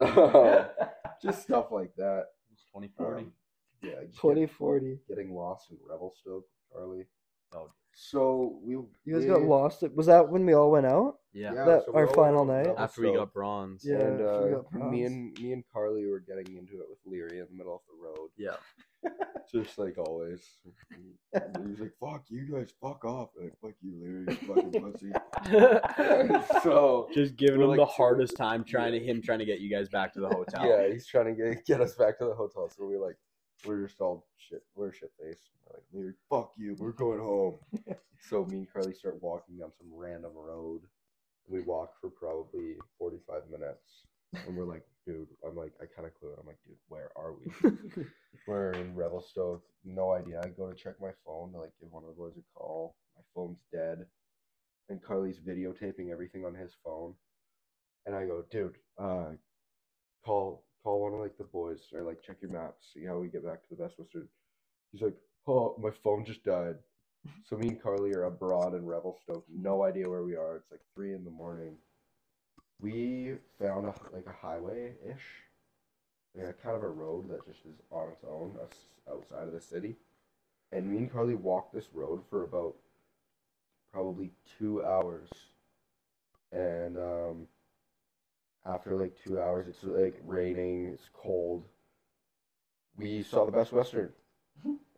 just 1.22 1.42
stuff 1.42 1.70
like 1.70 1.94
that. 1.96 2.26
Twenty 2.72 2.88
forty. 2.96 3.22
Um, 3.24 3.32
yeah, 3.82 4.00
2040. 4.20 4.98
getting 5.08 5.34
lost 5.34 5.70
in 5.70 5.78
Revelstoke, 5.88 6.44
Carly. 6.72 7.06
Oh. 7.54 7.70
So 7.92 8.58
we 8.62 8.72
You 8.72 8.88
guys 9.14 9.26
got 9.26 9.42
lost. 9.42 9.82
Was 9.94 10.06
that 10.06 10.28
when 10.28 10.46
we 10.46 10.54
all 10.54 10.70
went 10.70 10.86
out? 10.86 11.16
Yeah. 11.32 11.52
That- 11.52 11.84
so 11.86 11.92
our 11.94 12.06
final 12.08 12.44
night? 12.44 12.68
After 12.76 13.02
we 13.02 13.12
got 13.14 13.32
bronze. 13.32 13.84
Yeah. 13.84 13.98
and 14.00 14.20
uh, 14.22 14.46
got 14.62 14.90
me 14.90 15.04
and 15.04 15.38
me 15.40 15.52
and 15.52 15.64
Carly 15.72 16.06
were 16.06 16.20
getting 16.20 16.56
into 16.56 16.74
it 16.80 16.86
with 16.88 16.98
Leary 17.06 17.38
in 17.38 17.46
the 17.50 17.56
middle 17.56 17.74
of 17.74 17.80
the 17.88 18.02
road, 18.02 18.30
Yeah. 18.36 18.56
just 19.52 19.78
like 19.78 19.96
always. 19.98 20.40
He's 21.32 21.80
like, 21.80 21.92
"Fuck 22.00 22.24
you 22.28 22.52
guys, 22.52 22.70
fuck 22.82 23.04
off!" 23.04 23.30
Like, 23.40 23.52
"Fuck 23.62 23.72
you, 23.80 23.94
Leary, 24.02 24.26
you 24.28 24.36
fucking 24.46 24.72
pussy." 24.92 25.12
so 26.62 27.08
Just 27.14 27.36
giving 27.36 27.60
him 27.60 27.68
like 27.68 27.78
the 27.78 27.84
two- 27.86 27.90
hardest 27.92 28.36
time 28.36 28.64
trying 28.64 28.92
to 28.92 28.98
him 29.00 29.22
trying 29.22 29.38
to 29.38 29.44
get 29.44 29.60
you 29.60 29.70
guys 29.70 29.88
back 29.88 30.12
to 30.14 30.20
the 30.20 30.28
hotel. 30.28 30.66
Yeah, 30.66 30.88
he's 30.92 31.06
trying 31.06 31.26
to 31.26 31.32
get 31.34 31.64
get 31.64 31.80
us 31.80 31.94
back 31.94 32.18
to 32.18 32.24
the 32.26 32.34
hotel. 32.34 32.68
So 32.76 32.84
we 32.86 32.96
like 32.98 33.16
we're 33.64 33.86
just 33.86 34.00
all 34.00 34.26
shit. 34.36 34.62
We're 34.74 34.92
shit 34.92 35.12
faced. 35.20 35.50
We're 35.66 35.76
like, 35.76 35.84
Leary, 35.92 36.14
fuck 36.28 36.52
you. 36.56 36.76
We're 36.78 36.92
going 36.92 37.20
home. 37.20 37.56
so 38.28 38.44
me 38.44 38.58
and 38.58 38.72
Carly 38.72 38.94
start 38.94 39.22
walking 39.22 39.58
down 39.58 39.72
some 39.78 39.88
random 39.92 40.32
road. 40.34 40.82
We 41.48 41.62
walk 41.62 41.94
for 42.00 42.10
probably 42.10 42.76
forty 42.98 43.18
five 43.26 43.42
minutes, 43.50 44.04
and 44.46 44.56
we're 44.56 44.64
like, 44.64 44.84
dude. 45.06 45.28
I'm 45.46 45.56
like, 45.56 45.72
I 45.80 45.86
kind 45.86 46.06
of 46.06 46.14
clue. 46.14 46.30
it. 46.30 46.38
I'm 46.40 46.46
like, 46.46 46.58
dude, 46.66 46.76
where 46.88 47.10
are 47.16 47.34
we? 47.34 48.04
we're 48.46 48.72
in 48.72 48.94
Revelstoke. 48.94 49.62
No 49.84 50.12
idea. 50.12 50.40
I 50.42 50.48
go 50.48 50.68
to 50.70 50.74
check 50.74 50.94
my 51.00 51.10
phone 51.24 51.52
to 51.52 51.60
like 51.60 51.72
give 51.80 51.90
one 51.90 52.04
of 52.04 52.08
the 52.08 52.14
boys 52.14 52.34
a 52.38 52.58
call. 52.58 52.94
My 53.16 53.22
phone's 53.34 53.60
dead, 53.72 54.06
and 54.88 55.02
Carly's 55.02 55.40
videotaping 55.40 56.10
everything 56.10 56.44
on 56.44 56.54
his 56.54 56.72
phone. 56.84 57.14
And 58.06 58.14
I 58.14 58.24
go, 58.26 58.44
dude, 58.50 58.76
uh, 58.98 59.32
call 60.24 60.64
call 60.82 61.02
one 61.02 61.14
of 61.14 61.20
like 61.20 61.36
the 61.38 61.44
boys 61.44 61.80
or 61.92 62.02
like 62.02 62.22
check 62.22 62.36
your 62.40 62.50
maps, 62.50 62.88
see 62.94 63.04
how 63.04 63.18
we 63.18 63.28
get 63.28 63.44
back 63.44 63.62
to 63.62 63.68
the 63.70 63.82
Best 63.82 63.98
Western. 63.98 64.28
He's 64.92 65.02
like, 65.02 65.16
oh, 65.46 65.76
my 65.78 65.90
phone 66.02 66.24
just 66.24 66.44
died. 66.44 66.76
So 67.44 67.58
me 67.58 67.68
and 67.68 67.82
Carly 67.82 68.14
are 68.14 68.24
abroad 68.24 68.74
in 68.74 68.86
Revelstoke, 68.86 69.44
no 69.54 69.84
idea 69.84 70.08
where 70.08 70.22
we 70.22 70.36
are. 70.36 70.56
It's 70.56 70.70
like 70.70 70.80
three 70.94 71.12
in 71.12 71.22
the 71.22 71.30
morning. 71.30 71.74
We 72.80 73.34
found 73.60 73.84
a, 73.84 73.94
like 74.10 74.24
a 74.26 74.32
highway 74.46 74.94
ish, 75.06 75.26
a 76.42 76.54
kind 76.54 76.76
of 76.76 76.82
a 76.82 76.88
road 76.88 77.28
that 77.28 77.46
just 77.46 77.66
is 77.66 77.78
on 77.90 78.08
its 78.08 78.24
own, 78.26 78.56
us 78.62 78.74
outside 79.10 79.48
of 79.48 79.52
the 79.52 79.60
city. 79.60 79.96
And 80.72 80.90
me 80.90 80.96
and 80.96 81.12
Carly 81.12 81.34
walked 81.34 81.74
this 81.74 81.88
road 81.92 82.22
for 82.30 82.44
about 82.44 82.74
probably 83.92 84.30
two 84.58 84.82
hours. 84.84 85.28
And 86.52 86.96
um, 86.96 87.46
after 88.66 88.94
like 88.96 89.16
two 89.24 89.40
hours, 89.40 89.66
it's 89.68 89.82
like 89.84 90.20
raining, 90.24 90.86
it's 90.86 91.08
cold. 91.14 91.64
We 92.96 93.22
saw 93.22 93.46
the 93.46 93.52
Best 93.52 93.72
Western, 93.72 94.10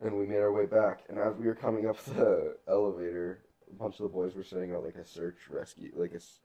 and 0.01 0.19
we 0.19 0.27
made 0.27 0.39
our 0.39 0.53
way 0.53 0.67
back. 0.67 1.01
And 1.09 1.19
as 1.19 1.37
we 1.37 1.47
were 1.47 1.55
coming 1.55 1.87
up 1.89 2.03
the 2.05 2.57
elevator, 2.69 3.45
a 3.71 3.75
bunch 3.75 3.95
of 4.01 4.03
the 4.05 4.09
boys 4.09 4.35
were 4.35 4.43
setting 4.43 4.75
out 4.75 4.85
like 4.85 4.97
a 4.97 5.05
search 5.05 5.37
rescue, 5.49 5.93
like 5.95 6.13
a 6.13 6.17
s- 6.17 6.41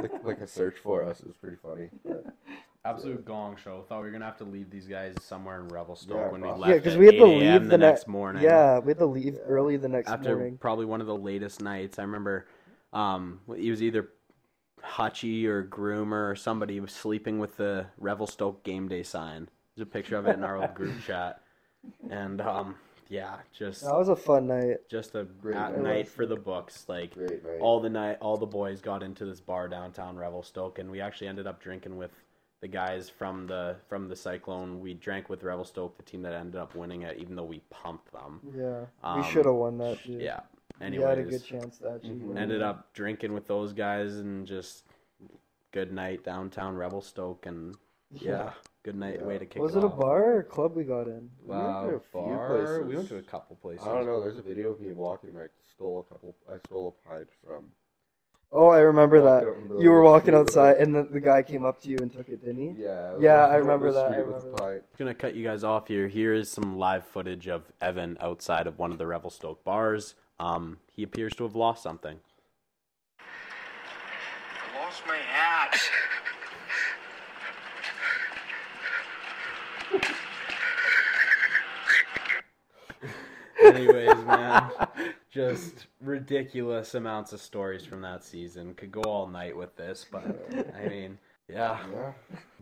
like, 0.00 0.12
like 0.24 0.40
a 0.40 0.46
search 0.46 0.76
for 0.78 1.02
us. 1.02 1.20
It 1.20 1.26
was 1.26 1.36
pretty 1.36 1.56
funny. 1.56 1.90
But 2.04 2.24
Absolute 2.84 3.26
gong 3.26 3.56
show. 3.62 3.84
Thought 3.88 3.98
we 4.00 4.06
were 4.06 4.10
gonna 4.12 4.24
have 4.24 4.38
to 4.38 4.44
leave 4.44 4.70
these 4.70 4.86
guys 4.86 5.14
somewhere 5.20 5.60
in 5.60 5.68
Revelstoke 5.68 6.16
Yeah, 6.16 6.30
when 6.30 6.40
we 6.40 6.48
left. 6.48 6.66
Yeah, 6.66 6.76
because 6.76 6.96
we 6.96 7.04
had 7.06 7.16
to 7.16 7.26
leave 7.26 7.64
the 7.64 7.68
the 7.70 7.78
ne- 7.78 7.86
next 7.86 8.06
morning. 8.08 8.42
Yeah, 8.42 8.78
we 8.78 8.88
had 8.90 8.98
to 8.98 9.06
leave 9.06 9.34
Yeah. 9.34 9.40
early 9.46 9.76
the 9.76 9.88
next 9.88 10.08
After 10.08 10.30
morning. 10.36 10.54
After 10.54 10.60
probably 10.60 10.86
one 10.86 11.02
of 11.02 11.06
the 11.06 11.16
latest 11.16 11.60
nights, 11.60 11.98
I 11.98 12.02
remember. 12.02 12.46
Um, 12.94 13.40
he 13.54 13.70
was 13.70 13.82
either 13.82 14.08
Hutchie 14.82 15.44
or 15.46 15.64
Groomer 15.64 16.30
or 16.30 16.36
somebody 16.36 16.80
was 16.80 16.92
sleeping 16.92 17.38
with 17.38 17.56
the 17.56 17.86
Revelstoke 17.98 18.62
game 18.64 18.88
day 18.88 19.02
sign. 19.02 19.48
There's 19.76 19.86
a 19.86 19.90
picture 19.90 20.16
of 20.16 20.26
it 20.26 20.36
in 20.36 20.44
our 20.44 20.56
old 20.56 20.74
group 20.74 20.94
chat, 21.06 21.40
and 22.10 22.40
um, 22.40 22.74
yeah, 23.08 23.36
just 23.56 23.82
That 23.82 23.94
was 23.96 24.08
a 24.08 24.16
fun 24.16 24.46
night. 24.46 24.78
just 24.90 25.14
a 25.14 25.24
Great 25.24 25.56
night. 25.56 25.78
night 25.80 26.08
for 26.08 26.26
the 26.26 26.36
books. 26.36 26.84
Like 26.88 27.14
great 27.14 27.44
night. 27.44 27.60
all 27.60 27.80
the 27.80 27.88
night, 27.90 28.18
all 28.20 28.36
the 28.36 28.46
boys 28.46 28.80
got 28.80 29.02
into 29.02 29.24
this 29.24 29.40
bar 29.40 29.68
downtown 29.68 30.16
Revelstoke, 30.16 30.78
and 30.78 30.90
we 30.90 31.00
actually 31.00 31.28
ended 31.28 31.46
up 31.46 31.62
drinking 31.62 31.96
with 31.96 32.10
the 32.60 32.68
guys 32.68 33.08
from 33.08 33.46
the 33.46 33.76
from 33.88 34.08
the 34.08 34.16
Cyclone. 34.16 34.80
We 34.80 34.94
drank 34.94 35.28
with 35.30 35.42
Revelstoke, 35.42 35.96
the 35.96 36.02
team 36.02 36.22
that 36.22 36.34
ended 36.34 36.60
up 36.60 36.74
winning 36.74 37.02
it, 37.02 37.16
even 37.18 37.34
though 37.36 37.44
we 37.44 37.60
pumped 37.70 38.12
them. 38.12 38.40
Yeah, 38.54 38.84
Um, 39.02 39.22
we 39.22 39.26
should 39.30 39.46
have 39.46 39.54
won 39.54 39.78
that. 39.78 39.98
Dude. 40.04 40.20
Yeah. 40.20 40.40
We 40.80 40.96
had 40.96 41.18
a 41.18 41.22
good 41.22 41.44
chance 41.44 41.78
to 41.78 41.90
actually 41.90 42.14
Mhm. 42.20 42.36
ended 42.38 42.62
up 42.62 42.92
drinking 42.92 43.32
with 43.34 43.46
those 43.46 43.72
guys 43.72 44.16
and 44.16 44.46
just 44.46 44.84
good 45.72 45.92
night 45.92 46.24
downtown 46.24 46.76
Revelstoke, 46.76 47.46
and 47.46 47.76
yeah, 48.10 48.54
good 48.82 48.96
night 48.96 49.20
Yeah. 49.20 49.26
way 49.26 49.38
to 49.38 49.46
kick. 49.46 49.56
It. 49.56 49.62
Was 49.62 49.76
it 49.76 49.78
it 49.78 49.84
a 49.84 49.88
bar 49.88 50.38
or 50.38 50.42
club 50.42 50.74
we 50.74 50.84
got 50.84 51.06
in? 51.06 51.30
We 51.44 51.54
went 51.56 51.88
to 51.90 51.96
a 51.96 52.00
few 52.00 52.20
bar. 52.20 52.82
We 52.82 52.96
went 52.96 53.08
to 53.08 53.18
a 53.18 53.22
couple 53.22 53.56
places. 53.56 53.86
I 53.86 53.92
don't 53.94 54.06
know. 54.06 54.20
There's 54.20 54.38
a 54.38 54.42
video 54.42 54.70
of 54.70 54.80
me 54.80 54.92
walking. 54.92 55.36
I 55.38 55.46
stole 55.74 56.00
a 56.00 56.12
couple. 56.12 56.34
I 56.48 56.58
stole 56.66 56.88
a 57.04 57.08
pint 57.08 57.28
from 57.44 57.72
Oh, 58.52 58.66
I 58.66 58.80
remember 58.80 59.22
Walked 59.22 59.44
that. 59.44 59.48
out 59.52 59.56
in 59.58 59.68
the 59.68 59.78
You 59.78 59.90
were 59.90 60.02
walking 60.02 60.34
outside, 60.34 60.78
and 60.78 60.92
the, 60.92 61.04
the 61.04 61.20
guy 61.20 61.40
came 61.40 61.64
up 61.64 61.80
to 61.82 61.88
you 61.88 61.96
and 61.98 62.12
took 62.12 62.28
it, 62.28 62.44
didn't 62.44 62.56
he? 62.74 62.82
Yeah. 62.82 63.16
Yeah, 63.20 63.46
I 63.46 63.54
remember 63.54 63.92
that, 63.92 64.06
I 64.06 64.10
street 64.10 64.24
remember 64.24 64.48
a 64.48 64.50
that. 64.50 64.58
pint. 64.58 64.82
gonna 64.98 65.14
cut 65.14 65.36
you 65.36 65.44
guys 65.44 65.62
off 65.62 65.86
here. 65.86 66.08
Here 66.08 66.34
is 66.34 66.50
some 66.50 66.76
live 66.76 67.04
footage 67.04 67.46
of 67.46 67.70
Evan 67.80 68.16
outside 68.20 68.66
of 68.66 68.76
one 68.76 68.90
of 68.90 68.98
the 68.98 69.06
Revelstoke 69.06 69.62
bars. 69.62 70.16
Um, 70.40 70.78
he 70.96 71.02
appears 71.02 71.34
to 71.34 71.42
have 71.44 71.54
lost 71.54 71.82
something. 71.82 72.18
I 73.20 74.82
lost 74.82 75.02
my 75.06 75.16
hat. 75.16 75.78
Anyways, 83.62 84.24
man, 84.24 84.70
just 85.30 85.88
ridiculous 86.00 86.94
amounts 86.94 87.34
of 87.34 87.40
stories 87.42 87.84
from 87.84 88.00
that 88.00 88.24
season. 88.24 88.72
Could 88.72 88.90
go 88.90 89.02
all 89.02 89.26
night 89.26 89.54
with 89.54 89.76
this, 89.76 90.06
but 90.10 90.24
I 90.74 90.88
mean, 90.88 91.18
yeah, 91.48 91.78
Yeah. 91.92 92.12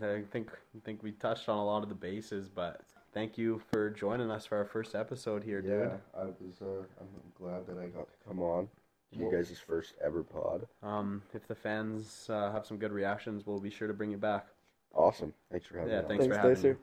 I 0.08 0.22
think 0.32 0.50
I 0.52 0.80
think 0.84 1.04
we 1.04 1.12
touched 1.12 1.48
on 1.48 1.58
a 1.58 1.64
lot 1.64 1.84
of 1.84 1.88
the 1.88 1.94
bases. 1.94 2.48
But 2.48 2.80
thank 3.18 3.36
you 3.36 3.60
for 3.72 3.90
joining 3.90 4.30
us 4.30 4.46
for 4.46 4.56
our 4.56 4.64
first 4.64 4.94
episode 4.94 5.42
here, 5.42 5.60
dude. 5.60 5.90
Yeah. 5.90 5.96
I 6.16 6.26
was. 6.26 6.62
Uh, 6.62 6.84
I'm 7.00 7.08
glad 7.36 7.66
that 7.66 7.76
I 7.76 7.86
got 7.86 8.06
to 8.12 8.28
come 8.28 8.40
on. 8.40 8.68
to 9.12 9.18
You 9.18 9.28
guys' 9.32 9.58
first 9.58 9.94
ever 10.04 10.22
pod. 10.22 10.68
Um, 10.84 11.22
if 11.34 11.48
the 11.48 11.54
fans 11.56 12.28
uh, 12.30 12.52
have 12.52 12.64
some 12.64 12.76
good 12.76 12.92
reactions, 12.92 13.44
we'll 13.44 13.58
be 13.58 13.70
sure 13.70 13.88
to 13.88 13.94
bring 13.94 14.12
you 14.12 14.18
back. 14.18 14.46
Awesome. 14.94 15.34
Thanks 15.50 15.66
for 15.66 15.78
having 15.78 15.92
Yeah, 15.92 15.98
me. 15.98 16.02
on. 16.04 16.08
thanks, 16.08 16.24
Thanks, 16.26 16.36
for 16.36 16.40
having 16.42 16.54
Dicer. 16.54 16.74
me. 16.74 16.78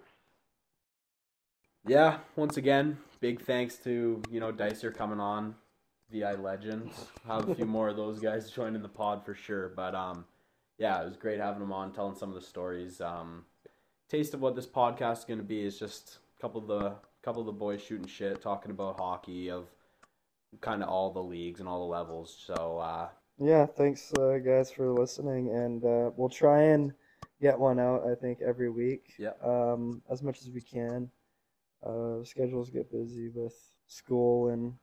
Yeah, 1.93 2.17
once 2.35 2.57
again, 2.57 2.97
big 3.21 3.41
thanks 3.41 3.77
to 3.85 4.21
you 4.29 4.41
know 4.41 4.51
Dicer 4.51 4.91
coming 4.91 5.21
on, 5.21 5.55
VI 6.11 6.33
Legends. 6.33 6.93
Have 7.27 7.47
a 7.47 7.55
few 7.55 7.65
more 7.77 7.87
of 7.87 7.95
those 7.95 8.19
guys 8.19 8.49
joining 8.51 8.81
the 8.81 8.89
pod 8.89 9.23
for 9.23 9.35
sure. 9.35 9.69
But 9.69 9.95
um, 9.95 10.25
yeah, 10.79 11.01
it 11.01 11.05
was 11.05 11.15
great 11.15 11.39
having 11.39 11.61
them 11.61 11.71
on, 11.71 11.93
telling 11.93 12.17
some 12.17 12.27
of 12.27 12.35
the 12.35 12.41
stories. 12.41 12.99
Um, 12.99 13.45
taste 14.09 14.33
of 14.33 14.41
what 14.41 14.57
this 14.57 14.67
podcast 14.67 15.19
is 15.19 15.23
going 15.25 15.39
to 15.39 15.45
be 15.45 15.65
is 15.65 15.79
just 15.79 16.17
a 16.17 16.19
couple 16.39 16.61
of 16.61 16.67
the 16.67 16.95
couple 17.23 17.41
of 17.41 17.47
the 17.47 17.51
boys 17.51 17.81
shooting 17.81 18.07
shit, 18.07 18.41
talking 18.41 18.71
about 18.71 18.99
hockey 18.99 19.49
of 19.49 19.65
kind 20.61 20.83
of 20.83 20.89
all 20.89 21.11
the 21.11 21.21
leagues 21.21 21.59
and 21.59 21.67
all 21.67 21.79
the 21.79 21.91
levels. 21.91 22.37
So 22.45 22.77
uh, 22.77 23.09
Yeah, 23.39 23.65
thanks, 23.65 24.13
uh, 24.13 24.37
guys, 24.37 24.71
for 24.71 24.91
listening, 24.91 25.49
and 25.49 25.83
uh, 25.83 26.11
we'll 26.15 26.29
try 26.29 26.61
and 26.63 26.93
get 27.41 27.59
one 27.59 27.79
out. 27.79 28.03
I 28.07 28.15
think 28.15 28.39
every 28.45 28.69
week. 28.69 29.13
Yeah. 29.17 29.33
Um, 29.43 30.01
as 30.09 30.21
much 30.21 30.41
as 30.41 30.49
we 30.49 30.61
can. 30.61 31.09
Uh, 31.85 32.23
schedules 32.23 32.71
get 32.71 32.91
busy 32.91 33.29
with 33.29 33.53
school 33.87 34.49
and 34.49 34.73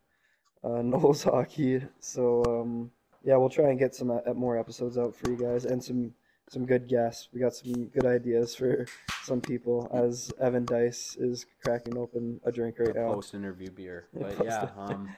uh, 0.63 0.83
Knowles 0.83 1.25
hockey, 1.25 1.83
so 1.99 2.45
um, 2.47 2.91
yeah, 3.25 3.37
we'll 3.37 3.49
try 3.49 3.71
and 3.71 3.79
get 3.79 3.95
some 3.95 4.11
uh, 4.11 4.21
more 4.35 4.59
episodes 4.59 4.97
out 4.99 5.15
for 5.15 5.31
you 5.31 5.37
guys 5.37 5.65
and 5.65 5.83
some 5.83 6.13
some 6.53 6.67
good 6.67 6.87
guests. 6.87 7.29
We 7.33 7.41
got 7.41 7.55
some 7.55 7.87
good 7.87 8.05
ideas 8.05 8.55
for 8.55 8.87
some 9.23 9.41
people 9.41 9.91
as 9.93 10.31
Evan 10.39 10.67
Dyce 10.67 11.17
is 11.19 11.47
cracking 11.65 11.97
open 11.97 12.41
a 12.45 12.53
drink 12.53 12.79
right 12.79 12.95
now. 12.95 13.15
post 13.15 13.35
interview 13.35 13.71
beer. 13.71 14.07
But 14.13 14.45
yeah, 14.45 14.69
um, 14.77 15.09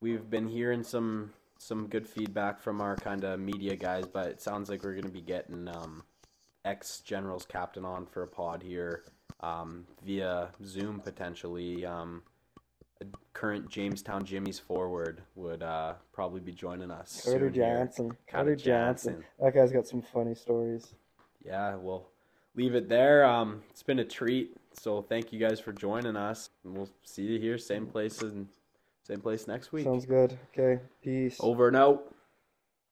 we've 0.00 0.28
been 0.30 0.48
hearing 0.48 0.82
some 0.82 1.32
some 1.58 1.86
good 1.88 2.08
feedback 2.08 2.58
from 2.58 2.80
our 2.80 2.96
kind 2.96 3.24
of 3.24 3.38
media 3.38 3.76
guys, 3.76 4.06
but 4.06 4.28
it 4.28 4.40
sounds 4.40 4.70
like 4.70 4.82
we're 4.82 4.94
gonna 4.94 5.10
be 5.10 5.20
getting 5.20 5.68
um, 5.68 6.02
ex 6.64 7.00
Generals 7.00 7.44
captain 7.44 7.84
on 7.84 8.06
for 8.06 8.22
a 8.22 8.28
pod 8.28 8.62
here 8.62 9.02
um, 9.40 9.86
via 10.02 10.48
Zoom 10.64 11.00
potentially. 11.00 11.84
Um, 11.84 12.22
a 12.24 12.29
current 13.32 13.68
Jamestown 13.68 14.24
Jimmies 14.24 14.58
forward 14.58 15.22
would 15.34 15.62
uh, 15.62 15.94
probably 16.12 16.40
be 16.40 16.52
joining 16.52 16.90
us. 16.90 17.22
Carter. 17.24 17.50
Johnson. 17.50 18.08
Carter 18.08 18.16
Carter 18.30 18.56
Johnson. 18.56 19.14
Johnson. 19.14 19.24
That 19.40 19.54
guy's 19.54 19.72
got 19.72 19.86
some 19.86 20.02
funny 20.02 20.34
stories. 20.34 20.94
Yeah, 21.44 21.76
we'll 21.76 22.06
leave 22.54 22.74
it 22.74 22.88
there. 22.88 23.24
Um, 23.24 23.62
it's 23.70 23.82
been 23.82 23.98
a 23.98 24.04
treat. 24.04 24.56
So 24.74 25.02
thank 25.02 25.32
you 25.32 25.40
guys 25.40 25.58
for 25.58 25.72
joining 25.72 26.16
us. 26.16 26.50
And 26.64 26.76
we'll 26.76 26.90
see 27.04 27.22
you 27.22 27.38
here, 27.40 27.58
same 27.58 27.86
place 27.86 28.20
and 28.22 28.46
same 29.02 29.20
place 29.20 29.48
next 29.48 29.72
week. 29.72 29.84
Sounds 29.84 30.06
good. 30.06 30.38
Okay. 30.52 30.82
Peace. 31.02 31.38
Over 31.40 31.68
and 31.68 31.76
out. 31.76 32.14